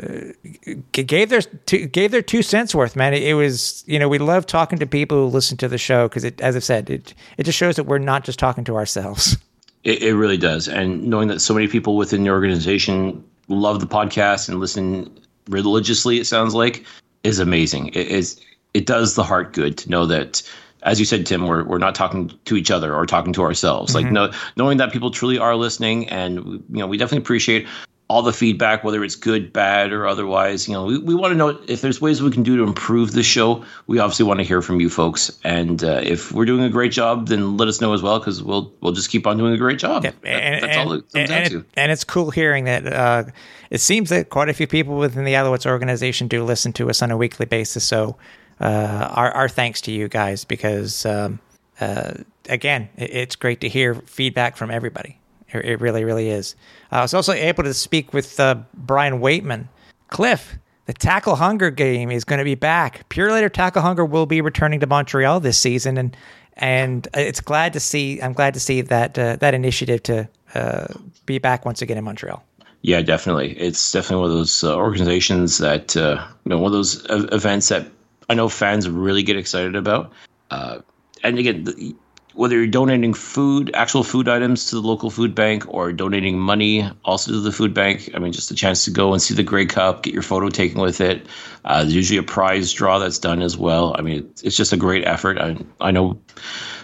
[0.93, 2.97] gave their two, gave their two cents worth.
[2.97, 5.79] Man, it, it, was, you know, we love talking to people who listen to the
[5.79, 8.65] show because, it, as I've said, it it just shows that we're not just talking
[8.65, 9.37] to ourselves.
[9.85, 10.67] It, it really does.
[10.67, 15.09] And knowing that so many people within the organization love the podcast and listen
[15.49, 16.85] religiously, it sounds like,
[17.23, 17.91] is amazing.
[17.91, 18.41] It is
[18.75, 20.43] it does the heart good to know that
[20.83, 23.95] as you said, Tim, we're, we're not talking to each other or talking to ourselves.
[23.95, 24.05] Mm-hmm.
[24.05, 27.67] Like no, knowing that people truly are listening, and you know, we definitely appreciate
[28.09, 30.69] all the feedback, whether it's good, bad, or otherwise.
[30.69, 33.13] You know, we, we want to know if there's ways we can do to improve
[33.13, 33.65] the show.
[33.89, 36.93] We obviously want to hear from you folks, and uh, if we're doing a great
[36.93, 39.59] job, then let us know as well because we'll we'll just keep on doing a
[39.59, 40.05] great job.
[40.05, 41.65] Yeah, and, that's and, all it comes and, down to.
[41.75, 42.87] And it's cool hearing that.
[42.87, 43.25] Uh,
[43.71, 47.03] it seems that quite a few people within the Alouettes organization do listen to us
[47.03, 47.85] on a weekly basis.
[47.85, 48.17] So,
[48.61, 51.07] uh, our our thanks to you guys because.
[51.07, 51.41] Um,
[51.79, 52.15] uh,
[52.49, 55.19] again, it's great to hear feedback from everybody.
[55.49, 56.57] It really, really is.
[56.91, 59.69] I was also able to speak with uh, Brian Waitman.
[60.09, 60.57] Cliff,
[60.87, 63.09] the Tackle Hunger game is going to be back.
[63.09, 66.17] Purolator Tackle Hunger will be returning to Montreal this season, and
[66.55, 68.21] and it's glad to see.
[68.21, 70.87] I'm glad to see that uh, that initiative to uh,
[71.27, 72.43] be back once again in Montreal.
[72.83, 73.59] Yeah, definitely.
[73.59, 77.69] It's definitely one of those uh, organizations that uh, you know one of those events
[77.69, 77.87] that
[78.29, 80.13] I know fans really get excited about.
[80.51, 81.95] and again, the,
[82.37, 86.89] whether you're donating food, actual food items to the local food bank, or donating money
[87.05, 88.11] also to the food bank.
[88.15, 90.51] I mean, just a chance to go and see the Grey Cup, get your photo
[90.51, 91.27] taken with it.
[91.65, 93.97] Uh, there's usually a prize draw that's done as well.
[93.99, 95.39] I mean, it's just a great effort.
[95.39, 96.21] I, I know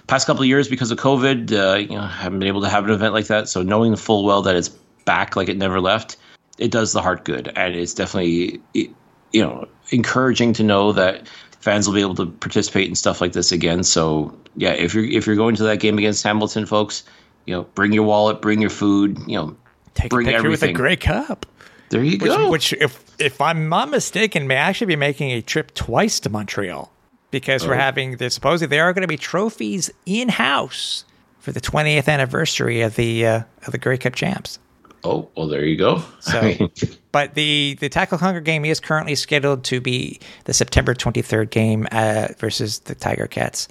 [0.06, 2.84] past couple of years because of COVID, uh, you know, haven't been able to have
[2.84, 3.48] an event like that.
[3.48, 4.70] So knowing full well that it's
[5.04, 6.16] back like it never left,
[6.58, 11.28] it does the heart good, and it's definitely you know encouraging to know that
[11.60, 13.82] fans will be able to participate in stuff like this again.
[13.84, 17.04] So yeah, if you're if you're going to that game against Hamilton, folks,
[17.46, 19.56] you know, bring your wallet, bring your food, you know,
[19.94, 20.70] take bring a picture everything.
[20.70, 21.46] with a Grey Cup.
[21.90, 22.50] There you which, go.
[22.50, 26.90] Which, if if I'm not mistaken, may actually be making a trip twice to Montreal
[27.30, 27.68] because oh.
[27.68, 28.16] we're having.
[28.16, 31.04] There's supposedly there are going to be trophies in house
[31.38, 34.58] for the 20th anniversary of the uh, of the Grey Cup champs.
[35.04, 36.02] Oh well, there you go.
[36.20, 36.70] So,
[37.12, 41.86] but the the Tackle Hunger game is currently scheduled to be the September 23rd game
[41.92, 43.68] uh, versus the Tiger Cats,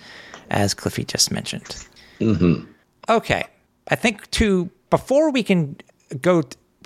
[0.49, 1.76] as Cliffy just mentioned.
[2.19, 2.72] Mm-hmm.
[3.09, 3.43] Okay,
[3.89, 5.76] I think to before we can
[6.22, 6.43] go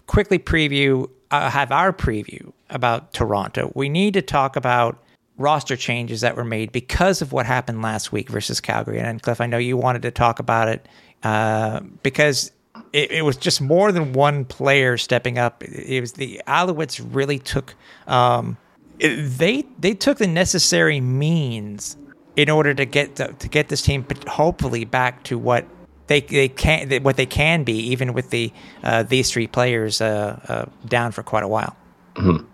[0.07, 5.03] quickly preview uh, have our preview about Toronto, we need to talk about
[5.37, 8.99] roster changes that were made because of what happened last week versus Calgary.
[8.99, 10.87] And Cliff, I know you wanted to talk about it
[11.23, 12.51] uh, because
[12.95, 15.63] it, it, was just more than one player stepping up.
[15.63, 17.75] It, was the Alouettes really took
[18.07, 18.57] um,
[18.99, 21.97] it, they they took the necessary means
[22.37, 25.65] in order to get to, to get this team hopefully back to what
[26.07, 28.53] they they can what they can be, even with the
[28.83, 31.75] uh, these three players uh, uh, down for quite a while.
[32.15, 32.45] Mm-hmm.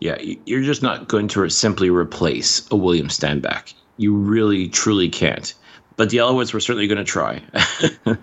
[0.00, 3.72] Yeah, you're just not going to simply replace a William Stanback.
[3.96, 5.54] You really truly can't.
[5.96, 7.42] But the Alouettes were certainly going to try.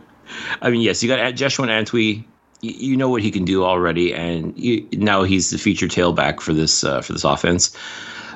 [0.62, 2.26] I mean, yes, you got Jeshrun Antwi.
[2.62, 6.42] You, you know what he can do already, and you, now he's the feature tailback
[6.42, 7.76] for this uh, for this offense.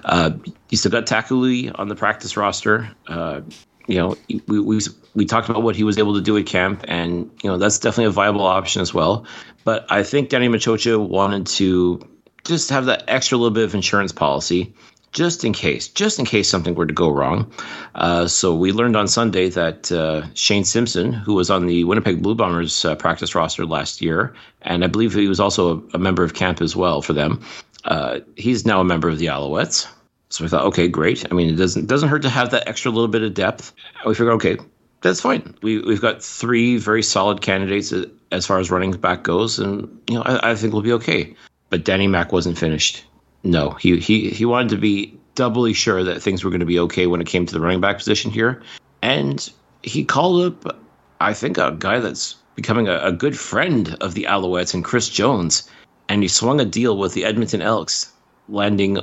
[0.03, 0.31] Uh,
[0.69, 2.89] you still got Takuli on the practice roster.
[3.07, 3.41] Uh,
[3.87, 4.15] you know,
[4.47, 4.79] we, we
[5.15, 7.79] we talked about what he was able to do at camp, and you know that's
[7.79, 9.25] definitely a viable option as well.
[9.63, 12.07] But I think Danny Maciocia wanted to
[12.45, 14.73] just have that extra little bit of insurance policy
[15.11, 17.51] just in case, just in case something were to go wrong.
[17.95, 22.21] Uh, so we learned on Sunday that uh, Shane Simpson, who was on the Winnipeg
[22.21, 25.99] Blue Bombers uh, practice roster last year, and I believe he was also a, a
[25.99, 27.43] member of camp as well for them,
[27.85, 29.87] uh, he's now a member of the Alouettes.
[30.29, 31.25] So we thought, okay, great.
[31.31, 33.73] I mean, it doesn't doesn't hurt to have that extra little bit of depth.
[34.05, 34.57] We figured, okay,
[35.01, 35.55] that's fine.
[35.63, 37.93] We we've got three very solid candidates
[38.31, 41.35] as far as running back goes, and you know, I, I think we'll be okay.
[41.71, 43.03] But Danny Mac wasn't finished
[43.43, 46.79] no, he he he wanted to be doubly sure that things were going to be
[46.79, 48.61] okay when it came to the running back position here,
[49.01, 49.49] and
[49.83, 50.77] he called up,
[51.21, 55.07] I think, a guy that's becoming a, a good friend of the Alouettes and Chris
[55.07, 55.69] Jones,
[56.09, 58.11] and he swung a deal with the Edmonton Elks,
[58.49, 58.99] landing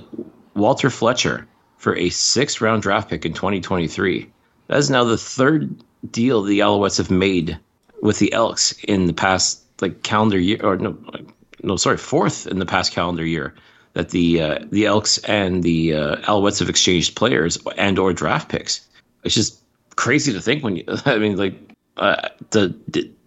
[0.54, 1.46] Walter Fletcher
[1.78, 4.30] for a sixth round draft pick in 2023.
[4.68, 7.58] That is now the third deal the Alouettes have made
[8.02, 10.98] with the Elks in the past like calendar year, or no,
[11.62, 13.54] no, sorry, fourth in the past calendar year
[13.96, 18.50] that the uh, the Elks and the uh, Alouettes have exchanged players and or draft
[18.50, 18.86] picks.
[19.24, 19.58] It's just
[19.96, 20.84] crazy to think when you.
[21.06, 21.54] I mean, like,
[21.96, 22.74] uh, the,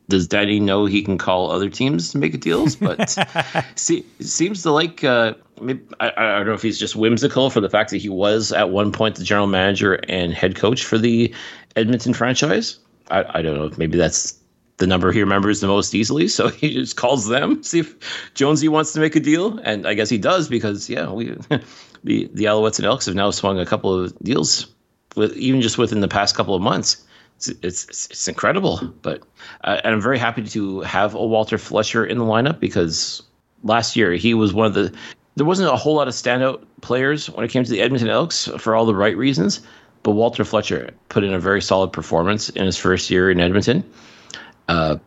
[0.09, 2.75] does Danny know he can call other teams to make deals?
[2.75, 3.17] But
[3.75, 5.03] see, seems to like.
[5.03, 8.09] Uh, maybe, I, I don't know if he's just whimsical for the fact that he
[8.09, 11.33] was at one point the general manager and head coach for the
[11.75, 12.77] Edmonton franchise.
[13.09, 13.75] I, I don't know.
[13.75, 14.38] Maybe that's
[14.79, 16.27] the number he remembers the most easily.
[16.27, 19.59] So he just calls them, see if Jonesy wants to make a deal.
[19.59, 21.25] And I guess he does because, yeah, we
[22.03, 24.67] the, the Alouettes and Elks have now swung a couple of deals
[25.15, 27.05] with even just within the past couple of months.
[27.35, 28.77] it's it's, it's incredible.
[29.01, 29.21] But
[29.63, 33.21] uh, and I'm very happy to have a Walter Fletcher in the lineup because
[33.63, 34.93] last year he was one of the.
[35.35, 38.49] There wasn't a whole lot of standout players when it came to the Edmonton Elks
[38.57, 39.61] for all the right reasons,
[40.03, 43.83] but Walter Fletcher put in a very solid performance in his first year in Edmonton.
[44.69, 44.97] Uh,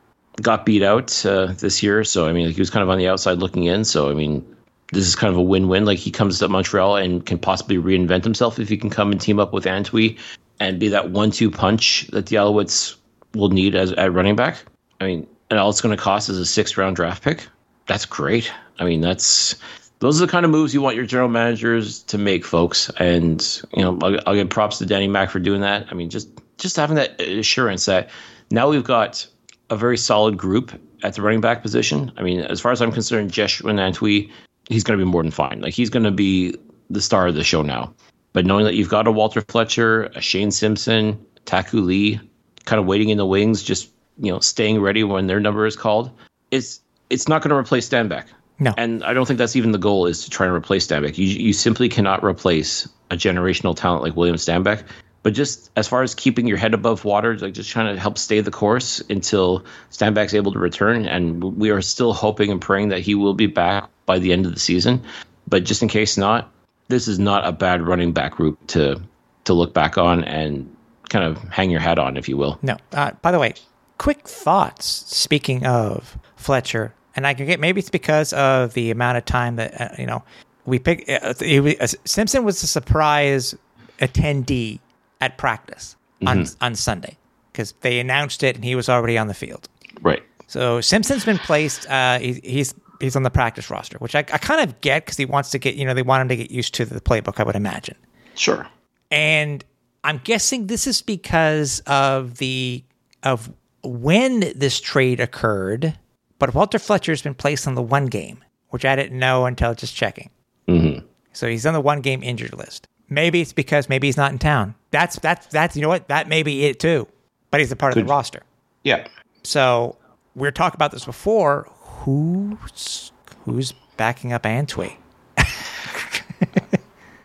[0.40, 3.08] got beat out uh, this year, so I mean he was kind of on the
[3.08, 3.84] outside looking in.
[3.84, 4.44] So I mean
[4.92, 5.84] this is kind of a win-win.
[5.84, 9.20] Like he comes to Montreal and can possibly reinvent himself if he can come and
[9.20, 10.18] team up with Antwi
[10.60, 12.96] and be that one-two punch that the Alouettes
[13.34, 14.64] will need as at running back.
[15.00, 17.46] I mean, and all it's going to cost is a sixth-round draft pick.
[17.86, 18.52] That's great.
[18.78, 19.54] I mean, that's
[20.00, 22.90] those are the kind of moves you want your general managers to make, folks.
[22.98, 23.40] And
[23.74, 25.86] you know, I'll, I'll give props to Danny Mac for doing that.
[25.90, 26.28] I mean, just
[26.58, 28.10] just having that assurance that
[28.50, 29.26] now we've got
[29.72, 30.72] a very solid group
[31.02, 32.12] at the running back position.
[32.16, 34.30] I mean, as far as I'm concerned, Jeshrun Antwi
[34.68, 35.60] he's going to be more than fine.
[35.60, 36.56] Like he's going to be
[36.90, 37.94] the star of the show now.
[38.32, 42.20] But knowing that you've got a Walter Fletcher, a Shane Simpson, Taku Lee,
[42.64, 45.76] kind of waiting in the wings, just you know, staying ready when their number is
[45.76, 46.10] called,
[46.50, 46.80] it's
[47.10, 48.26] it's not going to replace Stanback.
[48.58, 48.72] No.
[48.78, 51.18] And I don't think that's even the goal is to try and replace Stanback.
[51.18, 54.84] You you simply cannot replace a generational talent like William Stanback.
[55.22, 58.18] But just as far as keeping your head above water, like just trying to help
[58.18, 62.88] stay the course until Stanback's able to return, and we are still hoping and praying
[62.88, 65.00] that he will be back by the end of the season.
[65.46, 66.50] But just in case not,
[66.88, 69.00] this is not a bad running back group to
[69.44, 70.74] to look back on and
[71.08, 72.58] kind of hang your hat on, if you will.
[72.62, 72.76] No.
[72.92, 73.54] Uh, by the way,
[73.98, 74.86] quick thoughts.
[74.86, 79.54] Speaking of Fletcher, and I can get maybe it's because of the amount of time
[79.56, 80.24] that uh, you know
[80.66, 81.08] we pick.
[81.08, 83.54] Uh, was- uh, Simpson was a surprise
[84.00, 84.80] attendee
[85.22, 85.96] at practice
[86.26, 87.16] on on Sunday
[87.52, 89.68] because they announced it and he was already on the field.
[90.02, 90.22] Right.
[90.48, 91.88] So Simpson's been placed.
[91.88, 95.16] Uh, he, he's he's on the practice roster, which I, I kind of get because
[95.16, 97.40] he wants to get you know they want him to get used to the playbook.
[97.40, 97.96] I would imagine.
[98.34, 98.66] Sure.
[99.10, 99.64] And
[100.04, 102.84] I'm guessing this is because of the
[103.22, 105.96] of when this trade occurred.
[106.38, 109.94] But Walter Fletcher's been placed on the one game, which I didn't know until just
[109.94, 110.28] checking.
[110.66, 111.06] Mm-hmm.
[111.32, 112.88] So he's on the one game injured list.
[113.12, 114.74] Maybe it's because maybe he's not in town.
[114.90, 117.06] That's that's that's you know what that may be it too.
[117.50, 118.42] But he's a part of Could- the roster.
[118.84, 119.06] Yeah.
[119.42, 119.96] So
[120.34, 121.68] we are talking about this before.
[121.80, 123.12] Who's
[123.44, 124.96] who's backing up Antwi?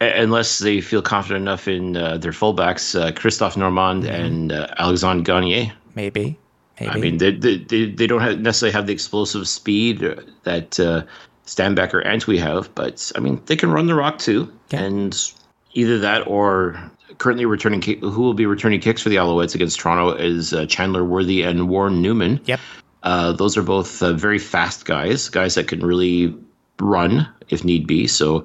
[0.01, 5.23] Unless they feel confident enough in uh, their fullbacks, uh, Christophe Normand and uh, Alexandre
[5.23, 5.71] Gagnier.
[5.95, 6.37] Maybe.
[6.79, 6.91] Maybe.
[6.91, 7.57] I mean, they, they,
[7.89, 9.99] they, don't have necessarily have the explosive speed
[10.43, 11.03] that uh,
[11.47, 14.53] Stanback or Antwi have, but I mean, they can run the rock too.
[14.69, 14.83] Yeah.
[14.83, 15.33] And
[15.77, 19.79] either that or currently returning, kick, who will be returning kicks for the Alouettes against
[19.79, 22.41] Toronto is uh, Chandler Worthy and Warren Newman.
[22.45, 22.59] Yep.
[23.03, 26.35] Uh, those are both uh, very fast guys, guys that can really
[26.79, 28.07] run if need be.
[28.07, 28.43] So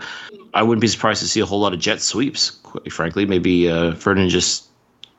[0.53, 2.51] I wouldn't be surprised to see a whole lot of jet sweeps.
[2.51, 4.69] Quite frankly, maybe uh, Ferdinand just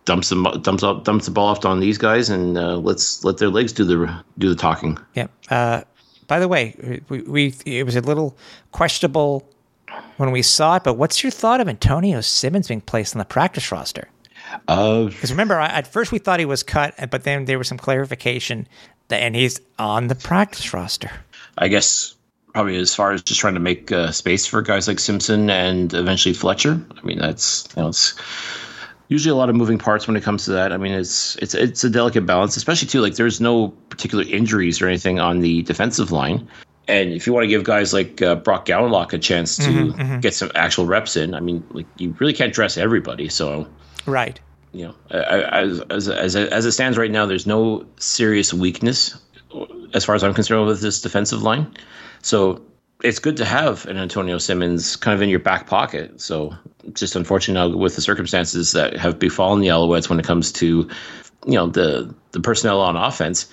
[0.06, 3.38] dumps them, dumps up, dumps the ball off on these guys, and uh, let's let
[3.40, 5.00] their legs do the do the talking.
[5.16, 5.32] Yep.
[5.50, 5.82] Uh,
[6.28, 8.38] by the way, we, we it was a little
[8.72, 9.50] questionable
[10.18, 13.26] when we saw it, but what's your thought of Antonio Simmons being placed on the
[13.26, 14.08] practice roster?
[14.68, 17.78] Uh, Because remember, at first we thought he was cut, but then there was some
[17.78, 18.68] clarification
[19.08, 21.12] that, and he's on the practice roster.
[21.58, 22.16] I guess
[22.54, 25.94] probably as far as just trying to make uh, space for guys like Simpson and
[25.94, 26.80] eventually Fletcher.
[26.96, 28.14] I mean, that's you know, it's
[29.08, 30.72] usually a lot of moving parts when it comes to that.
[30.72, 33.02] I mean, it's it's it's a delicate balance, especially too.
[33.02, 36.48] Like, there's no particular injuries or anything on the defensive line.
[36.88, 40.02] And if you want to give guys like uh, Brock Gowanlock a chance to mm-hmm,
[40.02, 40.20] mm-hmm.
[40.20, 43.30] get some actual reps in, I mean, like you really can't dress everybody.
[43.30, 43.68] So
[44.06, 44.40] Right.
[44.74, 49.18] you know, as as as as it stands right now, there's no serious weakness
[49.56, 51.74] uh, as far as I'm concerned with this defensive line.
[52.22, 52.62] So
[53.04, 56.20] it's good to have an Antonio Simmons kind of in your back pocket.
[56.20, 56.54] So
[56.94, 60.90] just unfortunate now with the circumstances that have befallen the Alouettes when it comes to
[61.46, 63.50] you know the the personnel on offense.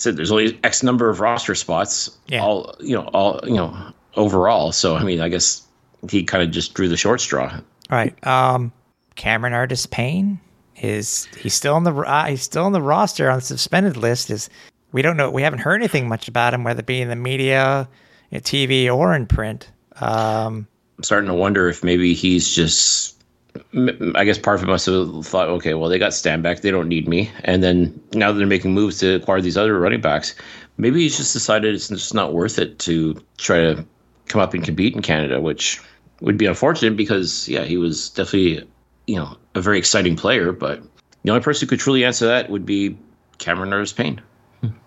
[0.00, 2.16] Said, there's only X number of roster spots.
[2.26, 2.42] Yeah.
[2.42, 3.76] All you know, all you know
[4.16, 4.72] overall.
[4.72, 5.66] So I mean, I guess
[6.10, 7.60] he kind of just drew the short straw.
[7.90, 8.14] Right.
[8.26, 8.72] Um,
[9.14, 10.40] Cameron Artis Payne
[10.76, 14.30] is he's still on the uh, he's still on the roster on the suspended list.
[14.30, 14.48] Is
[14.92, 17.16] we don't know we haven't heard anything much about him, whether it be in the
[17.16, 17.88] media,
[18.30, 19.70] you know, TV, or in print.
[20.00, 23.16] Um, I'm starting to wonder if maybe he's just.
[24.14, 26.88] I guess part of it must have thought, okay, well, they got Stanback, they don't
[26.88, 30.34] need me, and then now that they're making moves to acquire these other running backs,
[30.76, 33.84] maybe he's just decided it's just not worth it to try to
[34.26, 35.80] come up and compete in Canada, which
[36.20, 38.68] would be unfortunate because yeah, he was definitely
[39.06, 40.82] you know a very exciting player, but
[41.22, 42.96] the only person who could truly answer that would be
[43.38, 44.20] Cameron Artis Payne.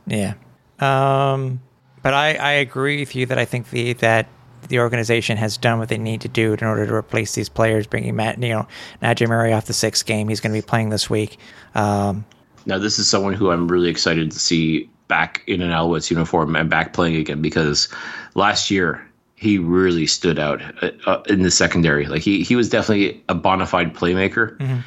[0.07, 0.33] yeah.
[0.79, 1.61] Um,
[2.01, 4.27] but I, I agree with you that I think the that
[4.72, 7.85] the organization has done what they need to do in order to replace these players.
[7.85, 8.68] Bringing Matt, you know,
[9.03, 10.27] Najee Murray off the sixth game.
[10.27, 11.38] He's going to be playing this week.
[11.76, 12.26] Um,
[12.65, 16.56] now, this is someone who I'm really excited to see back in an Alouettes uniform
[16.56, 17.89] and back playing again because
[18.34, 22.06] last year he really stood out uh, uh, in the secondary.
[22.06, 24.57] Like he he was definitely a bona fide playmaker.
[24.57, 24.80] Mm-hmm.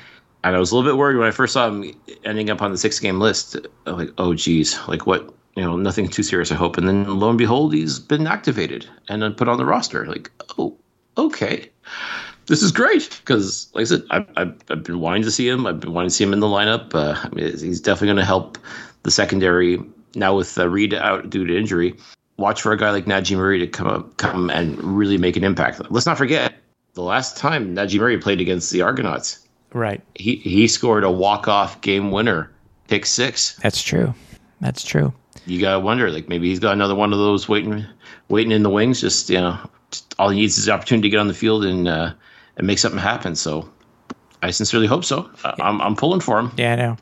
[0.44, 1.92] And I was a little bit worried when I first saw him
[2.24, 3.56] ending up on the six game list.
[3.86, 5.34] Like, oh geez, like what?
[5.56, 6.76] You know, nothing too serious, I hope.
[6.76, 10.06] And then lo and behold, he's been activated and then put on the roster.
[10.06, 10.76] Like, oh,
[11.16, 11.70] okay,
[12.46, 15.66] this is great because, like I said, I've, I've, I've, been wanting to see him.
[15.66, 16.94] I've been wanting to see him in the lineup.
[16.94, 18.58] Uh, I mean, he's definitely going to help
[19.04, 19.80] the secondary
[20.14, 21.94] now with uh, Reed out due to injury.
[22.36, 25.44] Watch for a guy like Najee Murray to come up, come and really make an
[25.44, 25.80] impact.
[25.90, 26.54] Let's not forget
[26.94, 29.44] the last time Najee Murray played against the Argonauts
[29.74, 30.00] Right.
[30.14, 32.50] He he scored a walk off game winner,
[32.86, 33.56] pick six.
[33.56, 34.14] That's true.
[34.60, 35.12] That's true.
[35.46, 37.84] You gotta wonder, like maybe he's got another one of those waiting
[38.28, 39.00] waiting in the wings.
[39.00, 39.58] Just you know,
[39.90, 42.12] just all he needs is the opportunity to get on the field and uh,
[42.56, 43.34] and make something happen.
[43.34, 43.68] So
[44.42, 45.30] I sincerely hope so.
[45.44, 46.52] I'm I'm pulling for him.
[46.56, 46.96] Yeah, I know.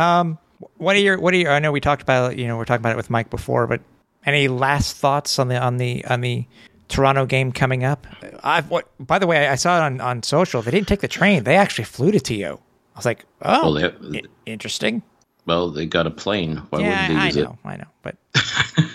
[0.00, 0.38] Um,
[0.76, 1.52] what are your what are your?
[1.52, 3.80] I know we talked about you know we're talking about it with Mike before, but
[4.24, 6.44] any last thoughts on the on the on the
[6.88, 8.06] Toronto game coming up.
[8.44, 10.62] I've what by the way, I saw it on, on social.
[10.62, 11.44] They didn't take the train.
[11.44, 12.58] They actually flew to TO.
[12.94, 15.02] I was like, oh, well, they, I- interesting.
[15.46, 16.56] Well, they got a plane.
[16.70, 17.40] Why yeah, wouldn't they use it?
[17.40, 17.68] I know, it?
[17.68, 18.16] I know, but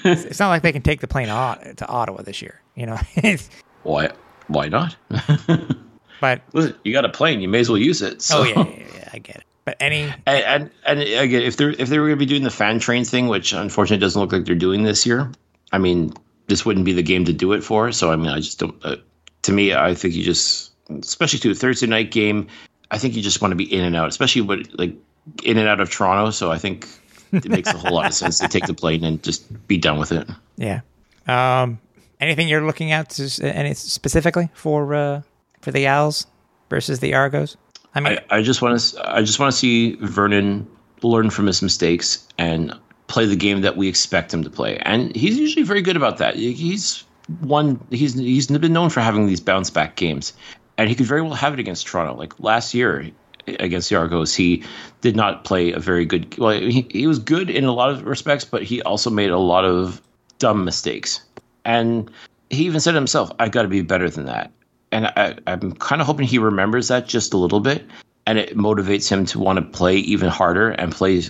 [0.03, 2.61] it's not like they can take the plane to Ottawa this year.
[2.75, 2.99] You know,
[3.83, 4.09] why?
[4.47, 4.95] Why not?
[6.21, 7.41] but Listen, you got a plane.
[7.41, 8.21] You may as well use it.
[8.21, 8.39] So.
[8.39, 9.43] Oh yeah, yeah, yeah, I get it.
[9.63, 12.43] But any and, and, and again, if they're if they were going to be doing
[12.43, 15.31] the fan train thing, which unfortunately doesn't look like they're doing this year,
[15.71, 16.13] I mean,
[16.47, 17.91] this wouldn't be the game to do it for.
[17.91, 18.75] So I mean, I just don't.
[18.83, 18.97] Uh,
[19.43, 22.47] to me, I think you just, especially to a Thursday night game,
[22.91, 24.95] I think you just want to be in and out, especially with like
[25.43, 26.31] in and out of Toronto.
[26.31, 26.87] So I think
[27.31, 29.99] it makes a whole lot of sense to take the plane and just be done
[29.99, 30.27] with it.
[30.57, 30.81] Yeah.
[31.27, 31.79] Um,
[32.19, 35.21] anything you're looking at to, any specifically for uh,
[35.61, 36.27] for the Owls
[36.69, 37.57] versus the Argos?
[37.93, 40.67] I mean, I, I just want to I just want to see Vernon
[41.03, 42.73] learn from his mistakes and
[43.07, 46.17] play the game that we expect him to play, and he's usually very good about
[46.17, 46.35] that.
[46.35, 47.03] He's
[47.41, 47.85] one.
[47.89, 50.33] He's he's been known for having these bounce back games,
[50.77, 52.15] and he could very well have it against Toronto.
[52.15, 53.11] Like last year
[53.59, 54.63] against the Argos, he
[55.01, 56.37] did not play a very good.
[56.37, 59.37] Well, he, he was good in a lot of respects, but he also made a
[59.37, 60.01] lot of
[60.39, 61.21] dumb mistakes,
[61.65, 62.09] and
[62.49, 64.51] he even said to himself, "I got to be better than that."
[64.91, 67.85] And I, I'm kind of hoping he remembers that just a little bit,
[68.25, 71.21] and it motivates him to want to play even harder and play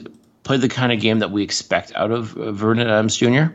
[0.43, 3.45] play the kind of game that we expect out of uh, Vernon Adams Jr.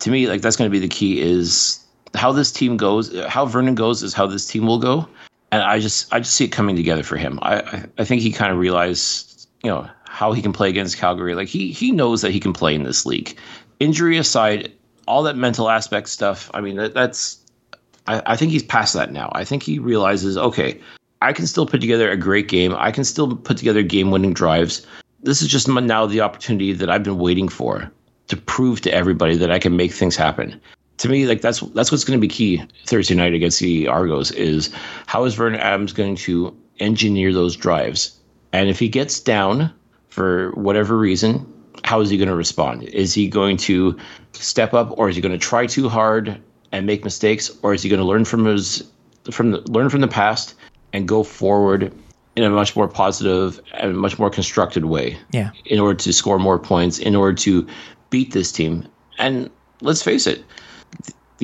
[0.00, 1.84] To me, like that's going to be the key is
[2.14, 3.16] how this team goes.
[3.26, 5.08] How Vernon goes is how this team will go,
[5.52, 7.38] and I just I just see it coming together for him.
[7.42, 11.34] I I, think he kind of realized you know how he can play against Calgary.
[11.34, 13.36] Like he he knows that he can play in this league.
[13.80, 14.72] Injury aside,
[15.06, 16.50] all that mental aspect stuff.
[16.54, 17.38] I mean that, that's
[18.06, 19.30] I, I think he's past that now.
[19.32, 20.80] I think he realizes okay.
[21.22, 22.74] I can still put together a great game.
[22.76, 24.86] I can still put together game winning drives
[25.24, 27.90] this is just now the opportunity that I've been waiting for
[28.28, 30.60] to prove to everybody that I can make things happen.
[30.98, 34.30] To me, like that's that's what's going to be key Thursday night against the Argos
[34.30, 34.70] is
[35.06, 38.18] how is Vernon Adams going to engineer those drives,
[38.52, 39.72] and if he gets down
[40.08, 41.52] for whatever reason,
[41.82, 42.84] how is he going to respond?
[42.84, 43.98] Is he going to
[44.32, 46.40] step up, or is he going to try too hard
[46.70, 48.88] and make mistakes, or is he going to learn from his
[49.30, 50.54] from the, learn from the past
[50.92, 51.92] and go forward
[52.36, 55.16] in a much more positive and much more constructed way.
[55.32, 55.50] Yeah.
[55.66, 57.66] In order to score more points, in order to
[58.10, 58.88] beat this team.
[59.18, 59.50] And
[59.80, 60.44] let's face it,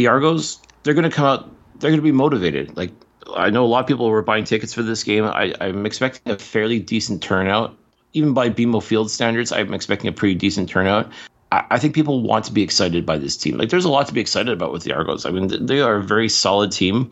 [0.01, 2.75] the Argos, they're going to come out, they're going to be motivated.
[2.75, 2.91] Like,
[3.37, 5.25] I know a lot of people were buying tickets for this game.
[5.25, 7.77] I, I'm expecting a fairly decent turnout.
[8.15, 11.13] Even by BMO Field standards, I'm expecting a pretty decent turnout.
[11.53, 13.59] I, I think people want to be excited by this team.
[13.59, 15.27] Like, there's a lot to be excited about with the Argos.
[15.27, 17.11] I mean, they are a very solid team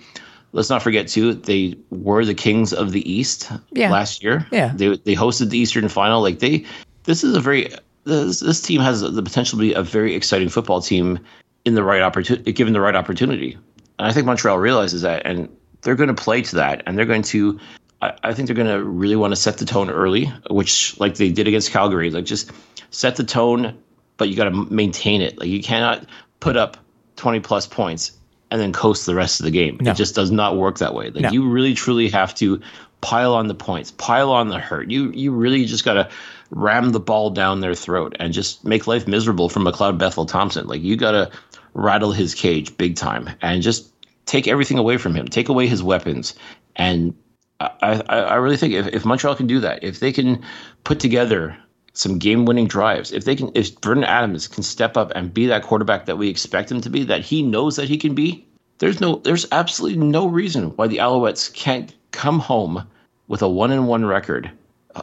[0.53, 3.91] let's not forget too they were the kings of the east yeah.
[3.91, 6.65] last year yeah they, they hosted the eastern final like they
[7.05, 7.71] this is a very
[8.05, 11.19] this, this team has the potential to be a very exciting football team
[11.69, 13.57] in the right opportunity given the right opportunity
[13.99, 15.49] and i think montreal realizes that and
[15.83, 17.61] they're going to play to that and they're going to
[18.01, 21.17] I, I think they're going to really want to set the tone early which like
[21.17, 22.51] they did against calgary like just
[22.91, 23.79] set the tone
[24.17, 26.07] but you got to maintain it like you cannot
[26.41, 26.77] put up
[27.17, 28.13] 20 plus points
[28.51, 29.79] and then coast the rest of the game.
[29.81, 29.91] No.
[29.91, 31.11] It just does not work that way.
[31.11, 31.31] Like no.
[31.31, 32.61] you really truly have to
[33.01, 34.91] pile on the points, pile on the hurt.
[34.91, 36.09] You you really just got to
[36.51, 40.67] ram the ball down their throat and just make life miserable for McLeod Bethel Thompson.
[40.67, 41.31] Like you got to
[41.75, 43.93] rattle his cage big time and just
[44.27, 46.35] take everything away from him, take away his weapons.
[46.77, 47.15] And
[47.61, 50.45] I, I, I really think if, if Montreal can do that, if they can
[50.85, 51.57] put together
[51.99, 53.13] some game winning drives.
[53.13, 56.29] If they can, if Vernon Adams can step up and be that quarterback that we
[56.29, 58.47] expect him to be, that he knows that he can be,
[58.79, 62.87] there's no, there's absolutely no reason why the Alouettes can't come home
[63.27, 64.51] with a one and one record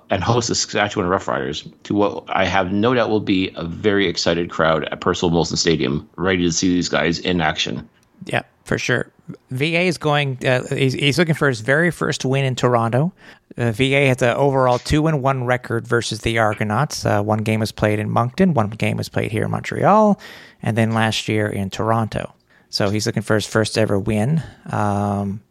[0.09, 4.07] and host the Saskatchewan Roughriders to what I have no doubt will be a very
[4.07, 7.87] excited crowd at Percival Molson Stadium, ready to see these guys in action.
[8.25, 9.11] Yeah, for sure.
[9.49, 10.37] VA is going.
[10.45, 13.11] Uh, he's, he's looking for his very first win in Toronto.
[13.57, 17.05] Uh, VA has an overall two and one record versus the Argonauts.
[17.05, 20.19] Uh, one game was played in Moncton, one game was played here in Montreal,
[20.61, 22.33] and then last year in Toronto.
[22.69, 25.41] So he's looking for his first ever win um,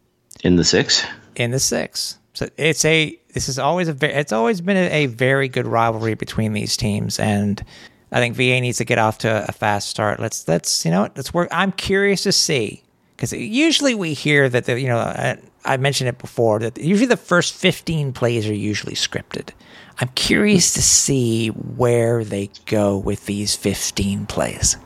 [0.42, 1.04] In the six,
[1.36, 2.18] in the six.
[2.34, 5.66] So it's a this is always a ve- it's always been a, a very good
[5.66, 7.62] rivalry between these teams, and
[8.10, 10.20] I think VA needs to get off to a fast start.
[10.20, 11.48] Let's let's you know let's work.
[11.50, 12.82] I'm curious to see
[13.16, 17.06] because usually we hear that the you know I, I mentioned it before that usually
[17.06, 19.50] the first 15 plays are usually scripted.
[20.00, 24.76] I'm curious to see where they go with these 15 plays.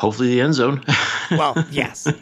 [0.00, 0.82] Hopefully the end zone.
[1.30, 2.12] Well, yes,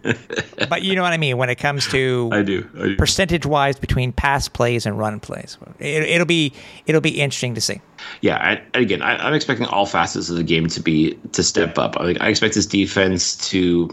[0.68, 2.68] but you know what I mean when it comes to I do.
[2.78, 2.96] I do.
[2.96, 5.56] percentage wise between pass plays and run plays.
[5.78, 6.52] It, it'll be
[6.84, 7.80] it'll be interesting to see.
[8.20, 11.78] Yeah, I, again, I, I'm expecting all facets of the game to be to step
[11.78, 11.98] up.
[11.98, 13.88] I, I expect this defense to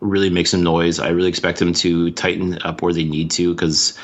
[0.00, 1.00] really make some noise.
[1.00, 3.98] I really expect them to tighten up where they need to because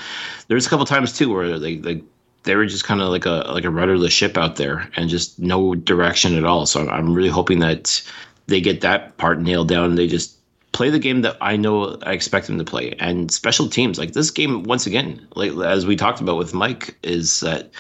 [0.49, 2.03] there's a couple times too where they they
[2.43, 5.39] they were just kind of like a like a rudderless ship out there and just
[5.39, 6.65] no direction at all.
[6.67, 8.03] So I'm, I'm really hoping that
[8.47, 9.91] they get that part nailed down.
[9.91, 10.37] and They just
[10.73, 12.95] play the game that I know I expect them to play.
[12.99, 16.97] And special teams like this game once again, like as we talked about with Mike,
[17.03, 17.71] is that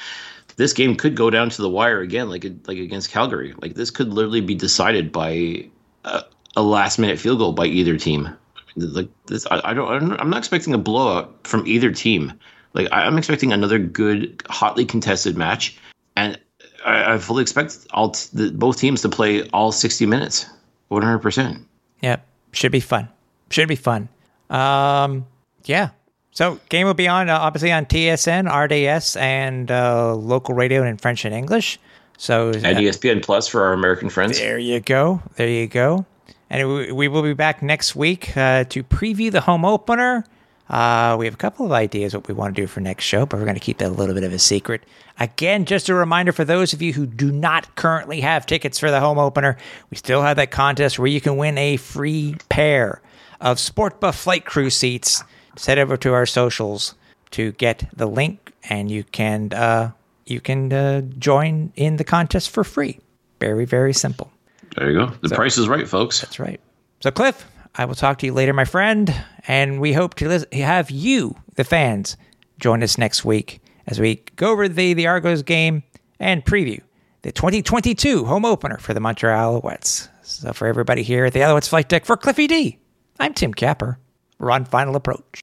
[0.56, 3.54] this game could go down to the wire again, like like against Calgary.
[3.60, 5.68] Like this could literally be decided by
[6.04, 6.22] a,
[6.56, 8.30] a last minute field goal by either team.
[8.76, 10.12] Like this, I, I don't.
[10.20, 12.32] I'm not expecting a blowout from either team.
[12.72, 15.78] Like I'm expecting another good, hotly contested match,
[16.16, 16.38] and
[16.84, 20.46] I, I fully expect all t- the, both teams to play all 60 minutes,
[20.88, 21.18] 100.
[21.18, 21.66] percent
[22.02, 23.08] Yep, should be fun.
[23.50, 24.08] Should be fun.
[24.50, 25.26] Um,
[25.64, 25.90] yeah.
[26.32, 30.98] So game will be on uh, obviously on TSN, RDS, and uh, local radio in
[30.98, 31.78] French and English.
[32.18, 34.38] So uh, And ESPN Plus for our American friends.
[34.38, 35.22] There you go.
[35.36, 36.04] There you go.
[36.50, 40.24] And we, we will be back next week uh, to preview the home opener.
[40.68, 43.24] Uh, we have a couple of ideas what we want to do for next show,
[43.24, 44.82] but we're going to keep that a little bit of a secret.
[45.20, 48.90] Again, just a reminder for those of you who do not currently have tickets for
[48.90, 49.56] the home opener,
[49.90, 53.00] we still have that contest where you can win a free pair
[53.40, 55.22] of Sport Buff Flight Crew seats.
[55.64, 56.94] Head over to our socials
[57.30, 59.92] to get the link, and you can uh,
[60.26, 62.98] you can uh, join in the contest for free.
[63.40, 64.30] Very very simple.
[64.76, 65.06] There you go.
[65.22, 66.20] The price is right, folks.
[66.20, 66.60] That's right.
[67.00, 67.46] So, Cliff,
[67.78, 69.14] I will talk to you later, my friend,
[69.46, 72.16] and we hope to have you, the fans,
[72.58, 75.82] join us next week as we go over the, the Argos game
[76.18, 76.80] and preview
[77.20, 80.08] the 2022 home opener for the Montreal Alouettes.
[80.22, 82.78] So, for everybody here at the Alouettes Flight Deck, for Cliffy D,
[83.20, 83.98] I'm Tim Capper.
[84.38, 85.42] We're on Final Approach.